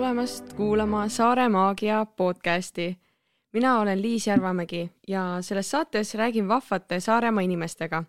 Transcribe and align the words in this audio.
tulemast 0.00 0.52
kuulama 0.52 1.08
Saare 1.08 1.48
Maagia 1.48 2.06
podcasti. 2.06 2.98
mina 3.52 3.80
olen 3.80 4.02
Liis 4.02 4.26
Järvamägi 4.26 4.90
ja 5.08 5.36
selles 5.40 5.70
saates 5.70 6.14
räägin 6.14 6.48
vahvate 6.48 7.00
Saaremaa 7.00 7.42
inimestega. 7.42 8.04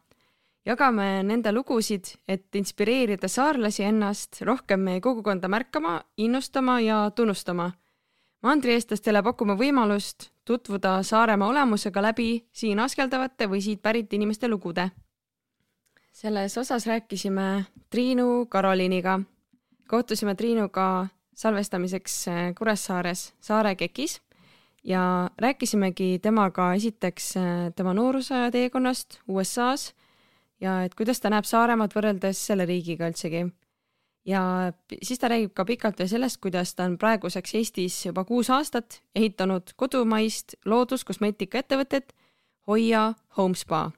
jagame 0.66 1.24
nende 1.24 1.52
lugusid, 1.52 2.04
et 2.28 2.56
inspireerida 2.56 3.28
saarlasi 3.28 3.84
ennast 3.84 4.42
rohkem 4.42 4.80
meie 4.80 5.02
kogukonda 5.02 5.48
märkama, 5.48 6.02
innustama 6.18 6.80
ja 6.80 7.12
tunnustama. 7.16 7.72
mandrieestlastele 8.44 9.24
pakume 9.24 9.54
võimalust 9.54 10.30
tutvuda 10.46 11.04
Saaremaa 11.04 11.48
olemusega 11.48 12.02
läbi 12.02 12.48
siin 12.52 12.80
askeldavate 12.80 13.50
või 13.50 13.62
siit 13.62 13.82
pärit 13.82 14.14
inimeste 14.14 14.48
lugude. 14.48 14.92
selles 16.12 16.58
osas 16.58 16.88
rääkisime 16.88 17.66
Triinu 17.90 18.46
Karoliiniga. 18.46 19.20
kohtusime 19.88 20.36
Triinuga 20.36 21.08
salvestamiseks 21.34 22.28
äh, 22.28 22.42
Kuressaares 22.58 23.34
Saare 23.42 23.76
KEK-is 23.76 24.20
ja 24.84 25.30
rääkisimegi 25.38 26.20
temaga 26.20 26.74
esiteks 26.74 27.38
äh, 27.38 27.74
tema 27.76 27.94
noorusaja 27.94 28.52
teekonnast 28.52 29.20
USA-s 29.28 29.94
ja 30.62 30.82
et 30.84 30.96
kuidas 30.96 31.22
ta 31.22 31.32
näeb 31.34 31.46
Saaremaad 31.46 31.94
võrreldes 31.96 32.46
selle 32.48 32.66
riigiga 32.66 33.10
üldsegi. 33.10 33.46
ja 34.26 34.72
siis 35.02 35.20
ta 35.20 35.32
räägib 35.32 35.54
ka 35.54 35.66
pikalt 35.66 36.00
veel 36.00 36.10
sellest, 36.10 36.42
kuidas 36.42 36.76
ta 36.76 36.86
on 36.86 36.98
praeguseks 36.98 37.56
Eestis 37.56 38.06
juba 38.06 38.24
kuus 38.26 38.50
aastat 38.50 39.02
ehitanud 39.16 39.74
kodumaist 39.76 40.56
looduskosmeetikaettevõtet 40.66 42.14
Hoia 42.68 43.14
Home 43.38 43.56
Spa 43.56 43.90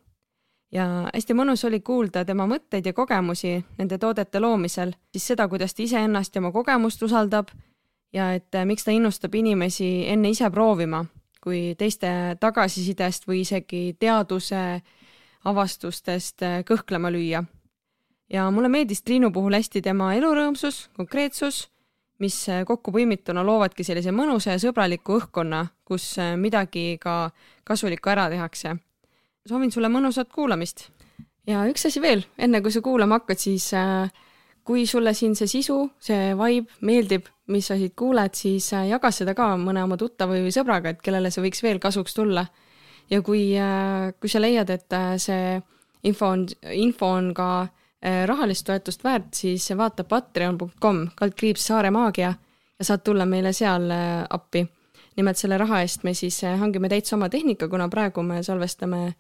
ja 0.73 0.85
hästi 1.13 1.35
mõnus 1.38 1.63
oli 1.67 1.79
kuulda 1.85 2.23
tema 2.25 2.47
mõtteid 2.49 2.88
ja 2.89 2.93
kogemusi 2.93 3.57
nende 3.77 3.97
toodete 4.02 4.39
loomisel, 4.41 4.93
siis 5.11 5.27
seda, 5.33 5.47
kuidas 5.47 5.73
ta 5.73 5.83
iseennast 5.83 6.35
ja 6.35 6.41
oma 6.41 6.52
kogemust 6.52 7.03
usaldab 7.03 7.52
ja 8.13 8.31
et 8.33 8.55
eh, 8.55 8.66
miks 8.66 8.85
ta 8.85 8.94
innustab 8.94 9.35
inimesi 9.35 10.05
enne 10.09 10.31
ise 10.33 10.49
proovima, 10.53 11.03
kui 11.44 11.73
teiste 11.77 12.09
tagasisidest 12.39 13.27
või 13.27 13.44
isegi 13.44 13.83
teaduse 13.99 14.63
avastustest 15.49 16.45
eh, 16.45 16.61
kõhklema 16.67 17.11
lüüa. 17.13 17.44
ja 18.33 18.49
mulle 18.51 18.69
meeldis 18.69 19.03
Triinu 19.03 19.31
puhul 19.31 19.53
hästi 19.53 19.81
tema 19.81 20.13
elurõõmsus, 20.16 20.89
konkreetsus, 20.97 21.67
mis 22.19 22.47
eh, 22.49 22.63
kokku 22.66 22.91
põimituna 22.91 23.45
loovadki 23.45 23.83
sellise 23.83 24.11
mõnusa 24.11 24.55
ja 24.55 24.63
sõbraliku 24.63 25.19
õhkkonna, 25.19 25.67
kus 25.85 26.16
midagi 26.38 26.97
ka 27.01 27.29
kasulikku 27.63 28.09
ära 28.09 28.29
tehakse 28.29 28.77
soovin 29.49 29.72
sulle 29.72 29.89
mõnusat 29.91 30.31
kuulamist. 30.33 30.88
ja 31.47 31.66
üks 31.67 31.88
asi 31.88 32.02
veel, 32.02 32.23
enne 32.39 32.61
kui 32.63 32.72
sa 32.72 32.81
kuulama 32.81 33.19
hakkad, 33.19 33.39
siis 33.39 33.67
äh, 33.75 34.11
kui 34.63 34.85
sulle 34.88 35.13
siin 35.13 35.35
see 35.35 35.50
sisu, 35.52 35.77
see 36.00 36.31
vibe 36.39 36.80
meeldib, 36.88 37.27
mis 37.52 37.67
sa 37.67 37.75
siit 37.80 37.95
kuuled, 38.00 38.35
siis 38.39 38.69
äh, 38.73 38.88
jaga 38.94 39.11
seda 39.11 39.35
ka 39.35 39.53
mõne 39.59 39.83
oma 39.83 39.97
tuttava 40.00 40.38
või 40.39 40.53
sõbraga, 40.55 40.94
et 40.94 41.02
kellele 41.03 41.31
see 41.31 41.44
võiks 41.44 41.63
veel 41.63 41.81
kasuks 41.83 42.16
tulla. 42.16 42.45
ja 43.11 43.22
kui, 43.22 43.52
äh, 43.59 44.13
kui 44.19 44.31
sa 44.31 44.39
leiad, 44.39 44.69
et 44.69 45.00
see 45.19 45.59
info 46.03 46.31
on, 46.31 46.47
info 46.72 47.13
on 47.17 47.33
ka 47.33 47.50
rahalist 48.03 48.66
toetust 48.67 49.03
väärt, 49.03 49.30
siis 49.31 49.69
vaata 49.80 50.03
patreon.com 50.03 51.05
kaldkriips 51.16 51.69
Saare 51.69 51.91
Maagia 51.91 52.33
ja 52.80 52.83
saad 52.83 53.00
tulla 53.00 53.23
meile 53.25 53.53
seal 53.55 53.88
appi. 54.30 54.66
nimelt 55.16 55.38
selle 55.38 55.57
raha 55.57 55.80
eest 55.81 56.03
me 56.03 56.13
siis 56.13 56.41
hangime 56.59 56.89
täitsa 56.89 57.16
oma 57.16 57.30
tehnika, 57.30 57.69
kuna 57.69 57.88
praegu 57.89 58.23
me 58.23 58.41
salvestame 58.44 59.13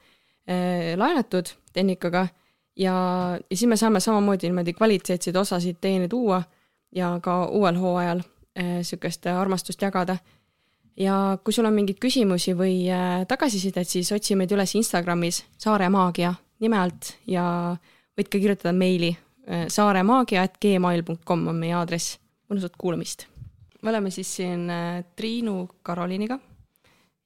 laenatud 0.97 1.47
tehnikaga 1.73 2.27
ja, 2.75 2.93
ja 3.49 3.57
siis 3.57 3.69
me 3.69 3.77
saame 3.77 3.99
samamoodi 3.99 4.49
niimoodi 4.49 4.73
kvaliteetseid 4.73 5.35
osasid 5.35 5.77
teieni 5.81 6.09
tuua 6.09 6.41
ja 6.95 7.19
ka 7.23 7.45
uuel 7.45 7.77
hooajal 7.79 8.21
niisugust 8.59 9.25
äh, 9.27 9.39
armastust 9.39 9.81
jagada. 9.81 10.17
ja 10.97 11.37
kui 11.43 11.53
sul 11.53 11.65
on 11.65 11.73
mingeid 11.73 11.97
küsimusi 11.97 12.53
või 12.57 12.85
äh, 12.91 13.25
tagasisidet, 13.27 13.87
siis 13.89 14.11
otsi 14.11 14.35
meid 14.35 14.51
üles 14.51 14.75
Instagramis 14.75 15.43
Saare 15.57 15.89
Maagia 15.89 16.33
nime 16.59 16.77
alt 16.77 17.15
ja 17.27 17.75
võid 18.17 18.29
ka 18.29 18.39
kirjutada 18.39 18.73
meili 18.73 19.15
saaremaagia.gmail.com 19.67 21.47
on 21.47 21.57
meie 21.59 21.73
aadress. 21.75 22.19
mõnusat 22.49 22.77
kuulamist. 22.77 23.27
me 23.81 23.89
oleme 23.89 24.11
siis 24.11 24.35
siin 24.35 24.69
Triinu 25.15 25.67
Karoliiniga 25.83 26.39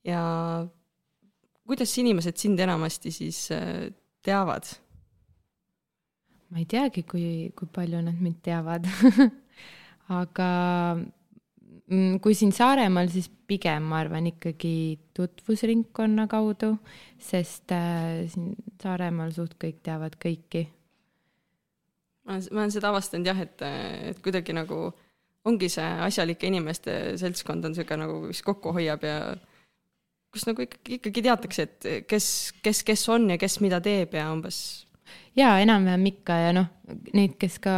ja 0.03 0.21
kuidas 1.67 1.93
inimesed 1.99 2.37
sind 2.39 2.59
enamasti 2.63 3.11
siis 3.11 3.47
äh, 3.55 3.87
teavad? 4.23 4.67
ma 6.47 6.61
ei 6.61 6.65
teagi, 6.69 7.03
kui, 7.03 7.51
kui 7.57 7.67
palju 7.75 7.99
nad 8.05 8.21
mind 8.23 8.39
teavad 8.45 8.87
aga 10.21 10.49
mm, 10.95 12.19
kui 12.23 12.35
siin 12.37 12.53
Saaremaal, 12.55 13.11
siis 13.11 13.27
pigem 13.47 13.89
ma 13.91 14.01
arvan 14.03 14.29
ikkagi 14.31 14.99
tutvusringkonna 15.17 16.27
kaudu, 16.31 16.75
sest 17.19 17.73
äh, 17.75 18.23
siin 18.31 18.55
Saaremaal 18.81 19.33
suht 19.35 19.57
kõik 19.59 19.81
teavad 19.83 20.15
kõiki. 20.21 20.67
ma 22.27 22.37
olen, 22.37 22.47
ma 22.51 22.63
olen 22.63 22.73
seda 22.75 22.93
avastanud 22.93 23.27
jah, 23.27 23.43
et, 23.43 23.67
et 24.13 24.23
kuidagi 24.23 24.55
nagu 24.55 24.87
ongi 25.47 25.69
see 25.71 25.91
asjalike 26.07 26.47
inimeste 26.47 27.17
seltskond 27.19 27.65
on 27.65 27.75
niisugune 27.75 28.03
nagu, 28.03 28.23
mis 28.31 28.43
kokku 28.43 28.73
hoiab 28.75 29.03
ja 29.07 29.19
kus 30.33 30.45
nagu 30.47 30.65
ikkagi, 30.65 30.99
ikkagi 30.99 31.23
teatakse, 31.25 31.65
et 31.67 31.87
kes, 32.09 32.27
kes, 32.63 32.83
kes 32.87 33.07
on 33.13 33.31
ja 33.33 33.39
kes 33.41 33.59
mida 33.63 33.79
teeb 33.83 34.13
ja 34.17 34.27
umbes. 34.33 34.59
jaa, 35.37 35.57
enam-vähem 35.63 36.05
ikka 36.11 36.37
ja 36.41 36.53
noh, 36.55 36.69
neid, 37.13 37.37
kes 37.39 37.59
ka 37.63 37.73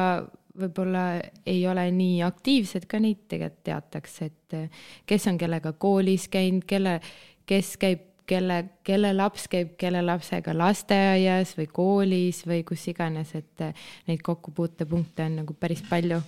võib-olla 0.59 1.21
ei 1.47 1.61
ole 1.69 1.85
nii 1.95 2.19
aktiivsed, 2.25 2.88
ka 2.89 2.99
neid 2.99 3.25
tegelikult 3.31 3.63
teatakse, 3.69 4.29
et 4.29 5.05
kes 5.07 5.27
on 5.31 5.39
kellega 5.39 5.73
koolis 5.79 6.27
käinud, 6.31 6.65
kelle, 6.67 6.99
kes 7.49 7.75
käib, 7.79 8.05
kelle, 8.29 8.59
kelle 8.85 9.13
laps 9.15 9.47
käib 9.49 9.73
kelle 9.79 10.01
lapsega 10.05 10.53
lasteaias 10.57 11.55
või 11.57 11.67
koolis 11.73 12.43
või 12.49 12.63
kus 12.67 12.85
iganes, 12.91 13.33
et 13.39 13.65
neid 14.09 14.23
kokkupuutepunkte 14.25 15.25
on 15.25 15.41
nagu 15.43 15.55
päris 15.57 15.83
palju. 15.89 16.21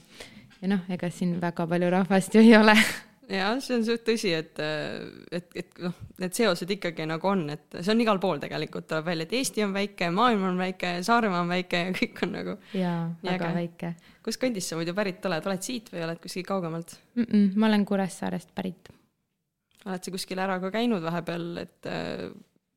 ja 0.61 0.73
noh, 0.75 0.83
ega 0.89 1.09
siin 1.09 1.39
väga 1.41 1.67
palju 1.67 1.89
rahvast 1.89 2.35
ju 2.35 2.41
ei 2.45 2.55
ole 2.57 2.77
jah, 3.31 3.57
see 3.63 3.77
on 3.77 3.83
suht 3.87 4.03
tõsi, 4.07 4.31
et, 4.35 4.59
et, 5.31 5.57
et 5.57 5.81
noh, 5.83 5.95
need 6.21 6.35
seosed 6.35 6.71
ikkagi 6.75 7.05
nagu 7.09 7.29
on, 7.31 7.43
et 7.53 7.77
see 7.79 7.93
on 7.93 8.03
igal 8.03 8.19
pool 8.23 8.41
tegelikult 8.41 8.87
tuleb 8.89 9.07
välja, 9.07 9.27
et 9.27 9.35
Eesti 9.39 9.65
on 9.65 9.75
väike, 9.75 10.09
maailm 10.15 10.47
on 10.51 10.59
väike, 10.61 10.93
Saaremaa 11.07 11.43
on 11.45 11.51
väike 11.51 11.83
ja 11.85 11.93
kõik 11.97 12.23
on 12.25 12.33
nagu. 12.37 12.55
jaa, 12.77 13.03
väga 13.25 13.51
väike. 13.57 13.93
kus 14.25 14.39
kandist 14.41 14.71
sa 14.71 14.79
muidu 14.79 14.95
pärit 14.97 15.25
oled, 15.29 15.47
oled 15.51 15.65
siit 15.65 15.91
või 15.93 16.05
oled 16.07 16.21
kuskilt 16.23 16.49
kaugemalt 16.49 16.97
mm? 17.15 17.23
-mm, 17.23 17.47
ma 17.55 17.71
olen 17.71 17.85
Kuressaarest 17.85 18.53
pärit. 18.55 18.91
oled 19.85 20.03
sa 20.03 20.15
kuskil 20.17 20.39
ära 20.39 20.59
ka 20.59 20.71
käinud 20.73 21.03
vahepeal, 21.03 21.47
et 21.63 21.91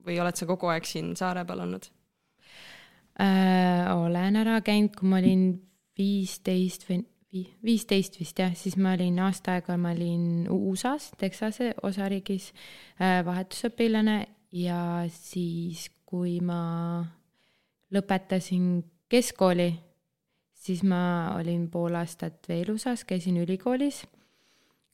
või 0.05 0.21
oled 0.21 0.37
sa 0.37 0.47
kogu 0.47 0.71
aeg 0.73 0.87
siin 0.89 1.15
saare 1.17 1.45
peal 1.49 1.65
olnud 1.67 1.91
äh,? 3.21 3.91
olen 3.95 4.37
ära 4.37 4.61
käinud, 4.65 4.95
kui 4.97 5.09
ma 5.09 5.19
olin 5.23 5.49
viisteist 5.99 6.89
või 6.89 7.03
viisteist 7.65 8.19
vist 8.21 8.39
jah, 8.39 8.53
siis 8.57 8.77
ma 8.81 8.95
olin 8.95 9.19
aasta 9.25 9.57
aega, 9.57 9.77
ma 9.81 9.93
olin 9.95 10.47
USA-s, 10.51 11.15
Texase 11.19 11.73
osariigis 11.83 12.53
äh, 13.01 13.23
vahetusõpilane. 13.27 14.19
Ja 14.55 15.03
siis, 15.11 15.89
kui 16.07 16.39
ma 16.45 17.03
lõpetasin 17.95 18.85
keskkooli, 19.11 19.73
siis 20.55 20.85
ma 20.87 21.35
olin 21.35 21.67
pool 21.73 21.97
aastat 21.99 22.47
veel 22.49 22.71
USA-s, 22.77 23.07
käisin 23.09 23.41
ülikoolis. 23.43 24.05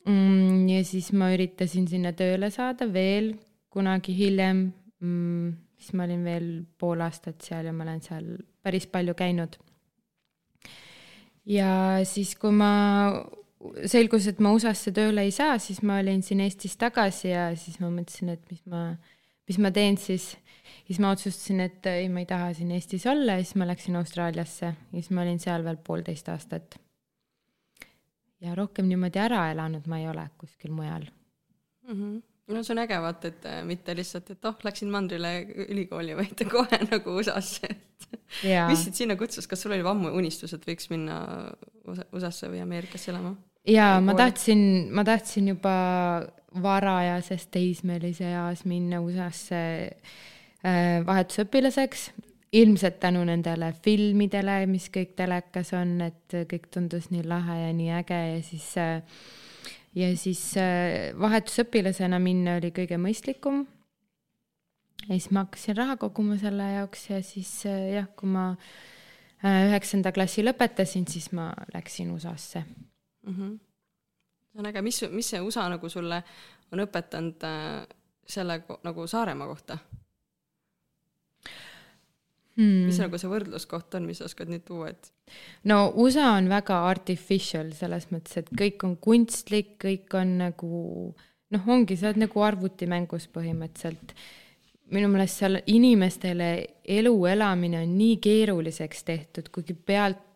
Mm,. 0.09 0.65
ja 0.71 0.81
siis 0.89 1.11
ma 1.13 1.29
üritasin 1.35 1.85
sinna 1.91 2.15
tööle 2.17 2.49
saada 2.51 2.87
veel 2.89 3.35
kunagi 3.69 4.15
hiljem. 4.17 4.71
Mm,, 5.05 5.59
siis 5.77 5.93
ma 5.93 6.07
olin 6.09 6.25
veel 6.25 6.49
pool 6.81 7.05
aastat 7.05 7.45
seal 7.45 7.69
ja 7.69 7.75
ma 7.77 7.85
olen 7.85 8.01
seal 8.05 8.31
päris 8.65 8.89
palju 8.89 9.13
käinud 9.17 9.61
ja 11.51 11.71
siis, 12.09 12.35
kui 12.39 12.53
ma, 12.55 12.73
selgus, 13.91 14.29
et 14.31 14.41
ma 14.43 14.53
USA-sse 14.57 14.93
tööle 14.97 15.25
ei 15.27 15.35
saa, 15.35 15.59
siis 15.63 15.83
ma 15.87 15.99
olin 16.03 16.23
siin 16.27 16.43
Eestis 16.45 16.77
tagasi 16.81 17.33
ja 17.33 17.51
siis 17.59 17.81
ma 17.83 17.91
mõtlesin, 17.93 18.33
et 18.37 18.45
mis 18.53 18.63
ma, 18.71 18.85
mis 19.51 19.59
ma 19.63 19.73
teen 19.75 19.99
siis. 20.01 20.33
siis 20.87 21.01
ma 21.03 21.11
otsustasin, 21.15 21.61
et 21.67 21.87
ei, 21.91 22.09
ma 22.13 22.23
ei 22.23 22.31
taha 22.31 22.53
siin 22.55 22.71
Eestis 22.77 23.07
olla 23.11 23.39
ja 23.39 23.45
siis 23.45 23.59
ma 23.59 23.67
läksin 23.67 23.99
Austraaliasse 23.99 24.67
ja 24.67 24.77
siis 24.95 25.11
ma 25.11 25.27
olin 25.27 25.43
seal 25.43 25.67
veel 25.67 25.81
poolteist 25.85 26.29
aastat. 26.29 26.79
ja 28.41 28.55
rohkem 28.55 28.89
niimoodi 28.89 29.21
ära 29.21 29.51
elanud 29.53 29.87
ma 29.87 29.99
ei 30.01 30.09
ole 30.09 30.31
kuskil 30.39 30.73
mujal 30.73 31.05
mm. 31.05 31.95
-hmm 31.95 32.30
no 32.55 32.63
see 32.65 32.75
on 32.75 32.83
äge 32.85 32.99
vaata, 33.03 33.31
et 33.31 33.47
äh, 33.49 33.61
mitte 33.67 33.95
lihtsalt, 33.97 34.33
et 34.35 34.49
oh, 34.49 34.57
läksin 34.67 34.91
mandrile 34.93 35.35
ülikooli, 35.69 36.17
vaid 36.19 36.45
kohe 36.51 36.81
nagu 36.93 37.17
USA-sse, 37.21 37.71
et 37.71 38.09
mis 38.71 38.85
sind 38.87 38.99
sinna 38.99 39.17
kutsus, 39.21 39.49
kas 39.51 39.63
sul 39.63 39.77
oli 39.77 39.87
ammu 39.87 40.13
unistus, 40.17 40.55
et 40.57 40.67
võiks 40.67 40.91
minna 40.93 41.21
USA-sse 41.87 42.51
või 42.53 42.63
Ameerikasse 42.65 43.13
elama? 43.15 43.37
jaa, 43.69 44.01
ma 44.05 44.17
tahtsin, 44.17 44.63
ma 44.97 45.05
tahtsin 45.05 45.53
juba 45.53 45.75
varajases 46.63 47.47
teismelise 47.53 48.31
eas 48.33 48.65
minna 48.69 49.03
USA-sse 49.05 49.61
äh, 49.87 50.99
vahetusõpilaseks, 51.07 52.11
ilmselt 52.59 52.99
tänu 53.03 53.23
nendele 53.27 53.71
filmidele, 53.85 54.65
mis 54.67 54.89
kõik 54.91 55.15
telekas 55.19 55.71
on, 55.79 56.01
et 56.09 56.41
kõik 56.51 56.67
tundus 56.75 57.13
nii 57.13 57.23
lahe 57.31 57.61
ja 57.61 57.77
nii 57.77 57.93
äge 58.01 58.19
ja 58.33 58.41
siis 58.43 58.73
äh, 58.81 59.21
ja 59.97 60.11
siis 60.17 60.43
äh, 60.61 61.11
vahetusõpilasena 61.19 62.21
minna 62.23 62.59
oli 62.61 62.73
kõige 62.75 62.99
mõistlikum. 63.01 63.65
ja 65.07 65.13
siis 65.15 65.31
ma 65.31 65.45
hakkasin 65.47 65.77
raha 65.77 65.97
koguma 65.97 66.39
selle 66.39 66.69
jaoks 66.77 67.09
ja 67.11 67.23
siis 67.23 67.51
äh, 67.67 67.95
jah, 67.97 68.09
kui 68.17 68.31
ma 68.31 68.53
üheksanda 69.41 70.13
klassi 70.13 70.45
lõpetasin, 70.45 71.07
siis 71.09 71.31
ma 71.33 71.49
läksin 71.73 72.11
USA-sse 72.13 72.61
mm. 72.61 73.35
-hmm. 73.37 73.55
see 74.53 74.61
on 74.61 74.67
äge, 74.69 74.83
mis, 74.83 75.01
mis 75.11 75.31
see 75.33 75.41
USA 75.41 75.69
nagu 75.73 75.89
sulle 75.89 76.23
on 76.73 76.85
õpetanud 76.85 77.47
selle 78.29 78.63
nagu 78.85 79.07
Saaremaa 79.07 79.49
kohta? 79.49 79.79
hmm.. 82.57 82.87
mis 82.89 83.01
nagu 83.03 83.19
see 83.21 83.31
võrdluskoht 83.31 83.97
on, 83.99 84.09
mis 84.11 84.21
oskad 84.25 84.51
nüüd 84.53 84.65
tuua, 84.69 84.93
et? 84.93 85.13
No 85.71 85.81
USA 85.95 86.35
on 86.37 86.49
väga 86.51 86.83
artificial 86.89 87.73
selles 87.77 88.09
mõttes, 88.13 88.41
et 88.41 88.53
kõik 88.63 88.85
on 88.87 88.97
kunstlik, 89.03 89.77
kõik 89.83 90.15
on 90.19 90.37
nagu 90.45 90.71
noh, 91.51 91.67
ongi, 91.67 91.99
sa 91.99 92.11
oled 92.11 92.25
nagu 92.27 92.47
arvutimängus 92.47 93.29
põhimõtteliselt. 93.35 94.15
minu 94.91 95.07
meelest 95.09 95.39
seal 95.39 95.61
inimestele 95.71 96.51
elu 96.99 97.15
elamine 97.31 97.85
on 97.85 97.93
nii 97.95 98.17
keeruliseks 98.23 99.05
tehtud, 99.07 99.53
kuigi 99.55 99.75
pealt 99.75 100.27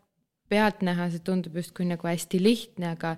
pealtnäha 0.55 1.09
see 1.13 1.23
tundub 1.25 1.57
justkui 1.59 1.87
nagu 1.89 2.07
hästi 2.09 2.41
lihtne, 2.43 2.93
aga 2.95 3.15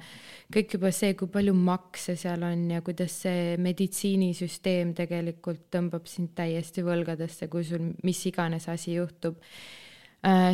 kõik 0.55 0.77
juba 0.77 0.93
see, 0.95 1.15
kui 1.19 1.31
palju 1.33 1.55
makse 1.59 2.15
seal 2.19 2.45
on 2.47 2.69
ja 2.71 2.83
kuidas 2.87 3.19
see 3.25 3.57
meditsiinisüsteem 3.63 4.95
tegelikult 4.97 5.67
tõmbab 5.75 6.07
sind 6.11 6.37
täiesti 6.39 6.85
võlgadesse, 6.87 7.51
kui 7.53 7.67
sul 7.67 7.91
mis 8.07 8.23
iganes 8.31 8.69
asi 8.73 8.95
juhtub. 8.97 9.41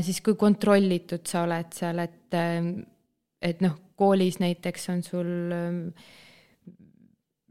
Siis 0.04 0.20
kui 0.20 0.34
kontrollitud 0.38 1.24
sa 1.28 1.46
oled 1.46 1.72
seal, 1.76 2.02
et, 2.02 2.34
äh, 2.36 2.58
et 3.42 3.62
noh, 3.64 3.78
koolis 3.96 4.40
näiteks 4.42 4.88
on 4.92 5.02
sul 5.06 5.32
äh, 5.56 6.10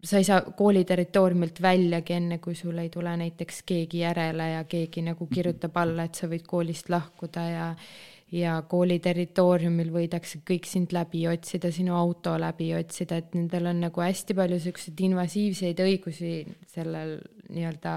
sa 0.04 0.18
ei 0.18 0.24
saa 0.26 0.42
kooli 0.58 0.84
territooriumilt 0.86 1.62
väljagi, 1.62 2.16
enne 2.18 2.38
kui 2.42 2.56
sul 2.56 2.78
ei 2.82 2.90
tule 2.90 3.14
näiteks 3.18 3.62
keegi 3.66 4.02
järele 4.02 4.50
ja 4.56 4.64
keegi 4.70 5.04
nagu 5.06 5.28
kirjutab 5.30 5.78
alla, 5.78 6.08
et 6.08 6.18
sa 6.18 6.30
võid 6.32 6.48
koolist 6.48 6.90
lahkuda 6.90 7.46
ja 7.50 7.68
ja 8.32 8.62
kooli 8.64 8.96
territooriumil 9.04 9.90
võidakse 9.92 10.40
kõik 10.48 10.68
sind 10.70 10.94
läbi 10.96 11.26
otsida, 11.28 11.68
sinu 11.72 11.98
auto 12.00 12.38
läbi 12.40 12.70
otsida, 12.78 13.18
et 13.20 13.34
nendel 13.36 13.68
on 13.74 13.82
nagu 13.84 14.04
hästi 14.04 14.36
palju 14.38 14.60
siukseid 14.64 15.04
invasiivseid 15.10 15.82
õigusi 15.84 16.38
sellel 16.72 17.18
nii-öelda 17.52 17.96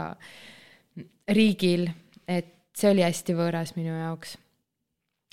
riigil, 1.39 1.87
et 2.27 2.54
see 2.75 2.91
oli 2.91 3.05
hästi 3.07 3.37
võõras 3.39 3.75
minu 3.77 3.95
jaoks. 3.95 4.37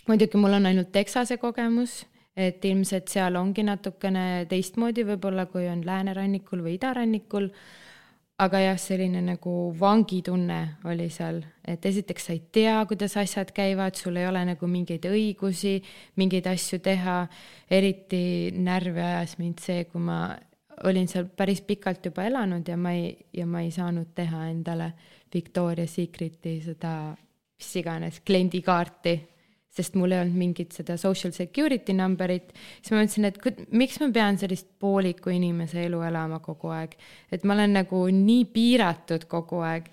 muidugi 0.08 0.38
mul 0.38 0.60
on 0.60 0.66
ainult 0.66 0.92
Texase 0.92 1.38
kogemus, 1.38 2.06
et 2.36 2.66
ilmselt 2.66 3.08
seal 3.12 3.36
ongi 3.36 3.64
natukene 3.64 4.46
teistmoodi 4.50 5.06
võib-olla, 5.06 5.46
kui 5.46 5.68
on 5.68 5.86
läänerannikul 5.86 6.64
või 6.64 6.78
idarannikul 6.80 7.52
aga 8.42 8.62
jah, 8.64 8.78
selline 8.80 9.22
nagu 9.22 9.54
vangitunne 9.78 10.60
oli 10.90 11.08
seal, 11.14 11.42
et 11.68 11.86
esiteks 11.86 12.28
sa 12.28 12.34
ei 12.34 12.42
tea, 12.54 12.78
kuidas 12.90 13.16
asjad 13.22 13.52
käivad, 13.54 13.98
sul 14.00 14.18
ei 14.18 14.26
ole 14.30 14.42
nagu 14.50 14.70
mingeid 14.70 15.06
õigusi 15.10 15.78
mingeid 16.18 16.50
asju 16.50 16.82
teha, 16.84 17.18
eriti 17.70 18.24
närvi 18.56 19.04
ajas 19.04 19.38
mind 19.42 19.62
see, 19.62 19.86
kui 19.92 20.02
ma 20.02 20.24
olin 20.90 21.10
seal 21.12 21.28
päris 21.38 21.62
pikalt 21.62 22.06
juba 22.10 22.26
elanud 22.26 22.68
ja 22.68 22.78
ma 22.78 22.96
ei, 22.98 23.14
ja 23.38 23.46
ma 23.46 23.62
ei 23.62 23.70
saanud 23.74 24.16
teha 24.18 24.48
endale 24.50 24.94
Victoria 25.34 25.88
Secreti 25.88 26.58
seda 26.66 27.14
mis 27.62 27.76
iganes 27.78 28.18
kliendikaarti 28.26 29.20
sest 29.72 29.96
mul 29.96 30.12
ei 30.12 30.20
olnud 30.26 30.36
mingit 30.36 30.76
seda 30.76 30.98
social 31.00 31.32
security 31.36 31.94
number'it, 31.96 32.52
siis 32.82 32.92
ma 32.92 33.00
mõtlesin, 33.02 33.28
et 33.30 33.70
miks 33.72 34.02
ma 34.02 34.10
pean 34.14 34.40
sellist 34.40 34.68
pooliku 34.82 35.32
inimese 35.32 35.86
elu 35.86 36.02
elama 36.10 36.42
kogu 36.44 36.74
aeg, 36.76 36.98
et 37.32 37.46
ma 37.48 37.56
olen 37.56 37.78
nagu 37.80 38.04
nii 38.12 38.50
piiratud 38.52 39.30
kogu 39.32 39.62
aeg, 39.64 39.88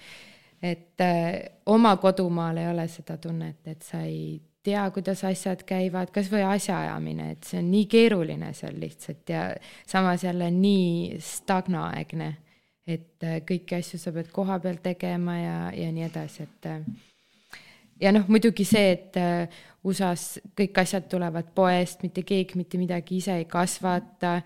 et 0.66 1.04
äh, 1.04 1.30
oma 1.70 1.94
kodumaal 2.02 2.58
ei 2.58 2.66
ole 2.72 2.88
seda 2.90 3.20
tunnet, 3.22 3.60
et 3.70 3.86
sa 3.86 4.02
ei 4.02 4.40
tea, 4.66 4.82
kuidas 4.90 5.22
asjad 5.24 5.62
käivad, 5.68 6.10
kasvõi 6.14 6.42
asjaajamine, 6.56 7.30
et 7.36 7.46
see 7.46 7.62
on 7.62 7.70
nii 7.70 7.86
keeruline 7.92 8.50
seal 8.58 8.74
lihtsalt 8.82 9.30
ja 9.30 9.44
samas 9.86 10.26
jälle 10.26 10.50
nii 10.50 11.20
stagnoaegne, 11.22 12.32
et 12.88 13.22
äh, 13.22 13.38
kõiki 13.46 13.78
asju 13.78 14.02
sa 14.02 14.10
pead 14.16 14.34
kohapeal 14.34 14.82
tegema 14.82 15.38
ja, 15.38 15.58
ja 15.70 15.92
nii 15.94 16.08
edasi, 16.10 16.48
et 16.50 16.68
äh, 16.72 16.82
ja 18.00 18.12
noh, 18.14 18.24
muidugi 18.28 18.66
see, 18.68 18.94
et 18.96 19.18
äh, 19.20 19.60
USA-s 19.86 20.40
kõik 20.58 20.80
asjad 20.82 21.08
tulevad 21.10 21.52
poest, 21.54 22.02
mitte 22.06 22.24
keegi 22.26 22.58
mitte 22.58 22.80
midagi 22.80 23.18
ise 23.22 23.38
ei 23.40 23.46
kasvata. 23.50 24.38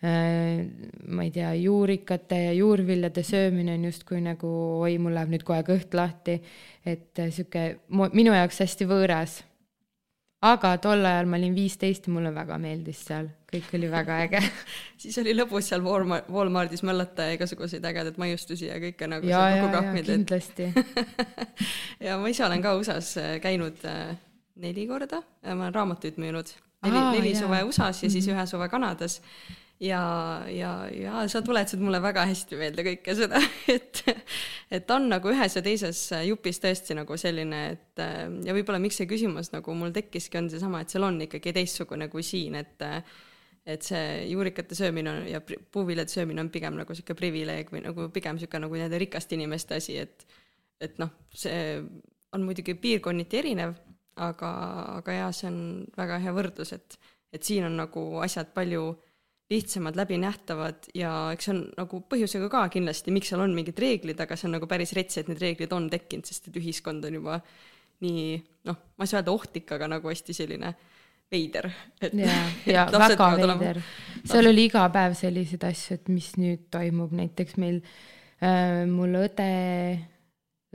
Äh, 0.00 0.64
ma 1.12 1.26
ei 1.26 1.32
tea, 1.34 1.52
juurikate 1.60 2.38
ja 2.46 2.56
juurviljade 2.56 3.24
söömine 3.26 3.74
on 3.76 3.84
justkui 3.90 4.22
nagu 4.24 4.48
oi, 4.80 4.96
mul 5.02 5.12
läheb 5.12 5.34
nüüd 5.34 5.44
kohe 5.44 5.60
kõht 5.66 5.92
lahti, 5.96 6.38
et 6.88 7.20
äh, 7.20 7.28
sihuke 7.34 7.66
minu 8.16 8.32
jaoks 8.32 8.62
hästi 8.64 8.88
võõras 8.88 9.42
aga 10.40 10.70
tol 10.80 11.04
ajal 11.04 11.28
ma 11.28 11.36
olin 11.36 11.54
viisteist 11.56 12.06
ja 12.08 12.14
mulle 12.14 12.32
väga 12.34 12.56
meeldis 12.60 13.02
seal, 13.08 13.28
kõik 13.50 13.74
oli 13.76 13.90
väga 13.92 14.16
äge. 14.24 14.40
Siis 15.02 15.18
oli 15.20 15.34
lõbus 15.36 15.68
seal 15.68 15.84
Walmart, 15.84 16.30
Walmartis 16.32 16.84
möllata 16.86 17.28
ja 17.28 17.36
igasuguseid 17.36 17.84
ägedaid 17.90 18.16
maiustusi 18.20 18.70
ja 18.70 18.78
kõike 18.80 19.08
nagu 19.10 19.28
ja, 19.28 19.42
seal 19.44 19.66
kokku 19.66 19.76
kahmida. 19.76 20.08
kindlasti. 20.14 20.70
Ja 22.00 22.16
ma 22.16 22.30
ise 22.32 22.46
olen 22.46 22.62
ka 22.64 22.72
USA-s 22.78 23.18
äh, 23.20 23.34
käinud 23.44 23.82
äh, 23.84 24.14
neli 24.60 24.86
korda, 24.88 25.20
ma 25.44 25.66
olen 25.66 25.74
raamatuid 25.74 26.16
müünud, 26.20 26.48
neli, 26.86 27.02
neli 27.18 27.34
suve 27.36 27.58
USA-s 27.68 28.06
ja 28.06 28.08
siis 28.08 28.24
-hmm. 28.24 28.38
ühe 28.38 28.46
suve 28.48 28.68
Kanadas 28.72 29.20
ja, 29.80 30.02
ja, 30.48 30.72
ja 30.92 31.22
sa 31.28 31.42
tuletasid 31.42 31.80
mulle 31.80 32.02
väga 32.02 32.26
hästi 32.28 32.58
meelde 32.60 32.84
kõike 32.84 33.14
seda, 33.16 33.40
et, 33.76 34.02
et 34.70 34.92
on 34.94 35.08
nagu 35.10 35.32
ühes 35.32 35.56
ja 35.56 35.62
teises 35.64 36.02
jupis 36.28 36.60
tõesti 36.62 36.96
nagu 36.98 37.16
selline, 37.20 37.62
et 37.74 38.04
ja 38.46 38.56
võib-olla 38.56 38.80
miks 38.82 39.00
see 39.00 39.08
küsimus 39.10 39.52
nagu 39.54 39.74
mul 39.76 39.94
tekkiski, 39.96 40.40
on 40.40 40.50
seesama, 40.52 40.84
et 40.84 40.92
seal 40.92 41.08
on 41.08 41.20
ikkagi 41.26 41.54
teistsugune 41.56 42.10
kui 42.12 42.26
siin, 42.26 42.60
et 42.60 42.88
et 43.70 43.84
see 43.84 44.30
juurikate 44.30 44.74
söömine 44.74 45.10
on, 45.12 45.18
ja 45.28 45.38
puuviljade 45.44 46.10
söömine 46.10 46.40
on 46.40 46.48
pigem 46.50 46.78
nagu 46.78 46.94
niisugune 46.94 47.18
privileeg 47.18 47.68
või 47.70 47.82
nagu 47.84 48.08
pigem 48.12 48.38
niisugune 48.38 48.64
nagu 48.64 48.76
nii-öelda 48.78 48.98
rikaste 49.02 49.36
inimeste 49.36 49.76
asi, 49.76 49.98
et 50.00 50.24
et 50.80 50.96
noh, 50.98 51.10
see 51.36 51.76
on 52.32 52.44
muidugi 52.46 52.72
piirkonniti 52.80 53.36
erinev, 53.36 53.74
aga, 54.16 54.50
aga 54.96 55.16
jaa, 55.18 55.28
see 55.36 55.50
on 55.50 55.60
väga 55.96 56.18
hea 56.24 56.32
võrdlus, 56.36 56.72
et 56.76 56.98
et 57.30 57.46
siin 57.46 57.68
on 57.68 57.76
nagu 57.78 58.02
asjad 58.24 58.48
palju 58.56 58.88
lihtsamad, 59.50 59.96
läbinähtavad 59.98 60.86
ja 60.94 61.12
eks 61.34 61.48
see 61.48 61.54
on 61.56 61.64
nagu 61.74 62.00
põhjusega 62.10 62.46
ka 62.52 62.62
kindlasti, 62.70 63.14
miks 63.14 63.32
seal 63.32 63.42
on 63.42 63.54
mingid 63.56 63.78
reeglid, 63.82 64.20
aga 64.22 64.38
see 64.38 64.46
on 64.46 64.54
nagu 64.58 64.68
päris 64.70 64.94
rets, 64.94 65.18
et 65.18 65.30
need 65.30 65.42
reeglid 65.42 65.74
on 65.74 65.88
tekkinud, 65.90 66.28
sest 66.28 66.48
et 66.50 66.58
ühiskond 66.60 67.06
on 67.08 67.18
juba 67.18 67.40
nii 68.04 68.38
noh, 68.68 68.78
ma 68.96 69.04
ei 69.04 69.10
saa 69.10 69.20
öelda 69.20 69.34
ohtlik, 69.34 69.66
aga 69.74 69.90
nagu 69.90 70.10
hästi 70.10 70.36
selline 70.36 70.70
veider. 71.30 71.66
ja, 72.14 72.36
ja 72.66 72.86
väga 73.06 73.30
veider. 73.40 73.82
seal 74.24 74.50
oli 74.52 74.68
iga 74.70 74.86
päev 74.94 75.18
selliseid 75.18 75.66
asju, 75.66 75.98
et 75.98 76.12
mis 76.12 76.30
nüüd 76.38 76.68
toimub, 76.70 77.14
näiteks 77.18 77.58
meil 77.60 77.80
äh,, 78.38 78.84
mul 78.90 79.18
õde, 79.24 79.50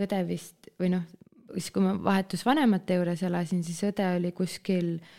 õde 0.04 0.26
vist 0.28 0.68
või 0.82 0.92
noh, 0.98 1.08
siis 1.54 1.72
kui 1.72 1.86
ma 1.86 1.96
vahetusvanemate 1.96 3.00
juures 3.00 3.24
elasin, 3.24 3.64
siis 3.64 3.80
õde 3.88 4.18
oli 4.18 4.36
kuskil 4.36 4.98
äh, 4.98 5.16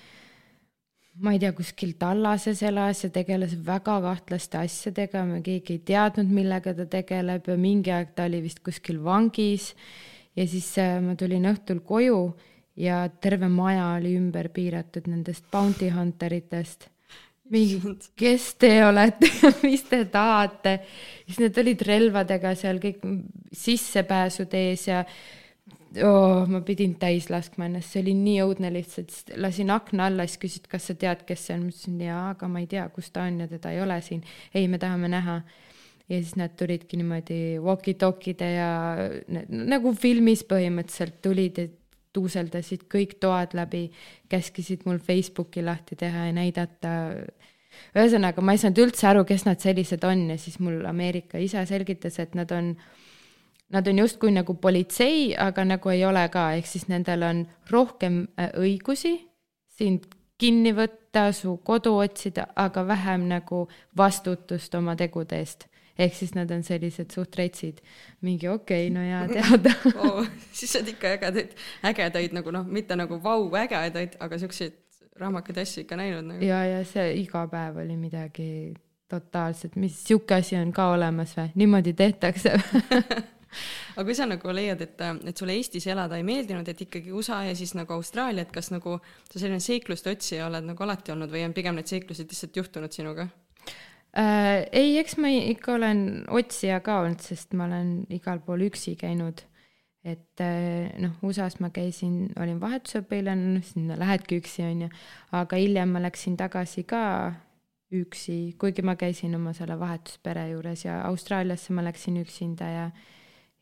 ma 1.22 1.32
ei 1.32 1.40
tea, 1.40 1.52
kuskil 1.56 1.94
Tallases 2.00 2.60
elas 2.66 3.04
ja 3.04 3.10
tegeles 3.12 3.54
väga 3.66 3.96
kahtlaste 4.04 4.58
asjadega, 4.60 5.24
me 5.28 5.40
keegi 5.44 5.78
ei 5.78 5.84
teadnud, 5.92 6.32
millega 6.32 6.74
ta 6.76 6.86
tegeleb 6.90 7.48
ja 7.48 7.56
mingi 7.60 7.92
aeg 7.94 8.12
ta 8.16 8.26
oli 8.28 8.42
vist 8.44 8.60
kuskil 8.64 9.00
vangis. 9.04 9.74
ja 10.36 10.44
siis 10.46 10.68
äh, 10.78 10.98
ma 11.00 11.14
tulin 11.16 11.48
õhtul 11.48 11.80
koju 11.80 12.20
ja 12.76 13.06
terve 13.08 13.48
maja 13.48 13.94
oli 13.96 14.12
ümber 14.18 14.50
piiratud 14.52 15.08
nendest 15.08 15.46
bounty 15.52 15.88
hunter 15.90 16.32
itest. 16.36 16.90
mingi, 17.50 17.80
kes 18.18 18.54
te 18.60 18.72
olete 18.84 19.30
mis 19.64 19.86
te 19.88 20.04
tahate? 20.04 20.80
siis 21.24 21.40
need 21.40 21.58
olid 21.64 21.86
relvadega 21.88 22.54
seal 22.58 22.82
kõik 22.82 23.00
sissepääsud 23.52 24.52
ees 24.52 24.88
ja 24.90 25.04
oh, 26.04 26.44
ma 26.50 26.60
pidin 26.66 26.96
täis 27.00 27.28
laskma 27.32 27.68
ennast, 27.68 27.92
see 27.92 28.02
oli 28.04 28.14
nii 28.18 28.40
õudne 28.44 28.70
lihtsalt, 28.74 29.14
lasin 29.40 29.70
akna 29.74 30.08
alla, 30.10 30.26
siis 30.28 30.40
küsisid, 30.42 30.68
kas 30.70 30.88
sa 30.90 30.96
tead, 30.98 31.22
kes 31.28 31.46
see 31.48 31.56
on, 31.56 31.66
ma 31.66 31.72
ütlesin 31.72 32.02
jaa, 32.06 32.24
aga 32.34 32.50
ma 32.50 32.62
ei 32.62 32.68
tea, 32.70 32.84
kus 32.94 33.10
ta 33.14 33.26
on 33.28 33.40
ja 33.44 33.48
teda 33.50 33.72
ei 33.74 33.80
ole 33.84 33.96
siin. 34.04 34.22
ei, 34.54 34.68
me 34.68 34.80
tahame 34.82 35.10
näha. 35.12 35.40
ja 36.08 36.20
siis 36.20 36.36
nad 36.38 36.54
tulidki 36.58 37.00
niimoodi 37.00 37.40
walkie-talkide 37.62 38.50
ja 38.52 38.70
nagu 39.48 39.94
filmis 39.94 40.44
põhimõtteliselt 40.46 41.18
tulid 41.22 41.58
ja 41.58 41.66
tuuseldasid 42.16 42.86
kõik 42.92 43.18
toad 43.20 43.56
läbi, 43.58 43.88
käskisid 44.30 44.86
mul 44.86 45.00
Facebooki 45.02 45.64
lahti 45.64 45.98
teha 45.98 46.28
ja 46.28 46.36
näidata 46.36 46.92
ühesõnaga, 47.92 48.40
ma 48.40 48.54
ei 48.54 48.62
saanud 48.62 48.86
üldse 48.86 49.10
aru, 49.10 49.26
kes 49.28 49.44
nad 49.44 49.60
sellised 49.60 50.04
on 50.06 50.30
ja 50.30 50.38
siis 50.40 50.60
mul 50.62 50.86
Ameerika 50.88 51.42
isa 51.42 51.66
selgitas, 51.68 52.16
et 52.22 52.38
nad 52.38 52.54
on 52.54 52.70
äh, 52.72 52.94
nad 53.72 53.88
on 53.88 53.98
justkui 53.98 54.30
nagu 54.34 54.54
politsei, 54.54 55.34
aga 55.38 55.64
nagu 55.64 55.90
ei 55.90 56.04
ole 56.06 56.28
ka, 56.32 56.52
ehk 56.58 56.68
siis 56.70 56.86
nendel 56.88 57.24
on 57.26 57.46
rohkem 57.70 58.26
äh, 58.38 58.52
õigusi 58.54 59.16
sind 59.76 60.06
kinni 60.38 60.72
võtta, 60.76 61.30
su 61.32 61.56
kodu 61.64 61.94
otsida, 61.96 62.46
aga 62.56 62.84
vähem 62.86 63.24
nagu 63.30 63.66
vastutust 63.96 64.74
oma 64.76 64.96
tegude 64.96 65.40
eest 65.40 65.66
ehk 65.98 66.14
siis 66.14 66.34
nad 66.36 66.50
on 66.52 66.62
sellised 66.64 67.12
suht 67.14 67.36
retsid. 67.38 67.78
mingi 68.20 68.48
okei 68.48 68.88
okay,, 68.88 68.94
no 68.94 69.00
hea 69.00 69.22
teada 69.32 69.72
oh,. 70.04 70.26
siis 70.52 70.72
sa 70.72 70.80
oled 70.80 70.90
ikka 70.92 71.14
ägedaid, 71.16 71.54
ägedaid 71.90 72.34
nagu 72.36 72.52
noh, 72.52 72.66
mitte 72.68 72.96
nagu 72.96 73.20
vau 73.22 73.48
ägedaid, 73.56 74.18
aga 74.20 74.38
siukseid 74.38 74.76
rahmakaid 75.16 75.62
asju 75.62 75.86
ikka 75.86 75.96
näinud 75.96 76.26
nagu. 76.32 76.44
ja, 76.44 76.64
ja 76.68 76.82
see 76.84 77.14
iga 77.22 77.46
päev 77.48 77.80
oli 77.84 77.96
midagi 77.96 78.50
totaalselt, 79.08 79.76
mis 79.80 79.96
sihuke 80.04 80.36
asi 80.36 80.58
on 80.60 80.72
ka 80.76 80.90
olemas 80.92 81.32
või, 81.38 81.48
niimoodi 81.62 81.96
tehtakse 81.96 82.56
aga 83.94 84.04
kui 84.08 84.16
sa 84.18 84.26
nagu 84.28 84.54
leiad, 84.54 84.82
et, 84.84 85.02
et 85.30 85.40
sulle 85.40 85.56
Eestis 85.56 85.86
elada 85.90 86.18
ei 86.18 86.26
meeldinud, 86.26 86.68
et 86.68 86.84
ikkagi 86.86 87.14
USA 87.14 87.42
ja 87.48 87.56
siis 87.58 87.74
nagu 87.78 87.96
Austraalia, 87.96 88.46
et 88.46 88.54
kas 88.54 88.70
nagu 88.74 88.98
sa 89.30 89.38
selline 89.38 89.62
seikluste 89.62 90.12
otsija 90.12 90.46
oled 90.50 90.68
nagu 90.68 90.86
alati 90.86 91.14
olnud 91.14 91.32
või 91.32 91.46
on 91.46 91.56
pigem 91.56 91.78
need 91.78 91.90
seiklused 91.90 92.30
lihtsalt 92.30 92.62
juhtunud 92.62 92.94
sinuga? 92.94 93.28
äh,? 94.16 94.66
ei, 94.72 94.96
eks 95.00 95.18
ma 95.22 95.32
ikka 95.32 95.76
olen 95.76 96.00
otsija 96.28 96.80
ka 96.84 97.02
olnud, 97.04 97.22
sest 97.24 97.56
ma 97.58 97.68
olen 97.68 97.98
igal 98.14 98.42
pool 98.44 98.66
üksi 98.68 98.96
käinud. 99.00 99.44
et 100.06 100.38
äh, 100.38 100.92
noh, 101.02 101.16
USA-s 101.26 101.58
ma 101.58 101.72
käisin, 101.74 102.28
olin 102.38 102.60
vahetusõpilane, 102.62 103.56
noh 103.56 103.64
sinna 103.66 103.96
lähedki 103.98 104.38
üksi, 104.38 104.62
on 104.68 104.86
ju, 104.86 104.92
aga 105.34 105.58
hiljem 105.58 105.96
ma 105.96 106.04
läksin 106.04 106.36
tagasi 106.38 106.86
ka 106.86 107.02
üksi, 107.94 108.56
kuigi 108.58 108.82
ma 108.82 108.96
käisin 108.98 109.34
oma 109.38 109.52
selle 109.54 109.76
vahetuspere 109.78 110.48
juures 110.50 110.84
ja 110.84 111.00
Austraaliasse 111.06 111.74
ma 111.74 111.84
läksin 111.86 112.18
üksinda 112.22 112.70
ja 112.70 112.86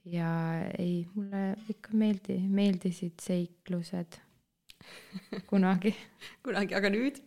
ja 0.04 0.30
ei, 0.78 1.06
mulle 1.14 1.54
ikka 1.70 1.94
meeldi, 1.96 2.38
meeldisid 2.48 3.22
seiklused 3.22 4.18
kunagi 5.50 5.94
kunagi, 6.44 6.76
aga 6.76 6.90
nüüd? 6.92 7.20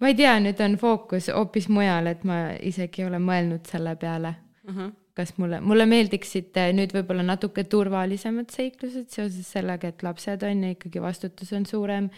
ma 0.00 0.10
ei 0.10 0.18
tea, 0.18 0.34
nüüd 0.42 0.60
on 0.64 0.76
fookus 0.80 1.30
hoopis 1.32 1.70
mujal, 1.72 2.10
et 2.10 2.24
ma 2.28 2.40
isegi 2.60 3.02
ei 3.02 3.08
ole 3.08 3.22
mõelnud 3.22 3.64
selle 3.70 3.96
peale 4.00 4.34
uh. 4.68 4.74
-huh. 4.74 4.92
kas 5.16 5.36
mulle, 5.38 5.60
mulle 5.64 5.86
meeldiksid 5.88 6.56
eh, 6.60 6.72
nüüd 6.76 6.92
võib-olla 6.96 7.24
natuke 7.26 7.64
turvalisemad 7.64 8.50
seiklused 8.52 9.08
seoses 9.08 9.52
sellega, 9.56 9.88
et 9.88 10.02
lapsed 10.02 10.42
on 10.42 10.64
ja 10.64 10.74
ikkagi 10.76 11.02
vastutus 11.02 11.52
on 11.52 11.66
suurem 11.66 12.10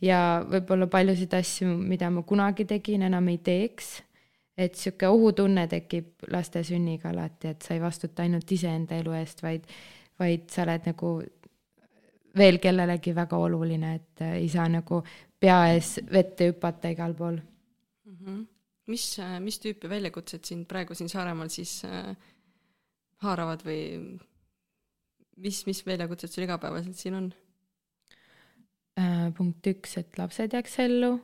ja 0.00 0.44
võib-olla 0.48 0.86
paljusid 0.86 1.34
asju, 1.34 1.68
mida 1.76 2.10
ma 2.10 2.22
kunagi 2.22 2.66
tegin, 2.68 3.06
enam 3.06 3.28
ei 3.32 3.38
teeks. 3.38 4.02
Et 4.56 4.74
sihuke 4.74 5.08
ohutunne 5.08 5.66
tekib 5.68 6.26
laste 6.32 6.62
sünniga 6.64 7.10
alati, 7.10 7.52
et 7.52 7.62
sa 7.62 7.74
ei 7.74 7.80
vastuta 7.82 8.24
ainult 8.24 8.52
iseenda 8.52 8.96
elu 8.96 9.12
eest, 9.18 9.42
vaid, 9.44 9.66
vaid 10.18 10.48
sa 10.52 10.64
oled 10.64 10.88
nagu 10.90 11.12
veel 12.36 12.58
kellelegi 12.62 13.14
väga 13.16 13.40
oluline, 13.40 13.94
et 14.00 14.24
eh, 14.24 14.38
ei 14.42 14.48
saa 14.52 14.68
nagu 14.72 15.02
pea 15.40 15.58
ees 15.74 15.96
vette 16.12 16.50
hüpata 16.50 16.90
igal 16.92 17.14
pool 17.14 17.36
mm. 17.36 18.16
-hmm. 18.16 18.46
mis, 18.86 19.18
äh, 19.18 19.38
mis 19.40 19.60
tüüpi 19.60 19.88
väljakutsed 19.88 20.44
sind 20.44 20.66
praegu 20.66 20.94
siin 20.94 21.08
Saaremaal 21.08 21.48
siis 21.48 21.84
äh, 21.84 22.16
haaravad 23.24 23.64
või 23.64 24.18
mis, 25.36 25.66
mis 25.66 25.86
väljakutsed 25.86 26.32
sul 26.32 26.44
igapäevaselt 26.44 26.96
siin 26.96 27.14
on 27.14 27.32
äh,? 28.98 29.32
punkt 29.36 29.66
üks, 29.66 29.98
et 29.98 30.18
lapsed 30.18 30.52
jääks 30.52 30.78
ellu. 30.78 31.20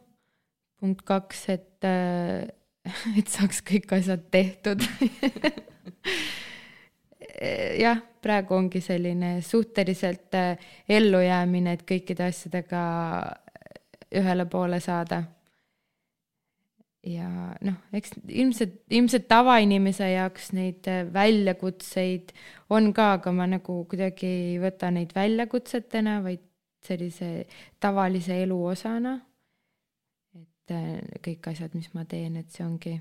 punkt 0.80 1.02
kaks, 1.02 1.48
et 1.48 1.84
äh,, 1.84 2.48
et 3.18 3.28
saaks 3.28 3.62
kõik 3.66 3.92
asjad 3.98 4.24
tehtud 4.34 4.82
jah, 7.78 8.00
praegu 8.22 8.56
ongi 8.56 8.80
selline 8.82 9.40
suhteliselt 9.42 10.34
äh, 10.38 10.58
ellujäämine, 10.88 11.76
et 11.76 11.84
kõikide 11.88 12.28
asjadega 12.30 12.82
ühele 14.14 14.46
poole 14.50 14.80
saada. 14.80 15.22
ja 17.02 17.26
noh, 17.66 17.80
eks 17.98 18.12
ilmselt, 18.30 18.76
ilmselt 18.94 19.24
tavainimese 19.26 20.06
jaoks 20.12 20.52
neid 20.54 20.86
äh, 20.86 21.02
väljakutseid 21.12 22.30
on 22.70 22.92
ka, 22.94 23.12
aga 23.18 23.32
ma 23.34 23.48
nagu 23.50 23.80
kuidagi 23.90 24.26
ei 24.26 24.60
võta 24.62 24.92
neid 24.94 25.10
väljakutsetena, 25.14 26.20
vaid 26.22 26.44
sellise 26.86 27.46
tavalise 27.82 28.42
elu 28.44 28.58
osana. 28.70 29.18
Et 30.72 31.18
kõik 31.24 31.48
asjad, 31.52 31.74
mis 31.78 31.90
ma 31.96 32.04
teen, 32.08 32.38
et 32.40 32.52
see 32.54 32.64
ongi, 32.66 32.94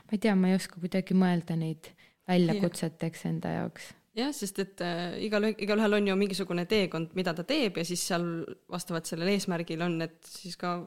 ma 0.00 0.16
ei 0.16 0.22
tea, 0.22 0.34
ma 0.38 0.50
ei 0.50 0.58
oska 0.58 0.80
kuidagi 0.82 1.16
mõelda 1.18 1.56
neid 1.58 1.92
väljakutseteks 2.30 3.26
enda 3.30 3.56
jaoks. 3.56 3.90
Jah, 4.18 4.32
sest 4.34 4.58
et 4.58 4.80
äh, 4.82 5.14
igal, 5.22 5.52
igalühel 5.52 5.96
on 6.00 6.08
ju 6.10 6.16
mingisugune 6.18 6.64
teekond, 6.70 7.12
mida 7.18 7.34
ta 7.36 7.44
teeb 7.46 7.78
ja 7.78 7.84
siis 7.86 8.02
seal 8.10 8.24
vastavalt 8.70 9.06
sellele 9.06 9.36
eesmärgil 9.36 9.84
on, 9.86 10.00
et 10.02 10.18
siis 10.26 10.58
ka 10.58 10.80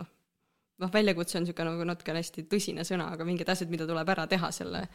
noh, 0.00 0.08
noh, 0.80 0.92
väljakutse 0.94 1.38
on 1.38 1.44
niisugune 1.44 1.74
nagu 1.74 1.86
natukene 1.90 2.22
hästi 2.24 2.46
tõsine 2.48 2.86
sõna, 2.88 3.10
aga 3.12 3.26
mingid 3.28 3.52
asjad, 3.52 3.68
mida 3.72 3.88
tuleb 3.88 4.08
ära 4.16 4.24
teha 4.30 4.48
selle 4.56 4.86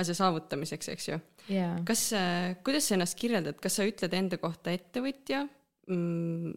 asja 0.00 0.16
saavutamiseks, 0.16 0.88
eks 0.94 1.08
ju. 1.10 1.18
Yeah.. 1.50 1.76
kas 1.88 2.06
äh,, 2.16 2.54
kuidas 2.64 2.88
sa 2.88 2.96
ennast 2.96 3.18
kirjeldad, 3.20 3.60
kas 3.60 3.76
sa 3.76 3.84
ütled 3.88 4.16
enda 4.16 4.40
kohta 4.40 4.72
ettevõtja? 4.72 5.44
Mm,? 5.92 6.56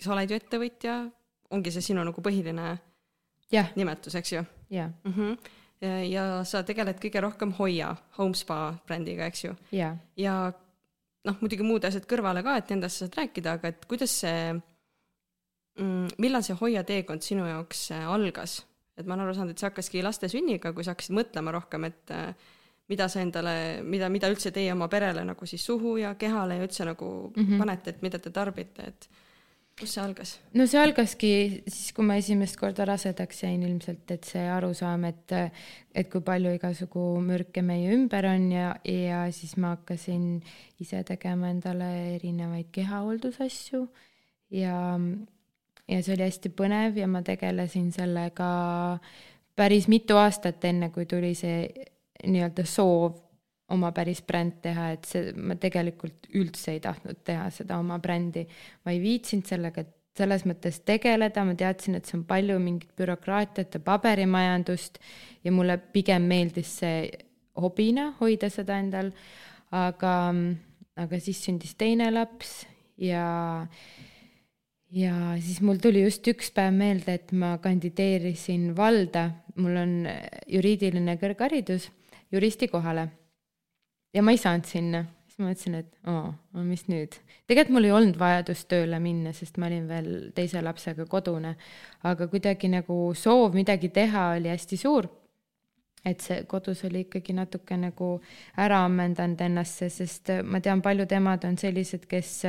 sa 0.00 0.14
oled 0.16 0.32
ju 0.32 0.38
ettevõtja, 0.40 0.96
ongi 1.54 1.72
see 1.74 1.84
sinu 1.92 2.04
nagu 2.04 2.24
põhiline 2.24 2.66
yeah. 3.52 3.70
nimetus, 3.78 4.14
eks 4.20 4.32
ju? 4.32 4.44
jah 4.70 4.90
mm 5.04 5.12
-hmm 5.12 5.60
ja 5.84 6.44
sa 6.48 6.62
tegeled 6.62 7.00
kõige 7.02 7.20
rohkem 7.20 7.52
Hoia, 7.58 7.94
Homespa 8.18 8.74
brändiga, 8.86 9.26
eks 9.26 9.44
ju? 9.44 9.54
ja, 9.72 9.96
ja 10.16 10.52
noh, 11.24 11.40
muidugi 11.40 11.66
muud 11.66 11.84
asjad 11.84 12.06
kõrvale 12.10 12.44
ka, 12.46 12.56
et 12.60 12.70
nendest 12.72 13.02
saad 13.02 13.18
rääkida, 13.18 13.58
aga 13.58 13.72
et 13.72 13.84
kuidas 13.90 14.14
see 14.22 14.54
mm,, 14.54 16.16
millal 16.22 16.44
see 16.46 16.56
Hoia 16.60 16.84
teekond 16.86 17.24
sinu 17.26 17.48
jaoks 17.48 17.90
äh, 17.96 18.06
algas? 18.10 18.62
et 18.96 19.08
ma 19.08 19.16
olen 19.16 19.26
aru 19.26 19.34
saanud, 19.34 19.54
et 19.54 19.58
see 19.58 19.66
hakkaski 19.66 20.04
laste 20.06 20.28
sünniga, 20.30 20.70
kui 20.72 20.86
sa 20.86 20.94
hakkasid 20.94 21.16
mõtlema 21.16 21.54
rohkem, 21.56 21.88
et 21.88 22.14
äh, 22.14 22.52
mida 22.88 23.08
sa 23.10 23.24
endale, 23.24 23.82
mida, 23.82 24.10
mida 24.12 24.28
üldse 24.30 24.52
teie 24.54 24.70
oma 24.74 24.86
perele 24.92 25.24
nagu 25.26 25.48
siis 25.48 25.64
suhu 25.66 25.96
ja 25.98 26.12
kehale 26.20 26.60
ja 26.60 26.66
üldse 26.66 26.86
nagu 26.86 27.08
mm 27.34 27.42
-hmm. 27.42 27.58
panete, 27.58 27.90
et 27.90 28.02
mida 28.02 28.18
te 28.18 28.30
tarbite, 28.30 28.86
et 28.86 29.08
kust 29.78 29.96
see 29.96 30.02
algas? 30.02 30.36
no 30.54 30.66
see 30.70 30.80
algaski 30.80 31.32
siis, 31.66 31.92
kui 31.96 32.06
ma 32.06 32.18
esimest 32.20 32.58
korda 32.60 32.86
rasedaks 32.88 33.42
jäin 33.44 33.62
ilmselt, 33.66 34.06
et 34.14 34.28
see 34.28 34.44
arusaam, 34.50 35.06
et, 35.10 35.34
et 35.94 36.10
kui 36.12 36.22
palju 36.24 36.54
igasugu 36.58 37.04
mürke 37.24 37.64
meie 37.66 37.92
ümber 37.96 38.28
on 38.30 38.48
ja, 38.54 38.72
ja 38.88 39.24
siis 39.34 39.56
ma 39.58 39.74
hakkasin 39.74 40.26
ise 40.82 41.02
tegema 41.08 41.50
endale 41.52 41.90
erinevaid 42.14 42.70
kehahooldusasju 42.74 43.82
ja, 44.60 44.78
ja 45.88 46.02
see 46.02 46.16
oli 46.16 46.28
hästi 46.28 46.54
põnev 46.54 47.00
ja 47.02 47.10
ma 47.10 47.24
tegelesin 47.26 47.90
sellega 47.94 48.50
päris 49.54 49.88
mitu 49.90 50.18
aastat, 50.18 50.64
enne 50.66 50.90
kui 50.94 51.06
tuli 51.10 51.34
see 51.38 51.66
nii-öelda 52.24 52.64
soov 52.66 53.23
oma 53.72 53.90
päris 53.96 54.20
bränd 54.26 54.58
teha, 54.64 54.90
et 54.94 55.08
see, 55.08 55.32
ma 55.36 55.56
tegelikult 55.60 56.28
üldse 56.36 56.74
ei 56.74 56.80
tahtnud 56.84 57.22
teha 57.24 57.48
seda 57.54 57.78
oma 57.80 57.98
brändi. 58.02 58.44
ma 58.84 58.92
ei 58.92 59.00
viitsinud 59.00 59.48
sellega 59.48 59.86
selles 60.14 60.44
mõttes 60.46 60.78
tegeleda, 60.86 61.42
ma 61.46 61.56
teadsin, 61.58 61.96
et 61.98 62.06
see 62.06 62.18
on 62.20 62.24
palju 62.28 62.58
mingit 62.62 62.92
bürokraatiat 62.98 63.74
ja 63.74 63.80
paberimajandust 63.82 65.00
ja 65.44 65.52
mulle 65.52 65.78
pigem 65.78 66.28
meeldis 66.30 66.76
see 66.82 67.08
hobina 67.58 68.12
hoida 68.20 68.50
seda 68.50 68.78
endal, 68.82 69.10
aga, 69.74 70.14
aga 71.00 71.20
siis 71.22 71.42
sündis 71.46 71.74
teine 71.78 72.10
laps 72.14 72.62
ja 73.00 73.66
ja 74.94 75.16
siis 75.42 75.58
mul 75.66 75.80
tuli 75.82 76.04
just 76.04 76.26
üks 76.30 76.52
päev 76.54 76.76
meelde, 76.76 77.16
et 77.18 77.34
ma 77.34 77.56
kandideerisin 77.58 78.70
valda, 78.78 79.30
mul 79.58 79.82
on 79.82 79.98
juriidiline 80.46 81.18
kõrgharidus 81.18 81.90
juristi 82.30 82.70
kohale 82.70 83.08
ja 84.14 84.22
ma 84.22 84.34
ei 84.34 84.40
saanud 84.40 84.68
sinna, 84.68 85.02
siis 85.26 85.40
ma 85.40 85.48
mõtlesin, 85.50 85.74
et 85.80 86.10
oo, 86.10 86.28
mis 86.62 86.86
nüüd. 86.90 87.16
tegelikult 87.48 87.74
mul 87.76 87.88
ei 87.88 87.94
olnud 87.96 88.18
vajadust 88.20 88.68
tööle 88.70 89.00
minna, 89.02 89.34
sest 89.34 89.58
ma 89.58 89.66
olin 89.66 89.88
veel 89.90 90.08
teise 90.36 90.62
lapsega 90.62 91.06
kodune, 91.10 91.56
aga 92.06 92.28
kuidagi 92.30 92.70
nagu 92.70 92.98
soov 93.18 93.56
midagi 93.58 93.90
teha 93.94 94.30
oli 94.38 94.52
hästi 94.52 94.80
suur. 94.80 95.10
et 96.04 96.20
see 96.20 96.42
kodus 96.44 96.82
oli 96.84 97.06
ikkagi 97.06 97.32
natuke 97.32 97.78
nagu 97.80 98.08
ära 98.60 98.82
ammendanud 98.84 99.40
ennast, 99.40 99.78
sest 99.88 100.28
ma 100.44 100.60
tean, 100.60 100.82
paljud 100.84 101.12
emad 101.16 101.46
on 101.48 101.56
sellised, 101.56 102.04
kes 102.06 102.42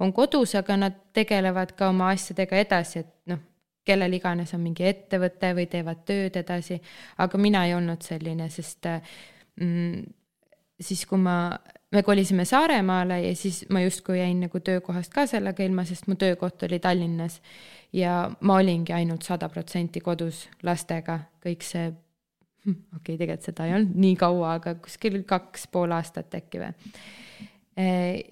on 0.00 0.14
kodus, 0.16 0.54
aga 0.56 0.78
nad 0.80 0.96
tegelevad 1.12 1.74
ka 1.76 1.90
oma 1.92 2.08
asjadega 2.14 2.56
edasi, 2.56 3.02
et 3.04 3.12
noh, 3.28 3.42
kellel 3.84 4.16
iganes 4.16 4.54
on 4.56 4.62
mingi 4.64 4.86
ettevõte 4.88 5.52
või 5.58 5.68
teevad 5.68 6.00
tööd 6.08 6.38
edasi, 6.40 6.80
aga 7.20 7.38
mina 7.38 7.66
ei 7.68 7.74
olnud 7.76 8.00
selline, 8.06 8.48
sest 8.48 8.88
mm, 8.88 10.00
siis, 10.80 11.04
kui 11.06 11.20
ma, 11.20 11.52
me 11.92 12.02
kolisime 12.02 12.44
Saaremaale 12.48 13.20
ja 13.22 13.34
siis 13.36 13.62
ma 13.70 13.82
justkui 13.84 14.18
jäin 14.18 14.40
nagu 14.46 14.60
töökohast 14.60 15.12
ka 15.12 15.26
sellega 15.30 15.64
ilma, 15.64 15.84
sest 15.88 16.08
mu 16.10 16.16
töökoht 16.20 16.62
oli 16.68 16.78
Tallinnas. 16.82 17.40
ja 17.92 18.30
ma 18.40 18.56
olingi 18.56 18.92
ainult 18.92 19.22
sada 19.22 19.48
protsenti 19.52 20.00
kodus 20.00 20.46
lastega, 20.62 21.18
kõik 21.44 21.64
see, 21.66 21.90
hm, 22.64 22.78
okei 22.96 22.96
okay,, 22.96 23.18
tegelikult 23.18 23.50
seda 23.50 23.66
ei 23.66 23.74
olnud 23.76 23.98
nii 24.06 24.16
kaua, 24.16 24.54
aga 24.60 24.74
kuskil 24.80 25.22
kaks 25.28 25.66
pool 25.72 25.92
aastat 25.92 26.34
äkki 26.40 26.62
või. 26.62 26.72
E, 27.76 27.84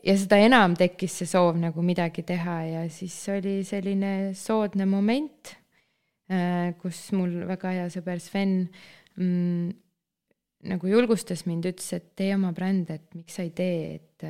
ja 0.04 0.16
seda 0.20 0.36
enam 0.40 0.76
tekkis 0.76 1.20
see 1.20 1.28
soov 1.28 1.56
nagu 1.60 1.82
midagi 1.84 2.24
teha 2.28 2.56
ja 2.68 2.82
siis 2.92 3.16
oli 3.32 3.60
selline 3.64 4.34
soodne 4.36 4.84
moment 4.88 5.54
äh, 6.28 6.74
kus 6.80 7.06
mul 7.16 7.46
väga 7.48 7.72
hea 7.76 7.86
sõber 7.92 8.20
Sven 8.20 8.52
mm, 9.16 9.70
nagu 10.68 10.90
julgustas 10.90 11.46
mind, 11.48 11.70
ütles, 11.70 11.88
et 11.96 12.12
tee 12.18 12.34
oma 12.34 12.52
bränd, 12.56 12.90
et 12.92 13.06
miks 13.16 13.38
sa 13.38 13.46
ei 13.46 13.52
tee, 13.56 13.96
et, 13.96 14.26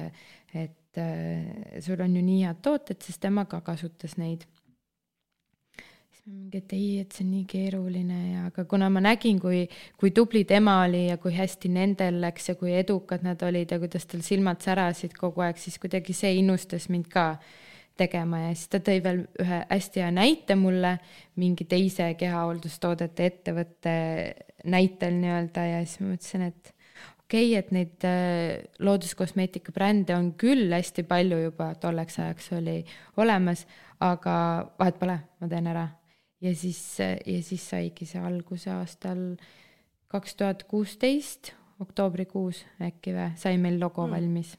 et 0.54 1.00
äh, 1.00 1.80
sul 1.82 2.00
on 2.04 2.16
ju 2.16 2.22
nii 2.22 2.44
head 2.44 2.62
tooted, 2.64 3.00
sest 3.02 3.22
tema 3.22 3.46
ka 3.50 3.62
kasutas 3.66 4.16
neid. 4.20 4.46
Siis 6.10 6.22
ma 6.26 6.34
mingi, 6.36 6.60
et 6.60 6.74
ei, 6.76 6.90
et 7.02 7.16
see 7.16 7.24
on 7.26 7.32
nii 7.34 7.46
keeruline 7.50 8.20
ja, 8.34 8.44
aga 8.50 8.66
kuna 8.70 8.90
ma 8.92 9.02
nägin, 9.02 9.40
kui, 9.42 9.64
kui 9.98 10.14
tubli 10.14 10.44
tema 10.48 10.80
oli 10.84 11.06
ja 11.08 11.18
kui 11.22 11.34
hästi 11.34 11.72
nendel 11.72 12.20
läks 12.22 12.52
ja 12.52 12.58
kui 12.60 12.76
edukad 12.78 13.26
nad 13.26 13.42
olid 13.46 13.74
ja 13.74 13.80
kuidas 13.82 14.06
tal 14.10 14.22
silmad 14.26 14.62
särasid 14.62 15.16
kogu 15.18 15.46
aeg, 15.46 15.58
siis 15.58 15.80
kuidagi 15.82 16.14
see 16.16 16.36
innustas 16.38 16.90
mind 16.92 17.10
ka 17.10 17.32
tegema 18.00 18.42
ja 18.46 18.50
siis 18.54 18.70
ta 18.72 18.80
tõi 18.84 18.98
veel 19.04 19.22
ühe 19.42 19.60
hästi 19.68 20.02
hea 20.02 20.10
näite 20.14 20.56
mulle 20.58 20.96
mingi 21.40 21.66
teise 21.68 22.10
kehahooldustoodete 22.20 23.28
ettevõtte 23.30 23.94
näitel 24.70 25.16
nii-öelda 25.20 25.66
ja 25.68 25.82
siis 25.84 26.00
ma 26.02 26.14
mõtlesin, 26.14 26.46
et 26.50 26.72
okei 27.30 27.52
okay,, 27.52 27.60
et 27.60 27.70
neid 27.76 28.08
äh, 28.08 28.64
looduskosmeetika 28.82 29.74
brände 29.76 30.16
on 30.16 30.32
küll 30.40 30.72
hästi 30.74 31.04
palju 31.08 31.38
juba 31.46 31.70
tolleks 31.80 32.18
ajaks 32.22 32.50
oli 32.58 32.80
olemas, 33.22 33.66
aga 34.02 34.34
vahet 34.80 35.00
pole, 35.00 35.16
ma 35.40 35.50
teen 35.50 35.70
ära. 35.70 35.88
ja 36.40 36.54
siis, 36.56 36.82
ja 37.00 37.40
siis 37.44 37.68
saigi 37.68 38.08
see 38.08 38.20
alguse 38.24 38.72
aastal 38.72 39.24
kaks 40.10 40.34
tuhat 40.34 40.64
kuusteist, 40.66 41.52
oktoobrikuus 41.80 42.64
äkki 42.82 43.14
või, 43.14 43.30
sai 43.38 43.60
meil 43.60 43.78
logo 43.80 44.06
mm. 44.06 44.16
valmis 44.16 44.56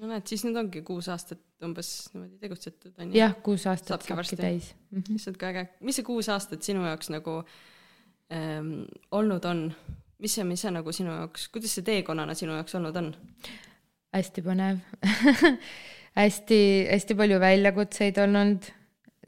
no 0.00 0.10
näed, 0.10 0.26
siis 0.28 0.44
nüüd 0.46 0.58
ongi 0.60 0.82
kuus 0.86 1.08
aastat 1.12 1.40
umbes 1.66 1.92
niimoodi 2.14 2.38
tegutsetud, 2.42 2.94
on 2.98 3.10
ju? 3.10 3.18
jah, 3.20 3.36
kuus 3.44 3.66
aastat 3.70 4.04
saabki, 4.06 4.14
saabki 4.14 4.40
täis 4.40 4.72
mm. 4.90 5.02
-hmm. 5.02 5.20
issand, 5.20 5.40
kui 5.40 5.48
äge. 5.48 5.66
mis 5.80 6.00
see 6.00 6.06
kuus 6.06 6.28
aastat 6.28 6.62
sinu 6.66 6.84
jaoks 6.86 7.10
nagu 7.14 7.40
ähm, 8.32 8.72
olnud 9.10 9.44
on? 9.44 9.66
mis 10.18 10.34
see, 10.34 10.44
mis 10.44 10.62
see 10.64 10.72
nagu 10.74 10.92
sinu 10.92 11.12
jaoks, 11.14 11.48
kuidas 11.48 11.74
see 11.74 11.86
teekonnana 11.86 12.34
sinu 12.34 12.56
jaoks 12.58 12.74
olnud 12.80 12.96
on? 12.96 13.14
hästi 14.16 14.42
põnev 14.46 14.82
hästi, 16.18 16.60
hästi 16.90 17.16
palju 17.18 17.40
väljakutseid 17.40 18.18
olnud, 18.18 18.68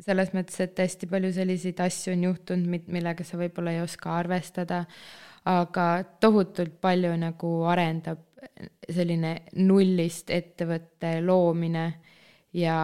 selles 0.03 0.33
mõttes, 0.35 0.59
et 0.65 0.79
hästi 0.79 1.09
palju 1.11 1.33
selliseid 1.35 1.81
asju 1.85 2.15
on 2.17 2.27
juhtunud, 2.31 2.89
millega 2.93 3.27
sa 3.27 3.39
võib-olla 3.41 3.77
ei 3.77 3.83
oska 3.85 4.17
arvestada, 4.19 4.85
aga 5.49 5.87
tohutult 6.23 6.79
palju 6.83 7.15
nagu 7.19 7.53
arendab 7.71 8.23
selline 8.91 9.37
nullist 9.62 10.31
ettevõtte 10.35 11.21
loomine 11.23 11.87
ja 12.52 12.78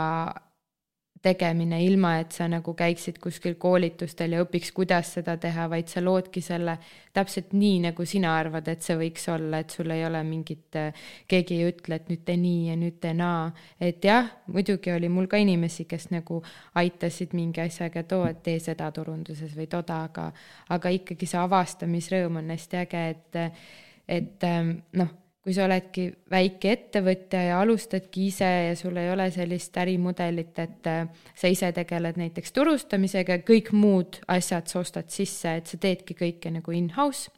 tegemine, 1.22 1.80
ilma 1.84 2.12
et 2.20 2.32
sa 2.32 2.46
nagu 2.50 2.72
käiksid 2.78 3.18
kuskil 3.22 3.56
koolitustel 3.60 4.37
ja 4.37 4.42
õpiks, 4.44 4.70
kuidas 4.75 5.10
seda 5.16 5.34
teha, 5.40 5.66
vaid 5.70 5.90
sa 5.90 6.02
loodki 6.04 6.40
selle 6.44 6.76
täpselt 7.16 7.52
nii, 7.58 7.80
nagu 7.88 8.06
sina 8.06 8.37
arvad, 8.38 8.68
et 8.70 8.87
see 8.87 8.96
võiks 9.00 9.26
olla, 9.32 9.62
et 9.62 9.75
sul 9.75 9.90
ei 9.94 10.04
ole 10.06 10.22
mingit, 10.26 10.78
keegi 11.30 11.58
ei 11.58 11.72
ütle, 11.72 11.98
et 11.98 12.10
nüüd 12.12 12.25
tee 12.28 12.38
nii 12.38 12.70
ja 12.70 12.78
nüüd 12.78 12.98
tee 13.02 13.14
naa. 13.18 13.50
et 13.80 14.04
jah, 14.04 14.30
muidugi 14.54 14.92
oli 14.94 15.10
mul 15.10 15.26
ka 15.30 15.40
inimesi, 15.42 15.88
kes 15.90 16.10
nagu 16.14 16.42
aitasid 16.78 17.34
mingi 17.34 17.64
asjaga, 17.66 18.04
et 18.04 18.12
oo, 18.14 18.26
et 18.28 18.42
tee 18.42 18.58
seda 18.62 18.90
turunduses 18.94 19.56
või 19.58 19.66
toda, 19.70 20.04
aga, 20.10 20.30
aga 20.75 20.94
ikkagi 20.94 21.26
see 21.26 21.40
avastamisrõõm 21.42 22.42
on 22.42 22.54
hästi 22.54 22.84
äge, 22.84 23.08
et, 23.16 23.64
et 24.18 24.52
noh 25.02 25.16
kui 25.49 25.55
sa 25.57 25.64
oledki 25.64 26.02
väike 26.28 26.73
ettevõtja 26.75 27.38
ja 27.47 27.61
alustadki 27.62 28.26
ise 28.28 28.49
ja 28.67 28.75
sul 28.76 28.99
ei 29.00 29.09
ole 29.09 29.30
sellist 29.32 29.78
ärimudelit, 29.80 30.58
et 30.61 30.91
äh, 30.93 31.06
sa 31.32 31.49
ise 31.49 31.71
tegeled 31.73 32.19
näiteks 32.21 32.52
turustamisega 32.52 33.39
ja 33.39 33.45
kõik 33.49 33.71
muud 33.73 34.19
asjad 34.28 34.69
sa 34.69 34.82
ostad 34.82 35.08
sisse, 35.08 35.54
et 35.56 35.71
sa 35.71 35.80
teedki 35.80 36.19
kõike 36.19 36.52
nagu 36.52 36.75
in-house, 36.76 37.32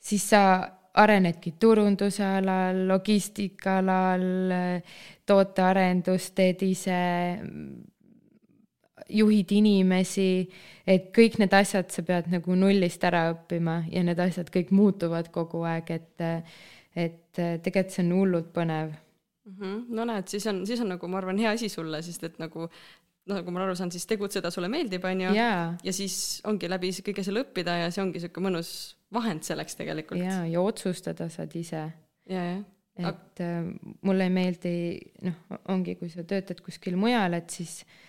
siis 0.00 0.24
sa 0.32 0.40
arenedki 0.96 1.52
turunduse 1.60 2.24
alal, 2.24 2.86
logistika 2.88 3.76
alal, 3.82 4.24
tootearendust 5.28 6.32
teed 6.40 6.64
ise 6.64 7.02
juhid 9.12 9.52
inimesi, 9.54 10.28
et 10.86 11.10
kõik 11.14 11.38
need 11.42 11.54
asjad 11.56 11.90
sa 11.94 12.04
pead 12.06 12.28
nagu 12.32 12.58
nullist 12.58 13.02
ära 13.06 13.26
õppima 13.32 13.80
ja 13.92 14.02
need 14.06 14.20
asjad 14.22 14.50
kõik 14.54 14.72
muutuvad 14.74 15.30
kogu 15.34 15.62
aeg, 15.68 15.90
et, 15.94 16.26
et 16.96 17.40
tegelikult 17.62 17.94
see 17.94 18.04
on 18.06 18.14
hullult 18.18 18.52
põnev 18.54 18.92
mm. 18.92 19.56
-hmm. 19.56 19.80
no 19.98 20.06
näed, 20.10 20.28
siis 20.32 20.46
on, 20.50 20.64
siis 20.66 20.80
on 20.82 20.94
nagu 20.94 21.08
ma 21.08 21.20
arvan, 21.22 21.38
hea 21.38 21.54
asi 21.54 21.68
sulle, 21.72 22.02
sest 22.02 22.24
et 22.24 22.38
nagu 22.42 22.66
noh, 22.66 23.36
nagu 23.36 23.50
ma 23.54 23.64
aru 23.64 23.76
saan, 23.78 23.92
siis 23.94 24.06
tegutseda 24.06 24.50
sulle 24.50 24.68
meeldib, 24.68 25.04
on 25.04 25.20
ju 25.20 25.34
yeah., 25.34 25.74
ja 25.84 25.92
siis 25.92 26.40
ongi 26.44 26.70
läbi 26.70 26.90
kõige 27.10 27.22
selle 27.26 27.44
õppida 27.46 27.82
ja 27.84 27.90
see 27.90 28.02
ongi 28.02 28.22
sihuke 28.22 28.42
mõnus 28.42 28.96
vahend 29.12 29.46
selleks 29.46 29.78
tegelikult. 29.78 30.22
ja, 30.22 30.44
ja 30.46 30.60
otsustada 30.60 31.28
saad 31.28 31.54
ise. 31.54 31.90
ja, 32.28 32.48
jah 32.54 32.64
et 32.96 33.40
äh, 33.44 33.66
mulle 34.08 34.24
ei 34.24 34.30
meeldi, 34.32 34.70
noh, 35.20 35.34
ongi, 35.68 35.98
kui 36.00 36.08
sa 36.08 36.22
töötad 36.24 36.62
kuskil 36.64 36.94
mujal, 36.96 37.34
et 37.36 37.52
siis 37.52 37.82
äh, 37.82 38.05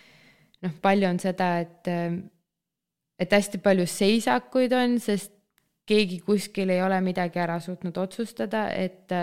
noh, 0.64 0.76
palju 0.82 1.08
on 1.08 1.18
seda, 1.22 1.50
et, 1.64 1.90
et 3.18 3.34
hästi 3.38 3.60
palju 3.64 3.86
seisakuid 3.88 4.74
on, 4.78 4.98
sest 5.02 5.34
keegi 5.88 6.20
kuskil 6.24 6.70
ei 6.74 6.82
ole 6.84 7.00
midagi 7.00 7.40
ära 7.40 7.56
suutnud 7.64 7.96
otsustada, 7.96 8.68
et 8.76 9.14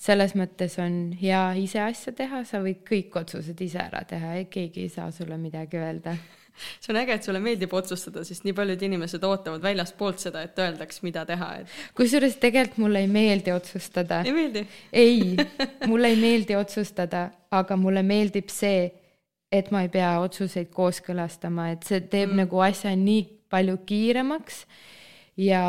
selles 0.00 0.32
mõttes 0.38 0.78
on 0.82 1.12
hea 1.20 1.42
ise 1.60 1.82
asja 1.84 2.14
teha, 2.16 2.40
sa 2.48 2.62
võid 2.64 2.80
kõik 2.88 3.14
otsused 3.20 3.60
ise 3.62 3.82
ära 3.82 4.00
teha 4.08 4.38
ja 4.40 4.48
keegi 4.50 4.86
ei 4.86 4.94
saa 4.94 5.10
sulle 5.14 5.36
midagi 5.40 5.78
öelda 5.78 6.16
see 6.80 6.92
on 6.92 6.98
äge, 7.00 7.16
et 7.16 7.26
sulle 7.26 7.40
meeldib 7.42 7.72
otsustada, 7.74 8.22
sest 8.26 8.44
nii 8.46 8.54
paljud 8.56 8.82
inimesed 8.86 9.24
ootavad 9.26 9.62
väljastpoolt 9.64 10.22
seda, 10.22 10.44
et 10.46 10.58
öeldaks, 10.62 11.00
mida 11.06 11.24
teha, 11.28 11.50
et. 11.62 11.78
kusjuures 11.98 12.36
tegelikult 12.42 12.84
mulle 12.84 13.04
ei 13.04 13.10
meeldi 13.10 13.54
otsustada. 13.54 14.20
ei 14.26 14.34
meeldi? 14.36 14.64
ei, 14.92 15.34
mulle 15.90 16.12
ei 16.14 16.20
meeldi 16.20 16.56
otsustada, 16.58 17.26
aga 17.54 17.78
mulle 17.80 18.04
meeldib 18.06 18.52
see, 18.54 18.86
et 19.52 19.70
ma 19.70 19.84
ei 19.84 19.90
pea 19.92 20.16
otsuseid 20.24 20.70
kooskõlastama, 20.74 21.70
et 21.74 21.86
see 21.86 22.00
teeb 22.02 22.32
mm. 22.32 22.42
nagu 22.44 22.60
asja 22.64 22.94
nii 22.98 23.22
palju 23.52 23.78
kiiremaks 23.86 24.64
ja, 25.40 25.64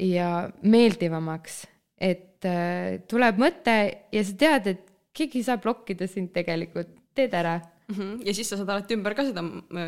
ja 0.00 0.30
meeldivamaks, 0.62 1.64
et 2.00 2.48
äh, 2.48 3.02
tuleb 3.10 3.40
mõte 3.42 3.76
ja 4.12 4.24
sa 4.24 4.40
tead, 4.40 4.72
et 4.74 4.90
keegi 5.14 5.42
ei 5.42 5.46
saa 5.46 5.60
blokkida 5.62 6.08
sind 6.10 6.32
tegelikult, 6.34 6.90
teed 7.14 7.34
ära 7.36 7.58
mm. 7.60 7.94
-hmm. 7.94 8.20
ja 8.26 8.34
siis 8.34 8.48
sa 8.48 8.56
saad 8.56 8.68
alati 8.68 8.94
ümber 8.94 9.14
ka 9.14 9.24
seda 9.24 9.44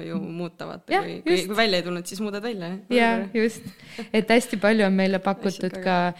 ju 0.06 0.18
muuta, 0.20 0.66
vaata, 0.66 1.02
kui, 1.02 1.20
kui, 1.26 1.46
kui 1.46 1.56
välja 1.56 1.80
ei 1.80 1.86
tulnud, 1.86 2.06
siis 2.06 2.20
muudad 2.20 2.42
välja. 2.42 2.76
jaa, 2.90 3.28
just, 3.34 3.64
et 4.12 4.30
hästi 4.30 4.56
palju 4.56 4.86
on 4.86 4.92
meile 4.92 5.18
pakutud 5.18 5.80
ka 5.84 6.12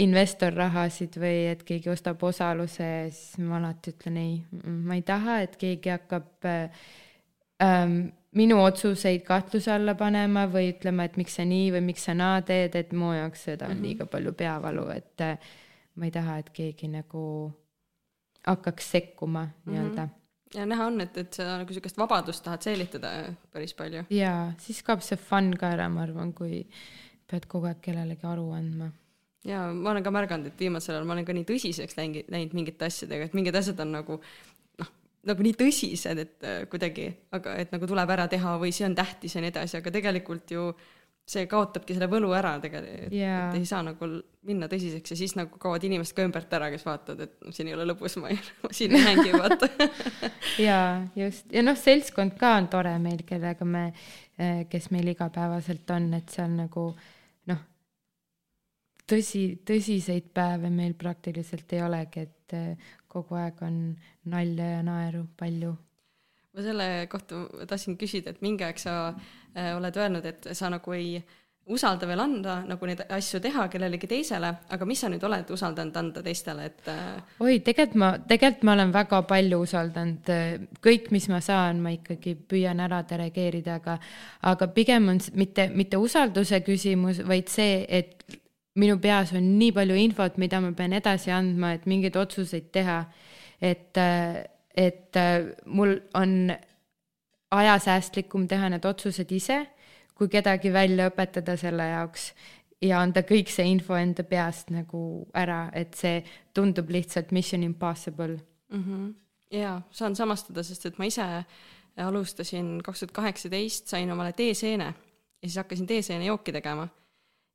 investorrahasid 0.00 1.16
või 1.20 1.46
et 1.50 1.62
keegi 1.68 1.90
ostab 1.92 2.22
osaluse, 2.24 2.88
siis 3.12 3.40
ma 3.44 3.58
alati 3.58 3.92
ütlen 3.92 4.16
ei, 4.20 4.34
ma 4.64 4.96
ei 4.96 5.04
taha, 5.06 5.40
et 5.44 5.58
keegi 5.60 5.92
hakkab 5.92 6.48
ähm, 6.48 7.98
minu 8.38 8.60
otsuseid 8.62 9.24
kahtluse 9.26 9.74
alla 9.74 9.94
panema 9.98 10.46
või 10.50 10.70
ütlema, 10.72 11.04
et 11.08 11.18
miks 11.20 11.36
sa 11.36 11.44
nii 11.48 11.68
või 11.76 11.84
miks 11.90 12.08
sa 12.08 12.16
naa 12.16 12.40
teed, 12.46 12.78
et 12.78 12.94
mu 12.96 13.12
jaoks 13.12 13.44
seda 13.50 13.68
on 13.68 13.76
-hmm. 13.76 13.82
liiga 13.88 14.06
palju 14.06 14.32
peavalu, 14.32 14.88
et 14.96 15.20
äh, 15.20 15.52
ma 15.96 16.08
ei 16.08 16.14
taha, 16.14 16.38
et 16.38 16.50
keegi 16.50 16.88
nagu 16.88 17.52
hakkaks 18.46 18.90
sekkuma 18.90 19.48
nii-öelda 19.66 20.02
mm. 20.06 20.08
-hmm 20.08 20.18
ja 20.54 20.66
näha 20.66 20.86
on, 20.86 21.00
et, 21.00 21.16
et 21.16 21.32
sa 21.32 21.44
nagu 21.56 21.70
niisugust 21.70 21.96
vabadust 21.96 22.44
tahad 22.44 22.60
säilitada 22.60 23.34
päris 23.52 23.74
palju. 23.74 24.04
jaa, 24.10 24.52
siis 24.58 24.82
kaob 24.82 25.00
see 25.00 25.16
fun 25.16 25.54
ka 25.56 25.70
ära, 25.72 25.88
ma 25.88 26.02
arvan, 26.02 26.32
kui 26.32 26.66
pead 27.30 27.46
kogu 27.48 27.66
aeg 27.66 27.80
kellelegi 27.80 28.26
aru 28.28 28.50
andma 28.52 28.90
ja 29.48 29.66
ma 29.74 29.92
olen 29.92 30.04
ka 30.04 30.14
märganud, 30.14 30.52
et 30.52 30.64
viimasel 30.64 30.96
ajal 30.96 31.06
ma 31.08 31.16
olen 31.16 31.26
ka 31.26 31.34
nii 31.36 31.46
tõsiseks 31.48 31.98
läinud, 31.98 32.30
läinud 32.32 32.56
mingite 32.56 32.88
asjadega, 32.88 33.28
et 33.28 33.36
mingid 33.36 33.58
asjad 33.58 33.80
on 33.82 33.94
nagu 33.96 34.18
noh, 34.80 34.90
nagu 35.32 35.46
nii 35.46 35.58
tõsised, 35.58 36.24
et 36.24 36.48
äh, 36.48 36.64
kuidagi, 36.70 37.10
aga 37.34 37.56
et 37.62 37.74
nagu 37.74 37.88
tuleb 37.90 38.16
ära 38.16 38.28
teha 38.30 38.56
või 38.62 38.74
see 38.74 38.86
on 38.88 38.98
tähtis 38.98 39.36
ja 39.36 39.44
nii 39.44 39.52
edasi, 39.54 39.80
aga 39.80 39.94
tegelikult 39.94 40.54
ju 40.54 40.72
see 41.32 41.46
kaotabki 41.46 41.94
selle 41.94 42.08
võlu 42.10 42.32
ära 42.34 42.56
tegelikult 42.58 43.14
yeah., 43.14 43.44
et 43.46 43.60
ei 43.60 43.66
saa 43.66 43.78
nagu 43.86 44.08
minna 44.46 44.66
tõsiseks 44.70 45.14
ja 45.14 45.16
siis 45.20 45.36
nagu 45.38 45.54
kaovad 45.62 45.84
inimesed 45.86 46.16
ka 46.16 46.26
ümbert 46.26 46.50
ära, 46.58 46.66
kes 46.72 46.82
vaatavad, 46.86 47.28
et 47.28 47.46
no 47.46 47.54
siin 47.54 47.70
ei 47.70 47.76
ole 47.76 47.86
lõbus, 47.86 48.16
ma 48.18 48.32
ei, 48.34 48.38
ma 48.64 48.70
siin 48.74 48.94
ei 48.98 49.06
hängi, 49.06 49.30
vaata 49.36 49.70
jaa, 50.66 50.86
just, 51.18 51.46
ja 51.54 51.62
noh, 51.62 51.78
seltskond 51.78 52.34
ka 52.38 52.56
on 52.58 52.70
tore 52.74 52.94
meil, 53.02 53.22
kellega 53.26 53.66
me, 53.66 53.88
äh, 54.38 54.64
kes 54.70 54.90
meil 54.94 55.14
igapäevaselt 55.14 55.94
on, 55.94 56.10
et 56.18 56.34
seal 56.34 56.54
nagu 56.58 56.90
noh 56.90 57.21
tõsi, 59.08 59.44
tõsiseid 59.66 60.32
päeve 60.34 60.70
meil 60.72 60.94
praktiliselt 60.98 61.72
ei 61.72 61.82
olegi, 61.84 62.26
et 62.26 62.56
eh, 62.56 62.90
kogu 63.12 63.38
aeg 63.38 63.62
on 63.66 63.78
nalja 64.32 64.76
ja 64.76 64.82
naeru 64.86 65.26
palju. 65.38 65.76
ma 66.52 66.62
selle 66.62 66.88
kohta 67.08 67.46
tahtsin 67.68 67.96
küsida, 67.96 68.32
et 68.32 68.42
mingi 68.44 68.64
aeg 68.64 68.80
sa 68.80 68.96
äh, 69.08 69.72
oled 69.76 69.96
öelnud, 69.96 70.26
et 70.28 70.50
sa 70.52 70.68
nagu 70.68 70.92
ei 70.92 71.22
usalda 71.72 72.08
veel 72.10 72.20
anda 72.20 72.56
nagu 72.66 72.86
neid 72.86 73.04
asju 73.06 73.38
teha 73.40 73.68
kellelegi 73.72 74.08
teisele, 74.10 74.50
aga 74.74 74.88
mis 74.88 75.00
sa 75.00 75.08
nüüd 75.08 75.22
oled 75.24 75.48
usaldanud 75.54 75.96
anda 75.96 76.24
teistele, 76.26 76.66
et 76.68 76.90
äh, 76.92 77.22
oi, 77.40 77.60
tegelikult 77.64 77.96
ma, 78.02 78.10
tegelikult 78.28 78.66
ma 78.68 78.74
olen 78.76 78.92
väga 78.92 79.22
palju 79.30 79.62
usaldanud, 79.64 80.32
kõik, 80.84 81.08
mis 81.14 81.30
ma 81.32 81.40
saan, 81.40 81.80
ma 81.84 81.94
ikkagi 81.94 82.34
püüan 82.50 82.82
ära 82.84 83.00
delegeerida, 83.08 83.78
aga 83.80 83.96
aga 84.52 84.68
pigem 84.76 85.08
on 85.14 85.22
mitte, 85.38 85.70
mitte 85.72 86.02
usalduse 86.02 86.60
küsimus, 86.66 87.22
vaid 87.28 87.48
see, 87.52 87.84
et 87.88 88.41
minu 88.74 88.98
peas 88.98 89.32
on 89.36 89.58
nii 89.58 89.72
palju 89.76 89.94
infot, 89.94 90.38
mida 90.40 90.60
ma 90.60 90.72
pean 90.72 90.92
edasi 90.96 91.30
andma, 91.30 91.74
et 91.76 91.86
mingeid 91.86 92.16
otsuseid 92.16 92.70
teha. 92.72 93.04
et, 93.62 93.98
et 94.76 95.18
mul 95.66 95.98
on 96.14 96.52
ajasäästlikum 97.52 98.48
teha 98.48 98.68
need 98.72 98.84
otsused 98.84 99.30
ise 99.32 99.60
kui 100.22 100.30
kedagi 100.32 100.72
välja 100.72 101.08
õpetada 101.10 101.56
selle 101.60 101.86
jaoks 101.90 102.30
ja 102.82 103.00
anda 103.02 103.22
kõik 103.26 103.50
see 103.52 103.66
info 103.70 103.96
enda 103.98 104.24
peast 104.26 104.72
nagu 104.74 105.26
ära, 105.38 105.66
et 105.74 105.94
see 105.98 106.22
tundub 106.54 106.90
lihtsalt 106.92 107.32
mission 107.32 107.62
impossible 107.62 108.36
mm. 108.36 108.82
-hmm. 108.82 109.12
ja 109.58 109.80
saan 109.90 110.16
samastada, 110.16 110.62
sest 110.62 110.86
et 110.86 110.98
ma 110.98 111.04
ise 111.10 111.26
alustasin 111.96 112.80
kaks 112.82 113.00
tuhat 113.00 113.12
kaheksateist, 113.12 113.88
sain 113.88 114.10
omale 114.12 114.32
teeseene 114.32 114.84
ja 115.42 115.48
siis 115.48 115.56
hakkasin 115.56 115.86
teeseene 115.86 116.24
jooki 116.24 116.52
tegema. 116.52 116.88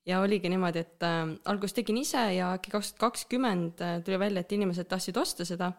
Ja 0.08 0.22
oligi 0.24 0.50
niimoodi, 0.50 0.86
et 0.86 1.04
äh, 1.04 1.20
alguses 1.52 1.76
tegin 1.76 2.00
ise 2.02 2.22
ja 2.38 2.54
äkki 2.56 2.72
kaks 2.72 2.94
tuhat 2.94 3.04
kakskümmend 3.12 3.84
äh, 3.84 4.00
tuli 4.06 4.20
välja, 4.20 4.44
et 4.44 4.56
inimesed 4.56 4.88
tahtsid 4.90 5.18
osta 5.20 5.46
seda. 5.46 5.72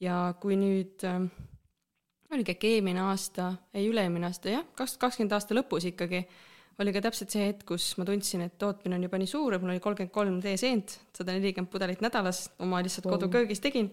ja 0.00 0.34
kui 0.40 0.56
nüüd 0.56 1.04
äh, 1.04 1.20
oligi 2.32 2.54
äkki 2.54 2.76
eelmine 2.76 3.02
aasta, 3.10 3.52
ei 3.74 3.90
üle-eelmine 3.90 4.30
aasta, 4.30 4.54
jah, 4.54 4.64
kaks 4.74 4.96
tuhat 4.96 5.08
kakskümmend 5.08 5.36
aasta 5.36 5.56
lõpus 5.56 5.86
ikkagi, 5.90 6.24
oli 6.80 6.92
ka 6.96 7.02
täpselt 7.04 7.34
see 7.34 7.50
hetk, 7.50 7.66
kus 7.68 7.92
ma 8.00 8.06
tundsin, 8.08 8.46
et 8.46 8.56
tootmine 8.58 8.96
on 8.96 9.04
juba 9.04 9.20
nii 9.20 9.28
suur, 9.28 9.54
et 9.54 9.62
mul 9.62 9.74
oli 9.74 9.84
kolmkümmend 9.84 10.14
kolm 10.14 10.40
teeseent, 10.44 10.96
sada 11.16 11.36
nelikümmend 11.36 11.72
pudelit 11.72 12.00
nädalas, 12.04 12.46
oma 12.64 12.80
lihtsalt 12.84 13.10
wow. 13.10 13.18
koduköögis 13.18 13.60
tegin. 13.60 13.90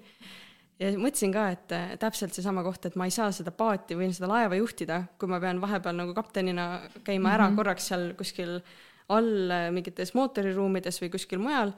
ja 0.79 0.93
mõtlesin 0.95 1.33
ka, 1.35 1.47
et 1.57 1.75
äh, 1.75 1.95
täpselt 1.99 2.37
seesama 2.37 2.63
koht, 2.63 2.87
et 2.87 2.95
ma 2.95 3.09
ei 3.09 3.11
saa 3.11 3.33
seda 3.35 3.51
paati 3.51 3.97
või 3.99 4.13
seda 4.15 4.31
laeva 4.31 4.61
juhtida, 4.61 5.03
kui 5.19 5.27
ma 5.27 5.41
pean 5.43 5.59
vahepeal 5.59 5.97
nagu 5.99 6.15
kaptenina 6.15 6.67
käima 7.03 7.33
ära 7.33 7.49
mm 7.49 7.51
-hmm. 7.51 7.57
korraks 7.59 7.91
seal 7.91 8.13
kuskil 8.15 8.61
all 9.13 9.51
äh, 9.51 9.69
mingites 9.71 10.13
mootoriruumides 10.17 11.01
või 11.03 11.11
kuskil 11.13 11.39
mujal 11.43 11.73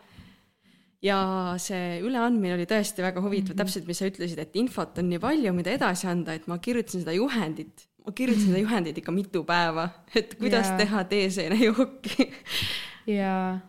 ja 1.04 1.20
see 1.62 2.00
üleandmine 2.04 2.58
oli 2.58 2.68
tõesti 2.70 3.04
väga 3.04 3.22
huvitav 3.24 3.54
mm, 3.54 3.56
-hmm. 3.56 3.62
täpselt, 3.64 3.88
mis 3.88 4.02
sa 4.02 4.10
ütlesid, 4.10 4.40
et 4.42 4.56
infot 4.60 4.98
on 5.00 5.10
nii 5.10 5.22
palju, 5.24 5.54
mida 5.56 5.72
edasi 5.72 6.10
anda, 6.12 6.36
et 6.36 6.48
ma 6.48 6.60
kirjutasin 6.60 7.06
seda 7.06 7.16
juhendit, 7.16 7.88
ma 8.06 8.12
kirjutasin 8.16 8.52
seda 8.52 8.64
juhendit 8.64 9.00
ikka 9.00 9.16
mitu 9.16 9.44
päeva, 9.48 9.90
et 10.16 10.36
kuidas 10.36 10.68
yeah. 10.68 10.78
teha 10.84 11.04
teeseenejooki 11.14 12.30
jaa. 13.20 13.60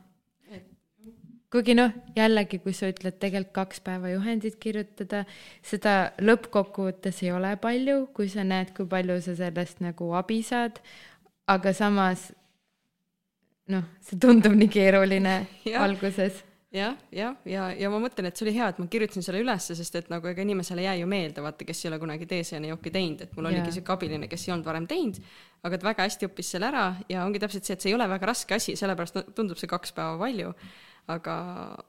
kuigi 1.50 1.74
noh, 1.74 1.94
jällegi, 2.16 2.58
kui 2.62 2.74
sa 2.74 2.90
ütled 2.90 3.18
tegelikult 3.22 3.54
kaks 3.54 3.80
päeva 3.86 4.10
juhendit 4.10 4.58
kirjutada, 4.62 5.24
seda 5.62 6.12
lõppkokkuvõttes 6.22 7.22
ei 7.22 7.32
ole 7.34 7.54
palju, 7.62 8.08
kui 8.14 8.28
sa 8.30 8.44
näed, 8.46 8.74
kui 8.74 8.86
palju 8.90 9.20
sa 9.22 9.34
sellest 9.38 9.82
nagu 9.82 10.12
abi 10.18 10.42
saad, 10.46 10.82
aga 11.50 11.72
samas 11.74 12.30
noh, 13.70 13.90
see 14.04 14.20
tundub 14.20 14.54
nii 14.56 14.70
keeruline 14.72 15.34
ja. 15.70 15.82
alguses 15.84 16.44
jah, 16.70 16.94
jah, 17.10 17.34
ja, 17.44 17.52
ja, 17.52 17.64
ja 17.74 17.90
ma 17.90 17.98
mõtlen, 18.02 18.28
et 18.28 18.38
see 18.38 18.46
oli 18.46 18.54
hea, 18.54 18.68
et 18.70 18.78
ma 18.78 18.86
kirjutasin 18.90 19.24
selle 19.26 19.40
ülesse, 19.42 19.74
sest 19.78 19.96
et 19.98 20.10
nagu 20.12 20.28
ega 20.30 20.44
inimesele 20.44 20.84
ei 20.84 20.86
jää 20.86 21.00
ju 21.00 21.08
meelde, 21.10 21.42
vaata, 21.42 21.66
kes 21.66 21.82
ei 21.82 21.90
ole 21.90 21.98
kunagi 22.02 22.28
teeseenejooki 22.30 22.92
teinud, 22.94 23.24
et 23.26 23.32
mul 23.34 23.48
yeah. 23.48 23.56
oligi 23.56 23.74
sihuke 23.74 23.94
abiline, 23.96 24.28
kes 24.30 24.46
ei 24.46 24.54
olnud 24.54 24.68
varem 24.70 24.86
teinud, 24.90 25.18
aga 25.66 25.78
et 25.78 25.88
väga 25.88 26.06
hästi 26.06 26.28
õppis 26.28 26.52
selle 26.54 26.70
ära 26.70 26.84
ja 27.10 27.24
ongi 27.26 27.42
täpselt 27.42 27.66
see, 27.66 27.74
et 27.74 27.82
see 27.82 27.90
ei 27.90 27.96
ole 27.98 28.06
väga 28.12 28.30
raske 28.30 28.54
asi, 28.54 28.76
sellepärast 28.78 29.18
tundub 29.34 29.58
see 29.60 29.70
kaks 29.70 29.94
päeva 29.96 30.14
palju. 30.20 30.54
aga, 31.10 31.34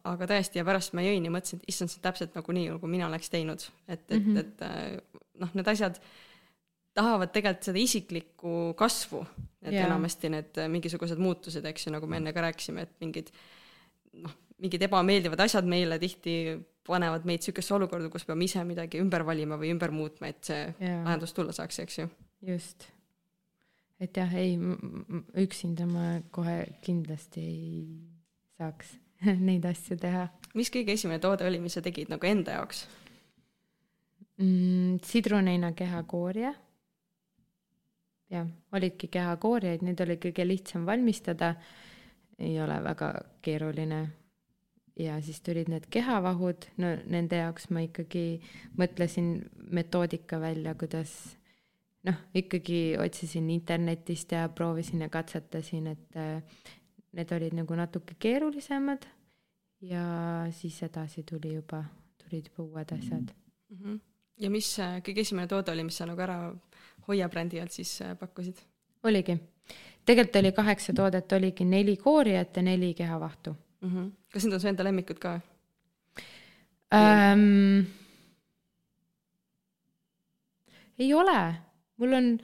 aga 0.07 0.25
tõesti, 0.31 0.57
ja 0.57 0.65
pärast 0.65 0.95
ma 0.97 1.03
jõin 1.05 1.27
ja 1.27 1.29
mõtlesin, 1.29 1.59
et 1.61 1.69
issand, 1.69 1.91
see 1.91 1.99
on 1.99 2.05
täpselt 2.07 2.33
nagu 2.33 2.53
nii, 2.57 2.71
nagu 2.73 2.87
mina 2.89 3.05
oleks 3.05 3.29
teinud, 3.29 3.67
et, 3.85 4.01
et 4.09 4.17
mm, 4.17 4.37
-hmm. 4.37 4.39
et 4.39 5.41
noh, 5.43 5.51
need 5.53 5.67
asjad 5.67 5.99
tahavad 6.97 7.31
tegelikult 7.31 7.69
seda 7.69 7.81
isiklikku 7.81 8.55
kasvu, 8.79 9.21
et 9.63 9.75
yeah. 9.75 9.87
enamasti 9.87 10.31
need 10.33 10.61
mingisugused 10.73 11.21
muutused, 11.21 11.65
eks 11.71 11.87
ju, 11.87 11.93
nagu 11.95 12.09
me 12.09 12.19
enne 12.19 12.33
ka 12.35 12.43
rääkisime, 12.47 12.87
et 12.87 12.95
mingid 13.03 13.31
noh, 14.19 14.33
mingid 14.61 14.83
ebameeldivad 14.87 15.45
asjad 15.45 15.67
meile 15.69 15.97
tihti 16.01 16.35
panevad 16.87 17.27
meid 17.29 17.41
niisugusesse 17.41 17.75
olukorda, 17.77 18.09
kus 18.11 18.25
peame 18.27 18.47
ise 18.47 18.63
midagi 18.67 19.01
ümber 19.01 19.23
valima 19.25 19.57
või 19.61 19.71
ümber 19.75 19.93
muutma, 19.95 20.31
et 20.33 20.41
see 20.49 20.63
yeah. 20.65 21.03
lahendus 21.05 21.35
tulla 21.37 21.55
saaks, 21.55 21.79
eks 21.83 22.01
ju. 22.01 22.07
just. 22.49 22.87
et 24.01 24.17
jah, 24.17 24.33
ei, 24.37 24.57
üksinda 25.43 25.85
ma 25.89 26.15
kohe 26.33 26.57
kindlasti 26.83 27.45
ei 27.45 27.69
saaks 28.57 28.95
neid 29.47 29.65
asju 29.69 29.97
teha. 30.01 30.27
mis 30.57 30.73
kõige 30.73 30.97
esimene 30.97 31.21
toode 31.23 31.47
oli, 31.47 31.61
mis 31.63 31.77
sa 31.77 31.85
tegid 31.85 32.11
nagu 32.11 32.27
enda 32.27 32.57
jaoks 32.59 32.85
mm,? 34.41 34.99
sidruneina 35.05 35.71
kehakoorje. 35.77 36.53
Jah, 38.31 38.47
olidki 38.71 39.09
kehakoorjeid, 39.11 39.83
neid 39.85 40.01
oli 40.05 40.17
kõige 40.21 40.47
lihtsam 40.47 40.85
valmistada. 40.85 41.55
ei 42.41 42.55
ole 42.61 42.83
väga 42.83 43.13
keeruline 43.41 44.07
ja 44.99 45.19
siis 45.21 45.41
tulid 45.41 45.69
need 45.69 45.85
kehavahud, 45.93 46.65
no 46.81 46.95
nende 47.05 47.37
jaoks 47.37 47.69
ma 47.69 47.83
ikkagi 47.85 48.41
mõtlesin 48.79 49.35
metoodika 49.71 50.39
välja, 50.41 50.73
kuidas 50.75 51.13
noh, 52.07 52.17
ikkagi 52.33 52.97
otsisin 52.99 53.49
internetist 53.53 54.31
ja 54.31 54.47
proovisin 54.49 55.05
ja 55.05 55.09
katsetasin, 55.09 55.91
et 55.93 56.17
äh, 56.17 56.41
need 57.13 57.33
olid 57.35 57.55
nagu 57.55 57.77
natuke 57.77 58.15
keerulisemad 58.19 59.05
ja 59.81 60.03
siis 60.55 60.81
edasi 60.83 61.23
tuli 61.27 61.55
juba, 61.55 61.83
tulid 62.23 62.49
juba 62.51 62.63
uued 62.63 62.97
asjad 62.97 63.31
mm. 63.69 63.77
-hmm. 63.77 63.99
ja 64.37 64.49
mis 64.49 64.79
äh, 64.79 64.99
kõige 65.05 65.21
esimene 65.21 65.47
toode 65.47 65.71
oli, 65.71 65.83
mis 65.83 65.97
sa 65.97 66.05
nagu 66.05 66.21
ära 66.21 66.53
Hoia 67.07 67.29
brändi 67.29 67.61
alt 67.61 67.71
siis 67.71 68.01
äh, 68.01 68.17
pakkusid? 68.17 68.61
oligi, 69.03 69.37
tegelikult 70.05 70.35
oli 70.35 70.51
kaheksa 70.51 70.93
toodet, 70.93 71.31
oligi 71.31 71.65
neli 71.65 71.97
koorijat 71.97 72.57
ja 72.57 72.63
neli 72.63 72.93
kehavahtu 72.93 73.55
mm. 73.81 73.89
-hmm. 73.89 74.11
kas 74.33 74.45
need 74.45 74.53
on 74.53 74.59
su 74.59 74.67
enda 74.67 74.83
lemmikud 74.83 75.19
ka 75.19 75.39
ähm,? 76.93 77.85
ei 80.99 81.13
ole, 81.13 81.55
mul 81.97 82.13
on, 82.13 82.39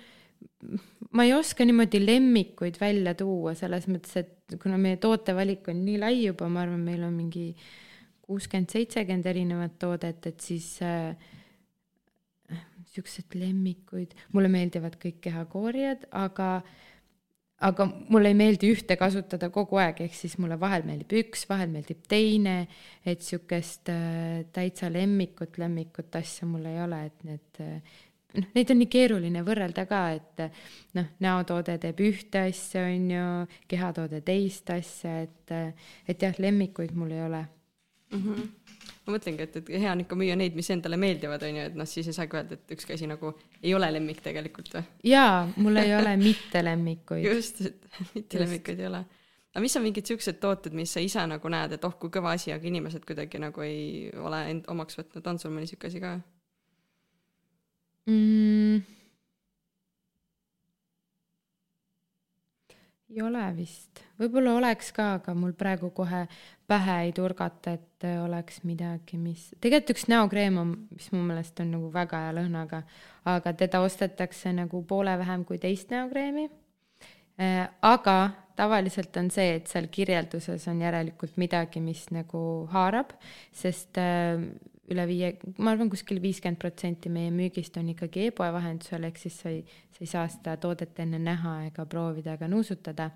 ma 1.11 1.23
ei 1.23 1.33
oska 1.33 1.65
niimoodi 1.65 2.05
lemmikuid 2.05 2.79
välja 2.81 3.13
tuua, 3.13 3.53
selles 3.53 3.85
mõttes, 3.87 4.15
et 4.17 4.57
kuna 4.63 4.77
meie 4.77 4.97
tootevalik 4.97 5.67
on 5.67 5.85
nii 5.85 5.99
lai 6.01 6.25
juba, 6.25 6.49
ma 6.49 6.63
arvan, 6.65 6.79
meil 6.79 7.03
on 7.03 7.13
mingi 7.13 7.51
kuuskümmend, 8.21 8.69
seitsekümmend 8.73 9.25
erinevat 9.25 9.77
toodet, 9.79 10.25
et 10.25 10.39
siis 10.39 10.81
äh, 10.81 11.13
siuksed 12.97 13.37
lemmikuid, 13.37 14.17
mulle 14.33 14.51
meeldivad 14.51 14.99
kõik 15.01 15.21
kehakoorijad, 15.29 16.09
aga 16.25 16.51
äh, 16.57 16.75
aga 17.65 17.87
mulle 18.13 18.31
ei 18.31 18.37
meeldi 18.37 18.69
ühte 18.73 18.97
kasutada 18.99 19.49
kogu 19.53 19.79
aeg, 19.81 20.03
ehk 20.05 20.15
siis 20.15 20.37
mulle 20.41 20.59
vahel 20.61 20.85
meeldib 20.85 21.15
üks, 21.23 21.47
vahel 21.49 21.71
meeldib 21.73 22.03
teine, 22.09 22.57
et 23.05 23.25
sihukest 23.25 23.89
äh, 23.93 24.43
täitsa 24.53 24.91
lemmikut, 24.93 25.57
lemmikut 25.61 26.19
asja 26.19 26.47
mul 26.49 26.67
ei 26.69 26.81
ole, 26.83 27.01
et 27.09 27.25
need 27.25 27.61
äh, 27.65 27.97
noh, 28.37 28.49
neid 28.53 28.73
on 28.73 28.81
nii 28.83 28.91
keeruline 28.93 29.43
võrrelda 29.47 29.87
ka, 29.89 30.03
et 30.19 30.45
noh, 30.97 31.09
näotoode 31.23 31.79
teeb 31.81 32.05
ühte 32.05 32.45
asja, 32.51 32.85
on 32.91 33.11
ju, 33.15 33.27
kehatoode 33.73 34.21
teist 34.27 34.69
asja, 34.75 35.23
et, 35.25 35.55
et 36.05 36.27
jah, 36.27 36.37
lemmikuid 36.43 36.93
mul 36.97 37.15
ei 37.17 37.25
ole 37.25 37.45
mm. 38.11 38.23
-hmm 38.23 38.47
ma 39.07 39.15
mõtlengi, 39.15 39.45
et, 39.45 39.53
et 39.61 39.69
hea 39.79 39.91
on 39.93 40.01
ikka 40.03 40.17
müüa 40.19 40.35
neid, 40.39 40.55
mis 40.57 40.67
endale 40.73 40.99
meeldivad, 40.99 41.43
on 41.47 41.59
ju, 41.59 41.67
et 41.69 41.77
noh, 41.79 41.87
siis 41.87 42.09
ei 42.11 42.15
saagi 42.15 42.35
öelda, 42.35 42.57
et 42.57 42.73
ükski 42.75 42.97
asi 42.97 43.07
nagu 43.07 43.31
ei 43.61 43.71
ole 43.75 43.87
lemmik 43.95 44.19
tegelikult 44.25 44.73
või? 44.73 44.83
jaa, 45.07 45.45
mul 45.55 45.79
ei 45.79 45.93
ole 45.95 46.17
mitte 46.19 46.63
lemmikuid 46.65 47.23
just, 47.29 47.63
et 47.69 47.87
mitte 48.17 48.41
lemmikuid 48.41 48.83
ei 48.83 48.89
ole. 48.89 49.03
aga 49.53 49.63
mis 49.63 49.77
on 49.79 49.87
mingid 49.87 50.11
siuksed 50.11 50.41
tooted, 50.43 50.75
mis 50.77 50.91
sa 50.97 51.03
ise 51.03 51.23
nagu 51.29 51.53
näed, 51.53 51.77
et 51.77 51.87
oh 51.87 51.95
kui 52.01 52.11
kõva 52.13 52.35
asi, 52.35 52.51
aga 52.55 52.67
inimesed 52.67 53.07
kuidagi 53.07 53.39
nagu 53.41 53.63
ei 53.63 54.11
ole 54.19 54.43
end 54.51 54.67
omaks 54.73 54.99
võtnud, 54.99 55.31
on 55.31 55.39
sul 55.39 55.55
mõni 55.55 55.71
siuke 55.71 55.87
asi 55.87 56.03
ka 56.03 56.17
mm.? 58.11 58.83
ei 63.07 63.23
ole 63.23 63.47
vist, 63.55 64.03
võib-olla 64.19 64.57
oleks 64.59 64.91
ka, 64.91 65.13
aga 65.21 65.31
mul 65.37 65.55
praegu 65.55 65.93
kohe 65.95 66.25
pähe 66.67 66.97
ei 67.05 67.11
turgata, 67.15 67.77
et 67.77 68.05
oleks 68.23 68.61
midagi, 68.67 69.17
mis, 69.17 69.49
tegelikult 69.63 69.95
üks 69.95 70.07
näokreem 70.11 70.57
on, 70.61 70.73
mis 70.93 71.09
mu 71.13 71.21
meelest 71.25 71.59
on 71.63 71.71
nagu 71.77 71.91
väga 71.93 72.25
hea 72.25 72.33
lõhnaga, 72.37 72.81
aga 73.31 73.53
teda 73.57 73.81
ostetakse 73.85 74.51
nagu 74.55 74.83
poole 74.87 75.15
vähem 75.19 75.45
kui 75.47 75.61
teist 75.63 75.93
näokreemi. 75.95 76.49
Äh, 77.37 77.67
aga 77.85 78.17
tavaliselt 78.57 79.15
on 79.21 79.29
see, 79.31 79.59
et 79.59 79.69
seal 79.69 79.87
kirjelduses 79.93 80.65
on 80.71 80.81
järelikult 80.81 81.37
midagi, 81.37 81.81
mis 81.83 82.07
nagu 82.11 82.39
haarab, 82.73 83.13
sest 83.55 83.99
äh, 84.01 84.41
üle 84.91 85.05
viie, 85.09 85.33
ma 85.59 85.73
arvan, 85.73 85.91
kuskil 85.91 86.21
viiskümmend 86.23 86.59
protsenti 86.61 87.11
meie 87.13 87.31
müügist 87.35 87.77
on 87.79 87.91
ikkagi 87.91 88.29
e-poe 88.29 88.49
vahendusel, 88.55 89.05
ehk 89.09 89.19
siis 89.21 89.37
sa 89.43 89.51
ei, 89.51 89.61
sa 89.93 90.03
ei 90.03 90.11
saa 90.11 90.25
seda 90.31 90.55
toodet 90.63 90.99
enne 91.03 91.19
näha 91.21 91.59
ega 91.67 91.85
proovida 91.89 92.37
ega 92.37 92.49
nuusutada. 92.51 93.11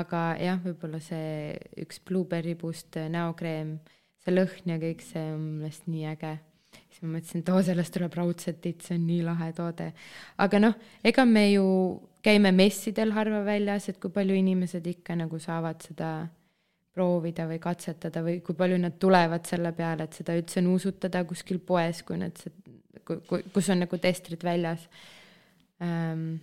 Aga 0.00 0.22
jah, 0.40 0.58
võib-olla 0.64 1.00
see 1.02 1.54
üks 1.82 2.00
Blueberry 2.06 2.56
Boost 2.58 2.98
näokreem, 3.12 3.76
see 4.24 4.34
lõhn 4.34 4.74
ja 4.74 4.78
kõik 4.82 5.04
see 5.04 5.22
on 5.32 5.40
minu 5.40 5.62
meelest 5.62 5.88
nii 5.90 6.06
äge. 6.12 6.36
siis 6.90 7.02
ma 7.02 7.16
mõtlesin, 7.16 7.42
et 7.42 7.52
oo, 7.52 7.62
sellest 7.62 7.94
tuleb 7.94 8.16
raudselt 8.18 8.60
titt, 8.60 8.82
see 8.84 8.96
on 8.98 9.06
nii 9.06 9.22
lahe 9.26 9.52
toode. 9.56 9.92
aga 10.38 10.62
noh, 10.62 10.74
ega 11.04 11.24
me 11.24 11.46
ju 11.52 11.66
käime 12.26 12.52
messidel 12.52 13.14
harva 13.14 13.44
väljas, 13.46 13.88
et 13.88 14.00
kui 14.02 14.10
palju 14.10 14.34
inimesed 14.34 14.86
ikka 14.86 15.16
nagu 15.18 15.38
saavad 15.42 15.84
seda 15.86 16.10
proovida 16.96 17.44
või 17.46 17.60
katsetada 17.60 18.22
või 18.24 18.40
kui 18.44 18.56
palju 18.56 18.80
nad 18.80 18.96
tulevad 18.98 19.44
selle 19.46 19.72
peale, 19.76 20.06
et 20.06 20.16
seda 20.16 20.36
üldse 20.38 20.62
nuusutada 20.64 21.22
kuskil 21.28 21.60
poes, 21.60 22.00
kui 22.06 22.18
nad, 22.18 22.40
kus 23.04 23.70
on 23.72 23.84
nagu 23.84 23.98
testrid 24.00 24.44
väljas 24.46 24.86
ähm, 25.84 26.38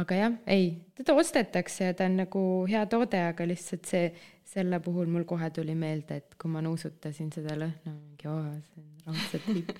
aga 0.00 0.16
jah, 0.16 0.36
ei, 0.46 0.68
teda 0.96 1.14
ostetakse 1.20 1.90
ja 1.90 1.96
ta 1.96 2.06
on 2.08 2.16
nagu 2.22 2.42
hea 2.70 2.84
toode, 2.90 3.20
aga 3.32 3.46
lihtsalt 3.48 3.88
see, 3.88 4.06
selle 4.52 4.80
puhul 4.84 5.10
mul 5.12 5.26
kohe 5.28 5.50
tuli 5.54 5.74
meelde, 5.78 6.22
et 6.22 6.38
kui 6.40 6.52
ma 6.52 6.62
nuusutasin 6.64 7.32
seda 7.34 7.56
lõhna, 7.58 7.92
mingi 7.96 8.30
oo, 8.30 8.40
see 8.68 8.80
on 8.80 9.10
raudselt 9.10 9.50
hipp 9.50 9.76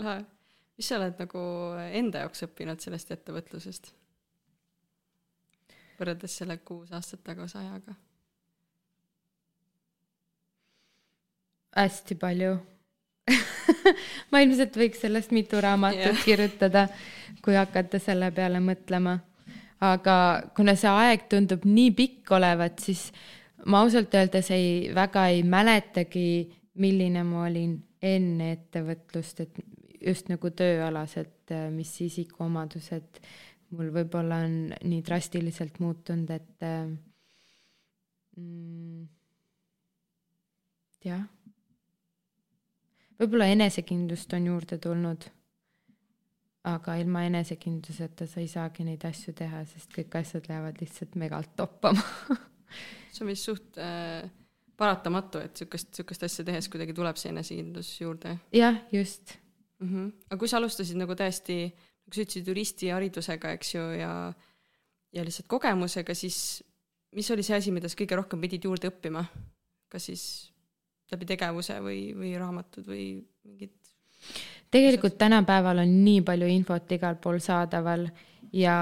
lahe. 0.00 0.20
mis 0.80 0.88
sa 0.88 0.96
oled 1.00 1.18
nagu 1.20 1.46
enda 2.00 2.26
jaoks 2.26 2.46
õppinud 2.48 2.84
sellest 2.84 3.16
ettevõtlusest? 3.16 3.94
võrreldes 6.00 6.32
selle 6.40 6.56
kuus 6.64 6.92
aastat 6.96 7.20
tagasi 7.24 7.58
ajaga? 7.60 7.96
hästi 11.76 12.16
palju 12.20 12.54
ma 14.30 14.42
ilmselt 14.44 14.76
võiks 14.76 15.02
sellest 15.04 15.34
mitu 15.34 15.60
raamatut 15.62 16.06
yeah. 16.12 16.22
kirjutada, 16.24 16.86
kui 17.44 17.56
hakata 17.58 18.00
selle 18.02 18.30
peale 18.36 18.62
mõtlema. 18.64 19.18
aga 19.80 20.14
kuna 20.56 20.74
see 20.76 20.90
aeg 20.92 21.28
tundub 21.32 21.64
nii 21.64 21.92
pikk 21.96 22.32
olevat, 22.36 22.80
siis 22.84 23.08
ma 23.66 23.80
ausalt 23.84 24.14
öeldes 24.14 24.50
ei, 24.52 24.90
väga 24.94 25.26
ei 25.32 25.42
mäletagi, 25.42 26.50
milline 26.80 27.24
ma 27.24 27.46
olin 27.46 27.78
enne 28.02 28.52
ettevõtlust, 28.56 29.40
et 29.40 29.62
just 30.00 30.28
nagu 30.32 30.50
tööalased, 30.56 31.52
mis 31.74 31.92
isikuomadused 32.04 33.20
mul 33.76 33.90
võib-olla 33.94 34.42
on 34.46 34.54
nii 34.86 35.02
drastiliselt 35.06 35.78
muutunud, 35.82 36.30
et 36.34 36.64
mm, 38.36 39.04
jah 41.06 41.24
võib-olla 43.20 43.50
enesekindlust 43.52 44.32
on 44.36 44.48
juurde 44.52 44.78
tulnud. 44.78 45.28
aga 46.70 46.94
ilma 47.00 47.22
enesekindluseta 47.24 48.26
sa 48.28 48.40
ei 48.40 48.48
saagi 48.48 48.84
neid 48.84 49.04
asju 49.08 49.32
teha, 49.32 49.62
sest 49.64 49.94
kõik 49.94 50.16
asjad 50.20 50.48
lähevad 50.48 50.80
lihtsalt 50.80 51.14
megalt 51.16 51.54
toppama 51.56 52.02
see 53.12 53.24
on 53.24 53.30
vist 53.30 53.48
suht 53.48 53.78
äh, 53.80 54.28
paratamatu, 54.80 55.40
et 55.44 55.56
sihukest, 55.56 55.92
sihukest 55.96 56.26
asja 56.28 56.44
tehes 56.48 56.68
kuidagi 56.72 56.94
tuleb 56.96 57.18
see 57.20 57.32
enesekindlus 57.32 57.92
juurde. 58.00 58.36
jah, 58.52 58.76
just 58.92 59.36
mm. 59.78 59.88
-hmm. 59.88 60.12
aga 60.28 60.38
kui 60.38 60.48
sa 60.48 60.60
alustasid 60.60 61.00
nagu 61.00 61.16
täiesti, 61.16 61.58
nagu 61.70 62.14
sa 62.14 62.24
ütlesid, 62.24 62.48
juristiharidusega, 62.48 63.56
eks 63.58 63.74
ju, 63.74 63.86
ja 64.00 64.12
ja 65.12 65.24
lihtsalt 65.24 65.48
kogemusega, 65.48 66.14
siis 66.14 66.62
mis 67.12 67.30
oli 67.30 67.42
see 67.42 67.56
asi, 67.56 67.72
mida 67.74 67.88
sa 67.88 67.98
kõige 67.98 68.16
rohkem 68.16 68.40
pidid 68.40 68.64
juurde 68.64 68.90
õppima? 68.92 69.24
kas 69.90 70.04
siis 70.06 70.49
läbi 71.12 71.28
tegevuse 71.28 71.78
või, 71.84 72.00
või 72.16 72.34
raamatud 72.38 72.86
või 72.86 73.04
mingid? 73.44 73.74
tegelikult 74.70 75.16
tänapäeval 75.18 75.82
on 75.82 75.94
nii 76.04 76.20
palju 76.26 76.48
infot 76.50 76.92
igal 76.94 77.16
pool 77.22 77.40
saadaval 77.42 78.06
ja 78.54 78.76